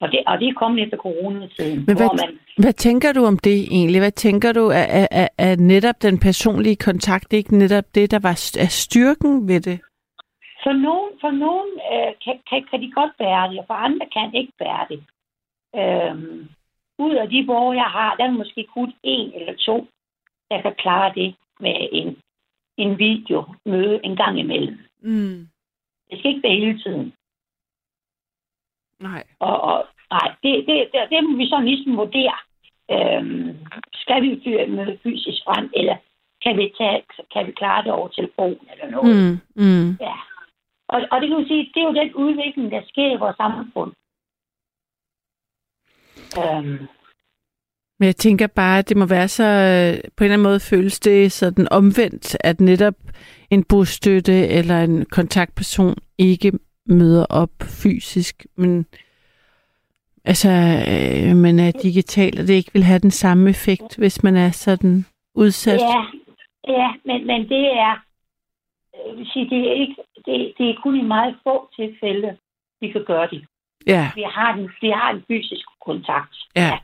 Og 0.00 0.12
det, 0.12 0.20
og 0.26 0.38
det 0.40 0.48
er 0.48 0.52
kommet 0.54 0.84
efter 0.84 0.96
coronatiden, 0.96 1.84
Men 1.86 1.96
hvad- 1.96 2.26
man 2.26 2.38
Hvad 2.58 2.72
tænker 2.72 3.12
du 3.12 3.24
om 3.24 3.38
det 3.38 3.58
egentlig? 3.78 4.00
Hvad 4.00 4.10
tænker 4.10 4.52
du, 4.52 4.64
er, 4.66 4.86
er, 5.00 5.06
er, 5.10 5.28
er 5.38 5.56
netop 5.56 6.02
den 6.02 6.18
personlige 6.20 6.76
kontakt 6.76 7.32
ikke 7.32 7.58
netop 7.58 7.84
det, 7.94 8.10
der 8.10 8.18
var 8.18 8.34
er 8.64 8.70
styrken 8.84 9.48
ved 9.48 9.60
det? 9.60 9.80
For 10.64 10.72
nogen, 10.72 11.10
for 11.20 11.30
nogen 11.30 11.70
øh, 11.92 12.12
kan, 12.24 12.34
kan, 12.50 12.64
kan 12.70 12.80
de 12.82 12.90
godt 12.92 13.12
bære 13.18 13.50
det, 13.50 13.58
og 13.58 13.64
for 13.66 13.74
andre 13.74 14.06
kan 14.16 14.34
ikke 14.34 14.52
bære 14.58 14.86
det. 14.92 15.00
Øhm, 15.80 16.48
ud 16.98 17.14
af 17.14 17.28
de 17.28 17.44
borgere, 17.46 17.76
jeg 17.76 17.90
har, 17.98 18.16
der 18.16 18.24
er 18.24 18.30
måske 18.30 18.66
kun 18.74 18.92
en 19.02 19.32
eller 19.34 19.54
to, 19.66 19.86
der 20.50 20.62
kan 20.62 20.74
klare 20.78 21.12
det 21.14 21.34
med 21.60 21.76
en, 21.92 22.16
en 22.76 22.98
video 22.98 23.44
møde 23.66 24.00
en 24.04 24.16
gang 24.16 24.38
imellem. 24.40 24.78
Mm. 25.00 25.48
Det 26.10 26.18
skal 26.18 26.30
ikke 26.30 26.48
være 26.48 26.56
hele 26.64 26.78
tiden. 26.82 27.12
Nej. 29.00 29.24
Og, 29.38 29.60
og 29.60 29.86
nej, 30.10 30.34
det, 30.42 30.52
det, 30.66 30.76
det, 30.92 31.00
det 31.10 31.24
må 31.24 31.36
vi 31.36 31.46
så 31.48 31.60
ligesom 31.60 31.96
vurdere. 31.96 32.38
Øhm, 32.90 33.56
skal 33.94 34.22
vi 34.22 34.40
fyre 34.44 34.66
møde 34.66 34.98
fysisk 35.02 35.38
frem, 35.46 35.70
eller 35.76 35.96
kan 36.42 36.56
vi, 36.56 36.72
tage, 36.78 37.02
kan 37.32 37.46
vi 37.46 37.52
klare 37.52 37.84
det 37.84 37.92
over 37.92 38.08
telefon 38.08 38.58
eller 38.72 38.90
noget? 38.90 39.16
Mm. 39.16 39.64
Mm. 39.64 39.90
Ja. 40.00 40.16
Og, 40.88 41.00
og 41.12 41.20
det 41.20 41.28
kan 41.28 41.38
man 41.38 41.48
sige, 41.48 41.70
det 41.74 41.80
er 41.80 41.88
jo 41.88 41.94
den 41.94 42.14
udvikling, 42.14 42.70
der 42.70 42.82
sker 42.88 43.12
i 43.12 43.18
vores 43.18 43.36
samfund. 43.36 43.92
Øhm, 46.38 46.86
Men 47.98 48.06
jeg 48.06 48.16
tænker 48.16 48.46
bare, 48.46 48.78
at 48.78 48.88
det 48.88 48.96
må 48.96 49.06
være 49.06 49.28
så, 49.28 49.44
på 50.16 50.24
en 50.24 50.24
eller 50.24 50.34
anden 50.34 50.48
måde 50.48 50.60
føles 50.60 51.00
det 51.00 51.32
sådan 51.32 51.68
omvendt, 51.70 52.36
at 52.40 52.60
netop 52.60 52.94
en 53.50 53.64
bostøtte 53.64 54.46
eller 54.48 54.78
en 54.84 55.04
kontaktperson 55.04 55.96
ikke 56.18 56.52
møder 56.88 57.26
op 57.30 57.50
fysisk, 57.82 58.46
men 58.56 58.86
altså, 60.24 60.48
øh, 60.90 61.36
man 61.36 61.58
er 61.58 61.72
digital, 61.82 62.40
og 62.40 62.46
det 62.46 62.54
ikke 62.54 62.72
vil 62.72 62.82
have 62.82 62.98
den 62.98 63.10
samme 63.10 63.50
effekt, 63.50 63.96
hvis 63.98 64.22
man 64.22 64.36
er 64.36 64.50
sådan 64.50 65.04
udsat. 65.34 65.80
ja, 65.80 66.04
ja 66.68 66.92
men, 67.04 67.26
men 67.26 67.48
det 67.48 67.64
er, 67.66 67.94
jeg 69.06 69.16
vil 69.16 69.26
sige, 69.32 69.50
det 69.50 69.68
er, 69.68 69.72
ikke, 69.72 69.96
det, 70.26 70.54
det 70.58 70.70
er 70.70 70.80
kun 70.82 70.96
i 70.96 71.02
meget 71.02 71.36
få 71.42 71.70
tilfælde, 71.76 72.36
vi 72.80 72.90
kan 72.90 73.04
gøre 73.04 73.28
det. 73.30 73.46
Ja, 73.86 74.10
Vi 74.14 74.22
har 74.22 74.54
en, 74.54 74.70
vi 74.80 74.90
har 74.90 75.10
en 75.10 75.24
fysisk 75.28 75.66
kontakt. 75.84 76.36
ja, 76.56 76.78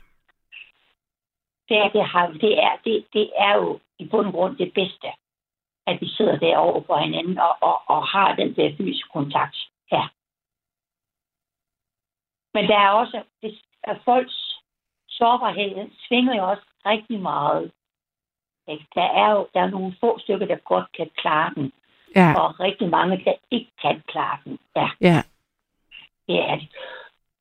Det 1.69 1.77
er, 1.77 1.89
det, 1.89 2.05
har, 2.05 2.27
det, 2.27 2.63
er, 2.63 2.73
det, 2.85 3.05
det 3.13 3.29
er 3.37 3.55
jo 3.55 3.79
i 3.99 4.05
bund 4.05 4.27
og 4.27 4.33
grund 4.33 4.57
det 4.57 4.73
bedste, 4.73 5.07
at 5.87 6.01
vi 6.01 6.07
sidder 6.07 6.37
derovre 6.37 6.83
for 6.87 6.97
hinanden 6.97 7.37
og, 7.39 7.57
og, 7.61 7.81
og 7.87 8.07
har 8.07 8.35
den 8.35 8.55
der 8.55 8.75
fysiske 8.77 9.09
kontakt. 9.13 9.57
Ja. 9.91 10.07
Men 12.53 12.67
der 12.67 12.77
er 12.77 12.89
også, 12.89 13.23
hvis, 13.39 13.61
at 13.83 13.97
folks 14.05 14.55
sårbarhed 15.09 15.89
svinger 16.07 16.35
jo 16.35 16.49
også 16.49 16.65
rigtig 16.85 17.21
meget. 17.21 17.71
Ikke? 18.67 18.85
Der 18.95 19.01
er 19.21 19.31
jo 19.31 19.47
der 19.53 19.61
er 19.61 19.69
nogle 19.69 19.95
få 19.99 20.19
stykker, 20.19 20.45
der 20.45 20.55
godt 20.55 20.91
kan 20.97 21.09
klare 21.17 21.53
den, 21.55 21.71
ja, 22.15 22.39
og 22.39 22.59
rigtig 22.59 22.89
mange, 22.89 23.21
der 23.25 23.33
ikke 23.51 23.71
kan 23.81 24.01
klare 24.07 24.37
den. 24.45 24.59
Ja, 24.75 24.89
ja, 25.01 25.23
det 26.27 26.39
er 26.49 26.55
det. 26.55 26.69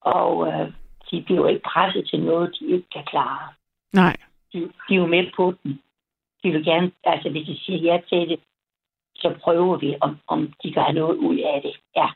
Og 0.01 0.49
øh, 0.49 0.73
de 1.11 1.23
bliver 1.23 1.41
jo 1.41 1.47
ikke 1.47 1.63
presset 1.63 2.09
til 2.09 2.21
noget, 2.21 2.57
de 2.61 2.67
ikke 2.67 2.89
kan 2.93 3.05
klare. 3.05 3.53
nej, 3.93 4.17
de, 4.53 4.59
de 4.89 4.95
er 4.95 4.99
jo 4.99 5.07
med 5.07 5.33
på 5.37 5.55
den. 5.63 5.83
De 6.43 6.51
vil 6.51 6.65
gerne, 6.65 6.93
altså 7.05 7.31
hvis 7.31 7.47
de 7.47 7.59
siger 7.59 7.93
ja 7.93 8.01
til 8.09 8.29
det, 8.29 8.41
så 9.15 9.39
prøver 9.43 9.77
vi, 9.77 9.97
om, 10.01 10.19
om 10.27 10.53
de 10.63 10.73
kan 10.73 10.83
have 10.83 10.95
noget 10.95 11.17
ud 11.17 11.39
af 11.39 11.63
det. 11.63 11.77
Ja. 11.97 12.09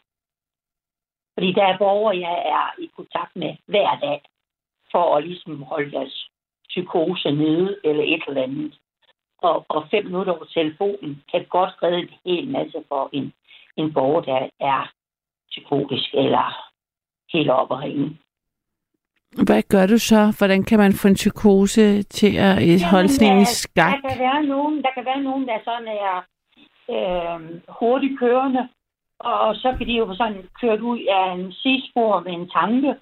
Fordi 1.38 1.52
der 1.52 1.66
er 1.66 1.78
borgere, 1.78 2.18
jeg 2.28 2.36
er 2.56 2.82
i 2.82 2.90
kontakt 2.96 3.36
med 3.36 3.52
hver 3.66 3.98
dag, 4.00 4.20
for 4.92 5.16
at 5.16 5.24
ligesom 5.24 5.62
holde 5.62 5.90
deres 5.90 6.28
psykose 6.68 7.30
nede, 7.30 7.76
eller 7.84 8.04
et 8.04 8.22
eller 8.28 8.42
andet. 8.42 8.78
Og, 9.38 9.66
og 9.68 9.88
fem 9.90 10.04
minutter 10.04 10.32
over 10.32 10.44
telefonen 10.44 11.22
kan 11.30 11.44
godt 11.50 11.82
redde 11.82 11.98
en 11.98 12.10
hel 12.24 12.48
masse 12.48 12.78
for 12.88 13.10
en, 13.12 13.32
en 13.76 13.92
borger, 13.92 14.20
der 14.20 14.48
er 14.60 14.92
psykotisk 15.50 16.14
eller 16.14 16.46
helt 17.32 17.50
oppe 17.50 17.74
at 17.74 17.82
ringe. 17.82 18.18
Hvad 19.46 19.62
gør 19.62 19.86
du 19.86 19.98
så? 19.98 20.34
Hvordan 20.38 20.64
kan 20.64 20.78
man 20.78 20.92
få 20.92 21.08
en 21.08 21.14
psykose 21.22 22.02
til 22.02 22.36
at 22.36 22.84
holde 22.90 23.08
sådan 23.08 23.36
en 23.36 23.42
i 23.42 23.44
skak? 23.44 24.02
Der 24.02 24.08
kan 24.08 24.18
være 24.18 24.42
nogen, 24.42 24.82
der 24.82 24.90
kan 24.94 25.04
være 25.04 25.22
nogen, 25.22 25.48
der 25.48 25.58
sådan 25.64 25.88
er 25.88 26.16
øh, 26.94 27.60
hurtigt 27.80 28.18
kørende, 28.18 28.68
og 29.18 29.56
så 29.56 29.74
kan 29.78 29.86
de 29.86 29.92
jo 29.92 30.14
sådan 30.14 30.48
kørt 30.60 30.80
ud 30.80 31.00
af 31.00 31.32
en 31.32 31.52
sidespor 31.52 32.20
med 32.20 32.32
en 32.32 32.48
tanke, 32.50 32.94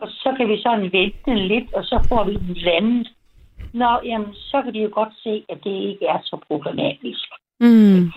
og 0.00 0.08
så 0.08 0.34
kan 0.36 0.48
vi 0.48 0.62
sådan 0.62 0.92
vente 0.92 1.18
den 1.24 1.38
lidt, 1.38 1.74
og 1.74 1.84
så 1.84 2.06
får 2.08 2.24
vi 2.24 2.34
den 2.34 2.54
landet. 2.54 3.08
Nå, 3.72 4.00
jamen, 4.04 4.34
så 4.34 4.62
kan 4.62 4.74
de 4.74 4.78
jo 4.78 4.90
godt 4.92 5.14
se, 5.22 5.44
at 5.48 5.64
det 5.64 5.70
ikke 5.70 6.06
er 6.06 6.18
så 6.22 6.36
problematisk. 6.48 7.28
Mm. 7.60 8.12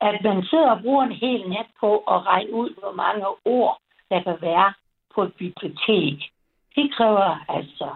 At 0.00 0.24
man 0.24 0.44
sidder 0.44 0.70
og 0.70 0.82
bruger 0.82 1.04
en 1.04 1.12
hel 1.12 1.48
nat 1.48 1.66
på 1.80 1.96
at 1.98 2.26
regne 2.26 2.52
ud, 2.52 2.70
hvor 2.80 2.92
mange 2.92 3.26
ord, 3.44 3.80
der 4.10 4.22
kan 4.22 4.36
være 4.40 4.72
på 5.14 5.22
et 5.22 5.34
bibliotek. 5.34 6.18
Det 6.76 6.94
kræver 6.94 7.44
altså, 7.48 7.94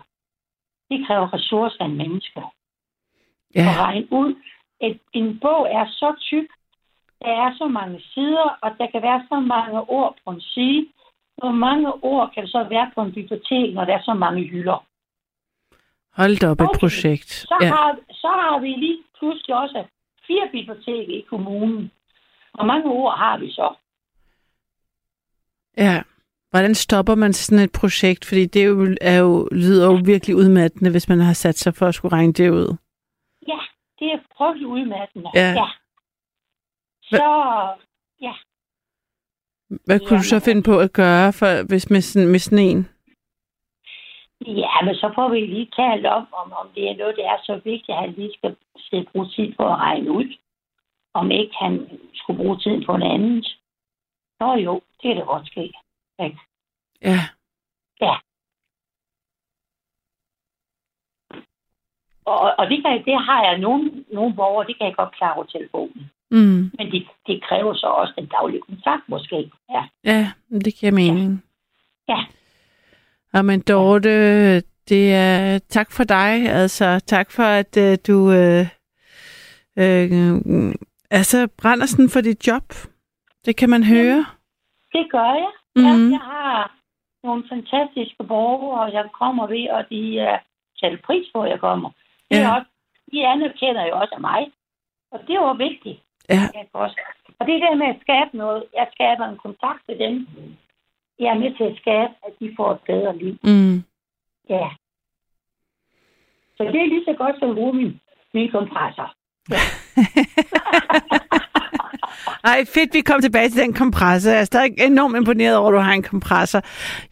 det 0.90 1.06
kræver 1.06 1.34
ressourcer 1.34 1.76
af 1.80 1.84
en 1.84 1.96
menneske. 1.96 2.42
Ja, 3.54 3.60
at 3.60 3.76
regne 3.78 4.12
ud. 4.12 4.34
Et, 4.80 5.00
en 5.12 5.38
bog 5.40 5.68
er 5.70 5.86
så 5.90 6.14
tyk, 6.20 6.46
der 7.22 7.32
er 7.44 7.50
så 7.58 7.66
mange 7.68 8.00
sider, 8.14 8.58
og 8.62 8.70
der 8.78 8.86
kan 8.92 9.02
være 9.02 9.22
så 9.28 9.40
mange 9.40 9.80
ord 9.80 10.16
på 10.24 10.30
en 10.30 10.40
side. 10.40 10.86
Hvor 11.38 11.50
mange 11.52 11.92
ord 12.04 12.30
kan 12.34 12.42
der 12.42 12.48
så 12.48 12.66
være 12.70 12.90
på 12.94 13.00
en 13.02 13.12
bibliotek, 13.12 13.74
når 13.74 13.84
der 13.84 13.94
er 13.94 14.02
så 14.02 14.14
mange 14.14 14.42
hylder? 14.42 14.86
hold 16.16 16.36
da 16.40 16.50
op 16.50 16.60
et 16.60 16.68
Okay. 16.68 16.78
projekt. 16.80 17.30
Så, 17.30 17.56
Ja. 17.60 17.66
har, 17.68 17.96
så 18.10 18.28
har 18.28 18.58
vi 18.58 18.68
lige 18.68 18.98
pludselig 19.18 19.56
også 19.56 19.84
fire 20.26 20.48
biblioteker 20.52 21.12
i 21.18 21.24
kommunen. 21.30 21.90
Hvor 22.54 22.64
mange 22.64 22.90
ord 22.90 23.18
har 23.18 23.38
vi 23.38 23.50
så? 23.50 23.74
Ja. 25.76 26.02
Hvordan 26.50 26.74
stopper 26.74 27.14
man 27.14 27.32
sådan 27.32 27.64
et 27.64 27.72
projekt? 27.72 28.24
Fordi 28.24 28.44
det 28.46 28.62
er 28.62 28.66
jo, 28.66 28.96
er 29.00 29.18
jo, 29.18 29.48
lyder 29.52 29.86
jo 29.92 29.98
virkelig 30.04 30.36
udmattende, 30.36 30.90
hvis 30.90 31.08
man 31.08 31.20
har 31.20 31.32
sat 31.32 31.58
sig 31.58 31.74
for 31.74 31.86
at 31.86 31.94
skulle 31.94 32.12
regne 32.12 32.32
det 32.32 32.50
ud. 32.50 32.76
Ja, 33.48 33.58
det 33.98 34.06
er 34.12 34.18
frygteligt 34.36 34.68
udmattende. 34.68 35.30
Ja. 35.34 35.50
ja. 35.52 35.66
Så, 37.10 37.24
Hvad 39.86 40.00
kunne 40.00 40.18
du 40.18 40.22
så 40.22 40.40
finde 40.44 40.62
på 40.62 40.78
at 40.78 40.92
gøre, 40.92 41.32
for, 41.32 41.66
hvis 41.68 41.90
med 41.90 42.00
sådan, 42.00 42.28
med 42.28 42.38
sådan 42.38 42.58
en? 42.58 42.88
Ja, 44.46 44.74
men 44.84 44.94
så 44.94 45.12
får 45.14 45.28
vi 45.28 45.40
lige 45.40 45.70
talt 45.76 46.06
om, 46.06 46.26
om, 46.32 46.52
om 46.52 46.68
det 46.74 46.90
er 46.90 46.96
noget, 46.96 47.16
der 47.16 47.26
er 47.32 47.38
så 47.42 47.60
vigtigt, 47.64 47.96
at 47.96 47.96
han 47.96 48.12
lige 48.12 48.32
skal 48.38 48.56
se 48.78 49.06
bruge 49.12 49.28
tid 49.28 49.52
på 49.56 49.62
at 49.66 49.78
regne 49.78 50.10
ud. 50.10 50.36
Om 51.14 51.30
ikke 51.30 51.54
han 51.60 52.00
skulle 52.14 52.36
bruge 52.36 52.58
tiden 52.58 52.84
på 52.86 52.96
noget 52.96 53.14
andet. 53.14 53.58
Nå 54.40 54.54
jo, 54.54 54.74
det 54.74 55.02
kan 55.02 55.16
da 55.16 55.22
godt 55.22 55.46
ske. 55.46 55.72
Ikke? 56.24 56.38
Ja. 57.02 57.18
Og, 62.24 62.54
og 62.58 62.66
det, 62.70 62.82
kan, 62.82 63.04
det 63.04 63.24
har 63.24 63.44
jeg 63.44 63.58
nogle, 63.58 64.04
nogle 64.12 64.34
borgere, 64.34 64.66
det 64.66 64.78
kan 64.78 64.86
jeg 64.86 64.96
godt 64.96 65.14
klare 65.14 65.34
over 65.34 65.44
telefonen. 65.44 66.10
Mm. 66.30 66.70
Men 66.78 66.90
det, 66.92 67.06
det 67.26 67.42
kræver 67.48 67.74
så 67.74 67.86
også 67.86 68.12
den 68.18 68.26
daglige 68.26 68.62
kontakt 68.68 69.02
måske. 69.08 69.50
Ja. 69.70 69.82
Ja, 70.04 70.30
det 70.50 70.74
giver 70.74 70.92
mening. 70.92 71.44
Ja. 72.08 72.24
Og 73.32 73.44
men 73.44 73.60
Dorte, 73.60 74.60
Det 74.88 75.14
er 75.14 75.58
tak 75.58 75.92
for 75.92 76.04
dig. 76.04 76.48
Altså, 76.50 77.00
tak 77.06 77.30
for, 77.30 77.42
at 77.42 77.76
uh, 77.76 77.94
du 78.06 78.16
uh, 78.16 78.66
uh, 79.84 80.74
altså, 81.10 81.48
brænder 81.62 81.86
sådan 81.86 82.08
for 82.10 82.20
dit 82.20 82.46
job. 82.46 82.62
Det 83.44 83.56
kan 83.56 83.70
man 83.70 83.84
høre. 83.84 84.26
Det 84.92 85.06
gør 85.10 85.32
jeg. 85.44 85.52
Mhm. 85.76 86.00
Mm. 86.00 86.10
Jeg 86.10 86.18
har 86.20 86.76
nogle 87.24 87.44
fantastiske 87.48 88.24
borgere, 88.24 88.80
og 88.80 88.92
jeg 88.92 89.04
kommer 89.20 89.46
ved, 89.46 89.68
og 89.70 89.84
de 89.90 90.02
uh, 90.92 90.98
pris 91.06 91.26
på, 91.34 91.42
at 91.42 91.50
jeg 91.50 91.60
kommer. 91.60 91.90
Det 92.30 92.38
er 92.38 92.40
Ja. 92.42 92.54
også, 92.56 92.70
de 93.12 93.26
anerkender 93.26 93.86
jo 93.86 93.94
også 94.00 94.14
af 94.14 94.20
mig. 94.20 94.42
Og 95.12 95.18
det 95.28 95.36
var 95.40 95.54
vigtigt. 95.54 95.98
Ja. 96.28 96.42
Og 97.38 97.46
det 97.46 97.62
der 97.64 97.74
med 97.74 97.86
at 97.86 98.00
skabe 98.00 98.36
noget, 98.36 98.64
jeg 98.74 98.86
skaber 98.94 99.24
en 99.28 99.38
kontakt 99.46 99.80
til 99.88 99.98
dem. 99.98 100.26
Jeg 101.18 101.28
er 101.34 101.38
med 101.44 101.56
til 101.56 101.64
at 101.64 101.76
skabe, 101.82 102.12
at 102.26 102.32
de 102.40 102.54
får 102.56 102.72
et 102.72 102.80
bedre 102.86 103.16
liv. 103.16 103.34
Mm. 103.42 103.76
Ja. 104.48 104.68
Så 106.56 106.62
det 106.64 106.80
er 106.80 106.92
lige 106.92 107.04
så 107.04 107.14
godt 107.18 107.36
som 107.38 107.50
at 107.50 107.56
bruge 107.56 107.74
min, 107.74 108.00
min 108.34 108.50
kompressor. 108.50 109.14
Ej, 112.44 112.64
fedt, 112.74 112.94
vi 112.94 113.00
kom 113.00 113.20
tilbage 113.20 113.48
til 113.48 113.62
den 113.62 113.72
kompressor. 113.72 114.30
Jeg 114.30 114.40
er 114.40 114.44
stadig 114.44 114.72
enormt 114.78 115.16
imponeret 115.16 115.56
over, 115.56 115.68
at 115.68 115.74
du 115.74 115.78
har 115.78 115.92
en 115.92 116.02
kompressor. 116.02 116.60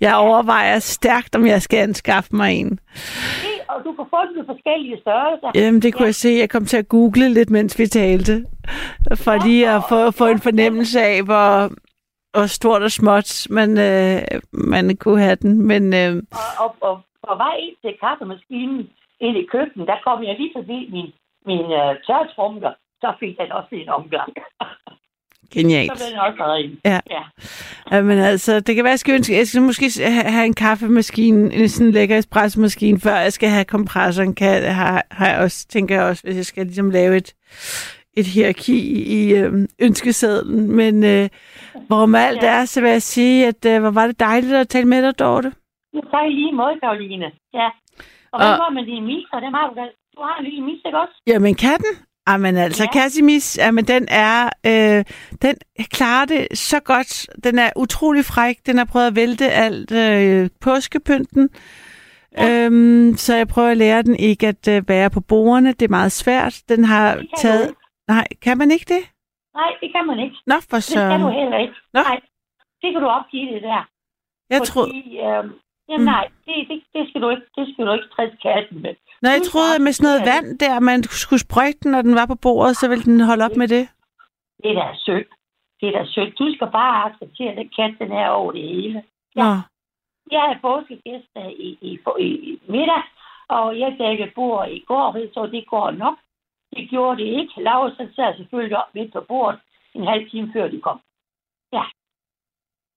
Jeg 0.00 0.16
overvejer 0.16 0.78
stærkt, 0.78 1.36
om 1.36 1.46
jeg 1.46 1.62
skal 1.62 1.78
anskaffe 1.78 2.36
mig 2.36 2.54
en. 2.60 2.70
Det, 2.70 3.51
og 3.74 3.84
du 3.84 3.92
kan 3.92 4.06
få 4.14 4.20
den 4.28 4.42
i 4.42 4.46
forskellige 4.46 5.00
størrelser. 5.00 5.50
Jamen, 5.54 5.82
det 5.82 5.94
kunne 5.94 6.10
jeg 6.12 6.14
se. 6.14 6.28
Jeg 6.28 6.50
kom 6.50 6.64
til 6.64 6.76
at 6.76 6.88
google 6.88 7.28
lidt, 7.28 7.50
mens 7.50 7.78
vi 7.78 7.86
talte. 7.86 8.34
For 9.24 9.46
lige 9.46 9.68
at 9.76 9.82
få, 9.88 10.10
få 10.10 10.26
en 10.26 10.40
fornemmelse 10.48 11.00
af, 11.00 11.22
hvor, 11.28 11.50
hvor 12.32 12.46
stort 12.46 12.82
og 12.82 12.90
småt 12.90 13.46
man, 13.50 13.70
øh, 13.88 14.20
man 14.52 14.96
kunne 14.96 15.20
have 15.20 15.36
den. 15.44 15.52
Men 15.70 15.82
øh, 15.94 16.12
Og, 16.42 16.48
og, 16.64 16.70
og 16.88 16.94
på 17.28 17.34
vej 17.44 17.54
ind 17.64 17.76
til 17.82 17.98
kaffemaskinen 18.00 18.90
ind 19.20 19.36
i 19.36 19.48
køkkenet, 19.52 19.88
der 19.88 19.98
kom 20.04 20.24
jeg 20.24 20.36
lige 20.38 20.52
forbi 20.56 20.78
min, 20.94 21.08
min 21.46 21.66
uh, 21.80 21.92
tørretrumler. 22.06 22.72
Så 23.00 23.08
fik 23.20 23.38
den 23.38 23.52
også 23.52 23.68
en 23.72 23.88
omgang. 23.88 24.32
så 25.52 25.58
genialt. 25.58 25.92
blev 25.92 26.10
den 26.10 26.18
også 26.18 26.42
ren. 26.44 26.78
Ja. 26.84 27.00
ja. 27.10 27.22
Ja, 27.96 28.02
men 28.02 28.18
altså, 28.18 28.60
det 28.60 28.74
kan 28.74 28.84
være, 28.84 28.90
jeg 28.90 28.98
skal, 28.98 29.14
ønske, 29.14 29.36
jeg 29.36 29.46
skal 29.48 29.62
måske 29.62 29.90
ha- 29.98 30.30
have 30.30 30.46
en 30.46 30.54
kaffemaskine, 30.54 31.54
en 31.54 31.68
sådan 31.68 31.90
lækker 31.92 32.18
espresso-maskine, 32.18 33.00
før 33.00 33.16
jeg 33.16 33.32
skal 33.32 33.48
have 33.48 33.64
kompressoren. 33.64 34.34
Kan, 34.34 34.62
har, 34.62 35.02
har 35.10 35.28
jeg 35.28 35.38
også, 35.38 35.66
tænker 35.68 35.94
jeg 35.94 36.04
også, 36.04 36.22
hvis 36.24 36.36
jeg 36.36 36.46
skal 36.46 36.66
ligesom 36.66 36.90
lave 36.90 37.16
et, 37.16 37.34
et 38.16 38.26
hierarki 38.26 38.78
i 39.20 39.34
øh, 39.34 39.52
ønskesedlen. 39.78 40.76
Men 40.76 41.04
øh, 41.04 41.28
hvorom 41.86 42.14
alt 42.14 42.42
Ja. 42.42 42.48
er, 42.60 42.64
så 42.64 42.80
vil 42.80 42.90
jeg 42.90 43.02
sige, 43.02 43.46
at 43.46 43.64
øh, 43.66 43.80
hvor 43.80 43.90
var 43.90 44.06
det 44.06 44.20
dejligt 44.20 44.52
at 44.54 44.68
tale 44.68 44.88
med 44.88 45.02
dig, 45.02 45.18
Dorte. 45.18 45.52
Tager 46.10 46.22
jeg 46.24 46.30
lige 46.32 46.52
måde, 46.52 46.74
Karoline. 46.82 47.24
Ja. 47.54 47.68
Og 48.32 48.40
hvad 48.40 48.50
Og- 48.52 48.58
var 48.64 48.70
med 48.70 48.84
dine 48.86 49.06
miser? 49.06 49.40
Dem 49.40 49.52
har 49.54 49.66
du. 49.68 49.74
Du 50.16 50.22
har 50.22 50.38
en 50.38 50.44
lille 50.44 50.62
mis, 50.64 50.80
ikke 50.86 50.98
også? 50.98 51.14
Jamen, 51.26 51.54
katten? 51.54 51.92
Jamen 52.28 52.56
altså, 52.56 52.82
ja. 52.94 53.00
Casimis, 53.00 53.58
jamen, 53.58 53.84
den 53.84 54.08
er, 54.10 54.48
øh, 54.66 55.04
den 55.42 55.54
klarer 55.90 56.24
det 56.24 56.58
så 56.58 56.80
godt. 56.80 57.26
Den 57.44 57.58
er 57.58 57.70
utrolig 57.76 58.24
fræk. 58.24 58.56
Den 58.66 58.78
har 58.78 58.84
prøvet 58.84 59.06
at 59.06 59.16
vælte 59.16 59.50
alt 59.50 59.92
øh, 59.92 60.50
påskepynten. 60.60 61.48
Ja. 62.38 62.66
Øhm, 62.66 63.14
så 63.16 63.36
jeg 63.36 63.48
prøver 63.48 63.68
at 63.70 63.76
lære 63.76 64.02
den 64.02 64.16
ikke 64.16 64.48
at 64.48 64.68
øh, 64.68 64.88
være 64.88 65.10
på 65.10 65.20
bordene. 65.20 65.72
Det 65.72 65.82
er 65.82 65.88
meget 65.88 66.12
svært. 66.12 66.62
Den 66.68 66.84
har 66.84 67.08
Det 67.14 67.18
kan 67.18 67.26
du 67.36 67.42
taget... 67.42 67.68
ikke. 67.68 67.80
Nej, 68.08 68.26
kan 68.42 68.58
man 68.58 68.70
ikke 68.70 68.94
det? 68.94 69.02
Nej, 69.54 69.70
det 69.80 69.92
kan 69.94 70.06
man 70.06 70.18
ikke. 70.18 70.36
Nå, 70.46 70.54
for 70.70 70.76
Det 70.76 70.84
skal 70.84 71.20
du 71.20 71.28
så... 71.28 71.30
heller 71.40 71.58
ikke. 71.58 71.74
Nå. 71.94 72.00
Nej, 72.02 72.20
det 72.82 72.92
kan 72.92 73.00
du 73.02 73.08
opgive 73.08 73.54
det 73.54 73.62
der. 73.62 73.88
Jeg 74.50 74.58
fordi, 74.58 74.70
troede, 74.70 74.90
øh, 75.26 75.44
ja, 75.88 75.96
Mm. 75.98 76.04
nej, 76.04 76.24
det, 76.46 76.54
det, 76.68 76.76
det, 76.94 77.02
skal 77.08 77.20
du 77.22 77.28
ikke, 77.30 77.46
det 77.56 77.64
skal 77.72 77.86
du 77.86 77.92
ikke 77.92 78.08
stresse 78.12 78.36
katten 78.42 78.82
med. 78.82 78.94
nej, 79.22 79.32
jeg 79.32 79.42
troede, 79.50 79.74
at 79.76 79.80
med 79.86 79.92
sådan 79.92 80.06
noget 80.08 80.20
Ja. 80.20 80.28
vand 80.32 80.58
der, 80.58 80.80
man 80.80 81.02
skulle 81.02 81.40
sprøjte 81.46 81.78
den, 81.82 81.90
når 81.92 82.02
den 82.02 82.14
var 82.20 82.26
på 82.26 82.38
bordet, 82.46 82.76
så 82.76 82.88
ville 82.88 83.04
den 83.04 83.20
holde 83.30 83.44
op 83.44 83.56
med 83.62 83.68
det. 83.68 83.84
Det 84.62 84.70
er 84.70 84.78
da 84.82 84.88
synd. 85.06 85.26
Det 85.80 85.86
er 85.88 85.94
da 85.98 86.04
synd. 86.14 86.32
Du 86.40 86.54
skal 86.54 86.68
bare 86.80 87.04
acceptere, 87.08 87.50
at 87.52 87.56
den 87.56 87.70
kat, 87.76 87.94
den 88.02 88.12
er 88.12 88.28
over 88.28 88.52
det 88.52 88.62
hele. 88.62 89.02
Nå, 89.34 89.44
Jeg 90.34 90.40
havde 90.46 90.58
påskegæster 90.68 91.44
i, 91.66 91.68
i, 91.88 91.90
i, 92.26 92.28
i 92.50 92.60
middag, 92.68 93.02
og 93.48 93.78
jeg 93.80 93.96
dækkede 93.98 94.30
bord 94.34 94.68
i 94.68 94.84
går, 94.90 95.06
så 95.34 95.46
det 95.46 95.66
går 95.66 95.90
nok. 95.90 96.16
Det 96.76 96.90
gjorde 96.90 97.22
det 97.22 97.28
ikke. 97.40 97.52
Laura 97.62 97.90
så 97.90 98.08
sad 98.16 98.36
selvfølgelig 98.36 98.76
op 98.78 98.94
midt 98.94 99.12
på 99.12 99.20
bordet 99.28 99.60
en 99.94 100.06
halv 100.06 100.30
time 100.30 100.50
før 100.52 100.68
de 100.68 100.80
kom. 100.80 101.00
Ja. 101.72 101.84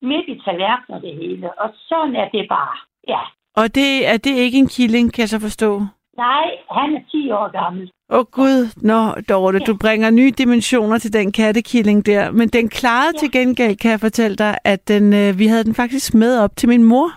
Midt 0.01 0.27
i 0.27 0.41
tallerkenen 0.45 0.95
og 0.97 1.01
det 1.01 1.15
hele. 1.15 1.59
Og 1.61 1.69
sådan 1.89 2.15
er 2.15 2.29
det 2.29 2.45
bare. 2.49 2.75
Ja. 3.07 3.19
og 3.61 3.75
det, 3.75 4.07
er 4.07 4.17
det 4.17 4.35
ikke 4.35 4.57
en 4.57 4.67
killing, 4.67 5.13
kan 5.13 5.21
jeg 5.21 5.29
så 5.29 5.39
forstå? 5.39 5.79
Nej, 6.17 6.45
han 6.71 6.95
er 6.95 7.01
10 7.11 7.31
år 7.31 7.51
gammel. 7.61 7.91
Åh 8.09 8.19
oh, 8.19 8.25
gud, 8.31 8.67
nå 8.81 9.13
Dorte, 9.29 9.57
Ja. 9.57 9.63
du 9.65 9.77
bringer 9.77 10.09
nye 10.09 10.31
dimensioner 10.31 10.97
til 10.97 11.13
den 11.13 11.31
kattekilling 11.31 12.05
der. 12.05 12.31
Men 12.31 12.49
den 12.49 12.69
klarede 12.69 13.11
Ja. 13.15 13.19
til 13.19 13.31
gengæld, 13.31 13.75
kan 13.75 13.91
jeg 13.91 13.99
fortælle 13.99 14.35
dig, 14.37 14.57
at 14.63 14.87
den, 14.87 15.13
øh, 15.13 15.39
vi 15.39 15.47
havde 15.47 15.63
den 15.63 15.75
faktisk 15.75 16.13
med 16.13 16.39
op 16.39 16.55
til 16.57 16.69
min 16.69 16.83
mor. 16.83 17.09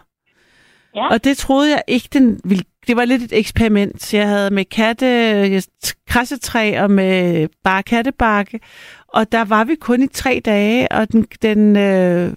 Ja. 0.94 1.08
Og 1.08 1.24
det 1.24 1.36
troede 1.36 1.70
jeg 1.70 1.82
ikke, 1.88 2.08
den 2.12 2.40
ville... 2.44 2.64
Det 2.86 2.96
var 2.96 3.04
lidt 3.04 3.22
et 3.22 3.32
eksperiment. 3.38 4.14
Jeg 4.14 4.28
havde 4.28 4.54
med 4.54 4.64
katte, 4.64 5.06
øh, 5.06 5.62
krassetræ 6.08 6.80
og 6.82 6.90
med 6.90 7.48
bare 7.64 7.82
kattebakke. 7.82 8.60
Og 9.08 9.32
der 9.32 9.44
var 9.44 9.64
vi 9.64 9.74
kun 9.74 10.02
i 10.02 10.06
tre 10.06 10.40
dage, 10.44 10.92
og 10.92 11.12
den, 11.12 11.22
den, 11.42 11.76
øh, 11.76 12.32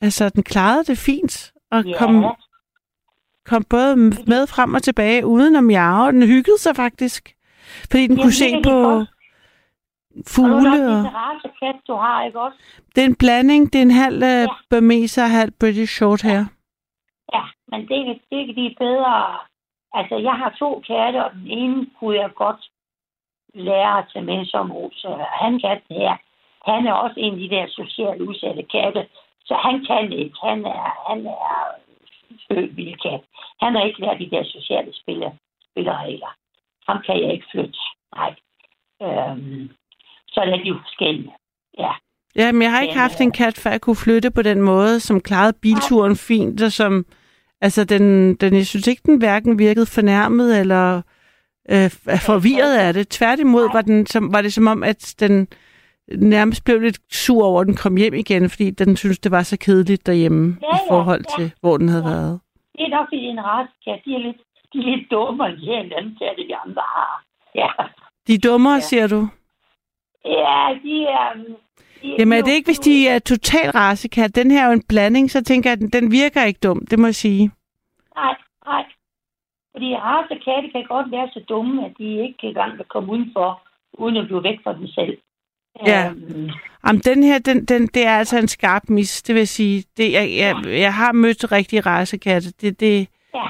altså, 0.00 0.28
den 0.28 0.42
klarede 0.42 0.84
det 0.84 0.98
fint. 0.98 1.52
Og 1.70 1.84
Ja. 1.84 1.98
kom, 1.98 2.24
kom 3.44 3.64
både 3.70 3.96
med 4.32 4.46
frem 4.46 4.74
og 4.74 4.82
tilbage 4.82 5.26
uden 5.26 5.56
at 5.56 5.64
miave. 5.64 6.12
Den 6.12 6.22
hyggede 6.22 6.58
sig 6.58 6.76
faktisk. 6.76 7.34
Fordi 7.90 8.02
den 8.02 8.10
Jamen, 8.10 8.22
kunne 8.22 8.32
se 8.32 8.52
det 8.52 8.64
på 8.64 8.70
godt. 8.70 9.08
Og 10.16 10.24
fugle. 10.26 10.70
det 10.72 11.06
Og... 11.06 11.12
racekat, 11.14 11.76
du 11.88 11.94
har, 11.94 12.24
ikke 12.24 12.40
også? 12.40 12.58
Det 12.94 13.00
er 13.00 13.04
en 13.06 13.14
blanding. 13.14 13.72
Det 13.72 13.78
er 13.78 13.82
en 13.82 13.90
halv 13.90 14.16
uh, 14.16 14.28
Ja. 14.28 14.46
Burmese 14.70 15.22
og 15.22 15.30
halv 15.30 15.50
British 15.60 15.92
Shorthair. 15.94 16.44
Ja, 17.34 17.42
men 17.70 17.80
det, 17.88 17.98
er- 18.08 18.20
det 18.30 18.40
er 18.42 18.54
de 18.54 18.74
bedre. 18.78 19.36
Altså, 19.94 20.16
jeg 20.16 20.32
har 20.32 20.50
to 20.58 20.82
katte, 20.86 21.24
og 21.24 21.30
den 21.32 21.46
ene 21.46 21.86
kunne 21.98 22.16
jeg 22.20 22.30
godt 22.34 22.60
lære 23.54 23.98
at 23.98 24.04
tage 24.12 24.24
med 24.24 24.46
som 24.46 24.70
hus. 24.70 25.04
Han 25.42 25.60
katten 25.60 25.96
her, 25.96 26.14
han 26.70 26.86
er 26.86 26.92
også 26.92 27.14
en 27.20 27.32
af 27.34 27.38
de 27.40 27.48
der 27.56 27.66
socialt 27.68 28.20
udsatte 28.22 28.62
katte. 28.62 29.06
Så 29.48 29.54
han 29.66 29.76
kan 29.88 30.12
ikke. 30.12 30.36
Han 30.48 30.58
er, 30.64 30.84
han 31.08 31.26
er 31.26 31.48
født 32.48 32.76
vildkat. 32.76 33.20
Han 33.62 33.74
har 33.74 33.82
ikke 33.84 34.00
lært 34.00 34.18
de 34.18 34.30
der 34.30 34.44
sociale 34.44 34.92
spiller, 35.00 35.30
spilleregler. 35.70 36.32
Ham 36.88 37.02
kan 37.06 37.22
jeg 37.22 37.32
ikke 37.32 37.46
flytte. 37.52 37.78
Nej. 38.16 38.34
Øhm, 39.02 39.70
så 40.28 40.40
er 40.40 40.56
de 40.56 40.68
jo 40.68 40.78
forskellige. 40.86 41.32
Ja. 41.78 41.92
Jamen, 42.36 42.62
jeg 42.62 42.70
har 42.70 42.80
ikke 42.82 42.98
haft 42.98 43.20
øh, 43.20 43.24
en 43.24 43.32
kat, 43.32 43.58
før 43.58 43.70
jeg 43.70 43.80
kunne 43.80 43.96
flytte 43.96 44.30
på 44.30 44.42
den 44.42 44.62
måde, 44.62 45.00
som 45.00 45.20
klarede 45.20 45.58
bilturen 45.62 46.16
fint, 46.16 46.62
og 46.62 46.72
som, 46.72 47.06
altså, 47.60 47.84
den, 47.84 48.34
den, 48.34 48.54
jeg 48.54 48.66
synes 48.66 48.86
ikke, 48.86 49.02
den 49.06 49.18
hverken 49.18 49.58
virkede 49.58 49.86
fornærmet 49.86 50.60
eller 50.60 51.02
øh, 51.70 51.90
forvirret 52.30 52.78
af 52.78 52.94
det. 52.94 53.08
Tværtimod 53.08 53.72
var, 53.72 53.82
den, 53.82 54.06
som, 54.06 54.32
var 54.32 54.42
det 54.42 54.52
som 54.52 54.66
om, 54.66 54.82
at 54.82 55.14
den 55.20 55.48
nærmest 56.16 56.64
blev 56.64 56.80
lidt 56.80 56.98
sur 57.12 57.44
over, 57.44 57.60
at 57.60 57.66
den 57.66 57.76
kom 57.76 57.96
hjem 57.96 58.14
igen, 58.14 58.50
fordi 58.50 58.70
den 58.70 58.96
synes 58.96 59.18
det 59.18 59.32
var 59.32 59.42
så 59.42 59.58
kedeligt 59.58 60.06
derhjemme 60.06 60.56
Ja, 60.62 60.66
i 60.66 60.78
ja, 60.82 60.94
forhold 60.94 61.24
ja. 61.28 61.42
til, 61.42 61.52
hvor 61.60 61.76
den 61.76 61.88
havde 61.88 62.04
Ja. 62.08 62.10
været. 62.10 62.40
Det 62.78 62.84
er 62.84 62.88
nok, 62.88 63.06
fordi 63.08 63.24
en 63.24 63.44
racekat, 63.44 64.00
de 64.04 64.14
er 64.14 64.18
lidt, 64.18 64.36
de 64.72 64.78
er 64.78 64.96
lidt 64.96 65.10
dummere, 65.10 65.48
end 65.50 65.58
her 65.58 65.80
en 65.80 65.92
anden 65.92 66.16
katte, 66.20 66.42
de 66.48 66.56
andre 66.56 66.82
har. 66.96 67.24
Ja. 67.54 67.68
De 68.26 68.34
er 68.34 68.38
dummere, 68.38 68.74
Ja. 68.74 68.80
siger 68.80 69.06
du? 69.06 69.28
Ja, 70.24 70.60
de 70.84 71.02
er... 71.04 71.28
De, 72.02 72.14
Jamen 72.18 72.38
er 72.38 72.42
det 72.42 72.52
ikke, 72.52 72.68
hvis 72.68 72.78
de 72.78 73.08
er 73.08 73.18
total 73.18 73.70
racekat? 73.70 74.36
Den 74.36 74.50
her 74.50 74.62
er 74.62 74.66
jo 74.66 74.72
en 74.72 74.82
blanding, 74.88 75.30
så 75.30 75.44
tænker 75.44 75.70
jeg, 75.70 75.72
at 75.72 75.80
den, 75.80 75.88
den 76.02 76.12
virker 76.12 76.44
ikke 76.44 76.60
dum, 76.62 76.86
det 76.90 76.98
må 76.98 77.06
jeg 77.06 77.14
sige. 77.14 77.50
Nej, 78.14 78.34
nej. 78.66 78.84
Fordi 79.72 79.96
racekatte 79.96 80.68
kan 80.74 80.84
godt 80.88 81.10
være 81.10 81.28
så 81.32 81.40
dumme, 81.48 81.84
at 81.86 81.92
de 81.98 82.04
ikke 82.24 82.38
kan 82.40 82.54
gang 82.54 82.80
at 82.80 82.88
komme 82.88 83.12
udenfor, 83.12 83.62
uden 83.92 84.16
at 84.16 84.26
blive 84.26 84.42
væk 84.42 84.58
fra 84.64 84.72
dem 84.72 84.86
selv. 84.86 85.18
Ja. 85.86 86.10
Øhm, 86.10 86.50
Jamen, 86.86 87.00
den 87.04 87.22
her, 87.22 87.38
den, 87.38 87.64
den, 87.64 87.86
det 87.86 88.06
er 88.06 88.10
altså 88.18 88.38
en 88.38 88.48
skarp 88.48 88.82
mis, 88.88 89.22
det 89.22 89.34
vil 89.34 89.48
sige. 89.48 89.84
Det, 89.96 90.12
jeg, 90.12 90.30
jeg, 90.36 90.54
jeg 90.80 90.94
har 90.94 91.12
mødt 91.12 91.52
rigtige 91.52 91.80
racekatte. 91.80 92.50
Det, 92.60 92.80
det, 92.80 93.08
Ja. 93.34 93.44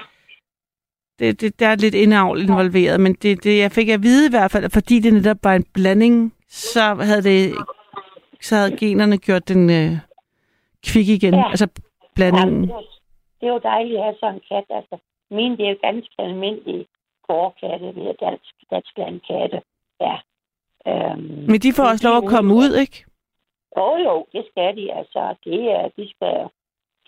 det, 1.19 1.41
det, 1.41 1.61
der 1.61 1.69
er 1.69 1.77
lidt 1.77 1.95
indavl 1.95 2.41
involveret, 2.43 3.01
men 3.01 3.15
det, 3.15 3.45
det, 3.45 3.59
jeg 3.59 3.73
fik 3.73 3.89
at 3.89 4.03
vide 4.03 4.27
i 4.27 4.31
hvert 4.31 4.51
fald, 4.51 4.71
fordi 4.71 5.01
det 5.01 5.13
netop 5.13 5.37
var 5.43 5.55
en 5.55 5.65
blanding, 5.75 6.35
så 6.49 6.95
havde, 6.95 7.23
det, 7.23 7.55
så 8.41 8.57
havde 8.57 8.77
generne 8.77 9.19
gjort 9.19 9.49
den 9.49 9.71
øh, 9.71 9.93
kvik 10.87 11.09
igen. 11.09 11.35
Ja. 11.35 11.49
Altså 11.51 11.69
blandingen. 12.15 12.63
det, 12.63 12.71
er, 12.71 12.75
jo- 12.75 12.83
det 13.41 13.47
er 13.49 13.53
jo 13.53 13.59
dejligt 13.59 13.99
at 13.99 14.05
have 14.05 14.17
sådan 14.21 14.35
en 14.35 14.41
kat. 14.49 14.65
Altså, 14.79 14.97
mine, 15.31 15.57
det 15.57 15.65
er 15.67 15.71
jo 15.71 15.77
ganske 15.83 16.15
almindelige 16.19 16.87
gårdkatte, 17.29 17.87
det 17.87 18.05
er 18.13 18.27
dansk, 18.27 18.55
dansk 18.71 18.93
landkatte. 18.99 19.61
Ja. 20.01 20.17
Øhm, 20.89 21.45
Men 21.51 21.61
de 21.65 21.73
får 21.73 21.85
også 21.93 22.09
lov 22.09 22.17
at 22.23 22.31
komme 22.35 22.55
ud, 22.55 22.71
ikke? 22.85 23.05
Jo, 23.77 23.89
jo, 24.07 24.27
det 24.33 24.45
skal 24.51 24.77
de. 24.77 24.85
Altså, 25.01 25.23
det 25.45 25.61
er, 25.77 25.85
de, 25.99 26.05
skal, 26.15 26.37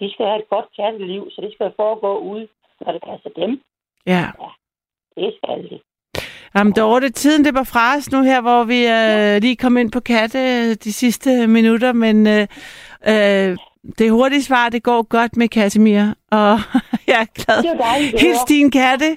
de 0.01 0.07
skal 0.13 0.27
have 0.27 0.41
et 0.43 0.49
godt 0.55 0.69
katteliv, 0.79 1.23
så 1.31 1.41
det 1.41 1.53
skal 1.55 1.73
foregå 1.77 2.19
ude, 2.19 2.49
når 2.81 2.93
det 2.93 3.03
passer 3.11 3.31
dem. 3.41 3.61
Ja. 4.07 4.27
Det 5.17 5.35
skal 5.39 5.59
de. 5.71 5.81
Jamen, 6.55 6.73
Dorte, 6.73 7.11
tiden 7.11 7.45
det 7.45 7.55
var 7.55 7.65
fra 7.65 7.97
os 7.97 8.13
nu 8.13 8.23
her, 8.23 8.41
hvor 8.41 8.65
vi 8.65 8.87
øh, 8.87 9.43
lige 9.43 9.57
kom 9.57 9.77
ind 9.77 9.93
på 9.93 10.01
katte 10.01 10.75
de 10.75 10.93
sidste 10.93 11.47
minutter, 11.47 11.93
men 11.93 12.27
øh, 12.27 12.47
øh, 13.09 13.57
det 13.99 14.11
hurtige 14.11 14.43
svar, 14.43 14.69
det 14.69 14.83
går 14.83 15.03
godt 15.03 15.37
med 15.37 15.49
Casimir, 15.49 16.15
og 16.31 16.59
jeg 17.11 17.21
er 17.21 17.27
glad. 17.35 17.63
Det 17.63 17.81
at 18.15 18.21
Hils 18.21 18.45
din 18.49 18.71
katte, 18.71 19.17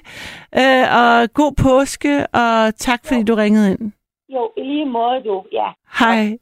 øh, 0.56 0.84
og 1.00 1.32
god 1.32 1.52
påske, 1.62 2.26
og 2.26 2.76
tak 2.76 3.00
fordi 3.06 3.22
du 3.22 3.34
ringede 3.34 3.70
ind. 3.70 3.92
Jo, 4.34 4.52
i 4.56 4.62
lige 4.62 4.86
måde, 4.86 5.22
du. 5.24 5.44
Ja. 5.52 5.68
Hej. 5.98 6.38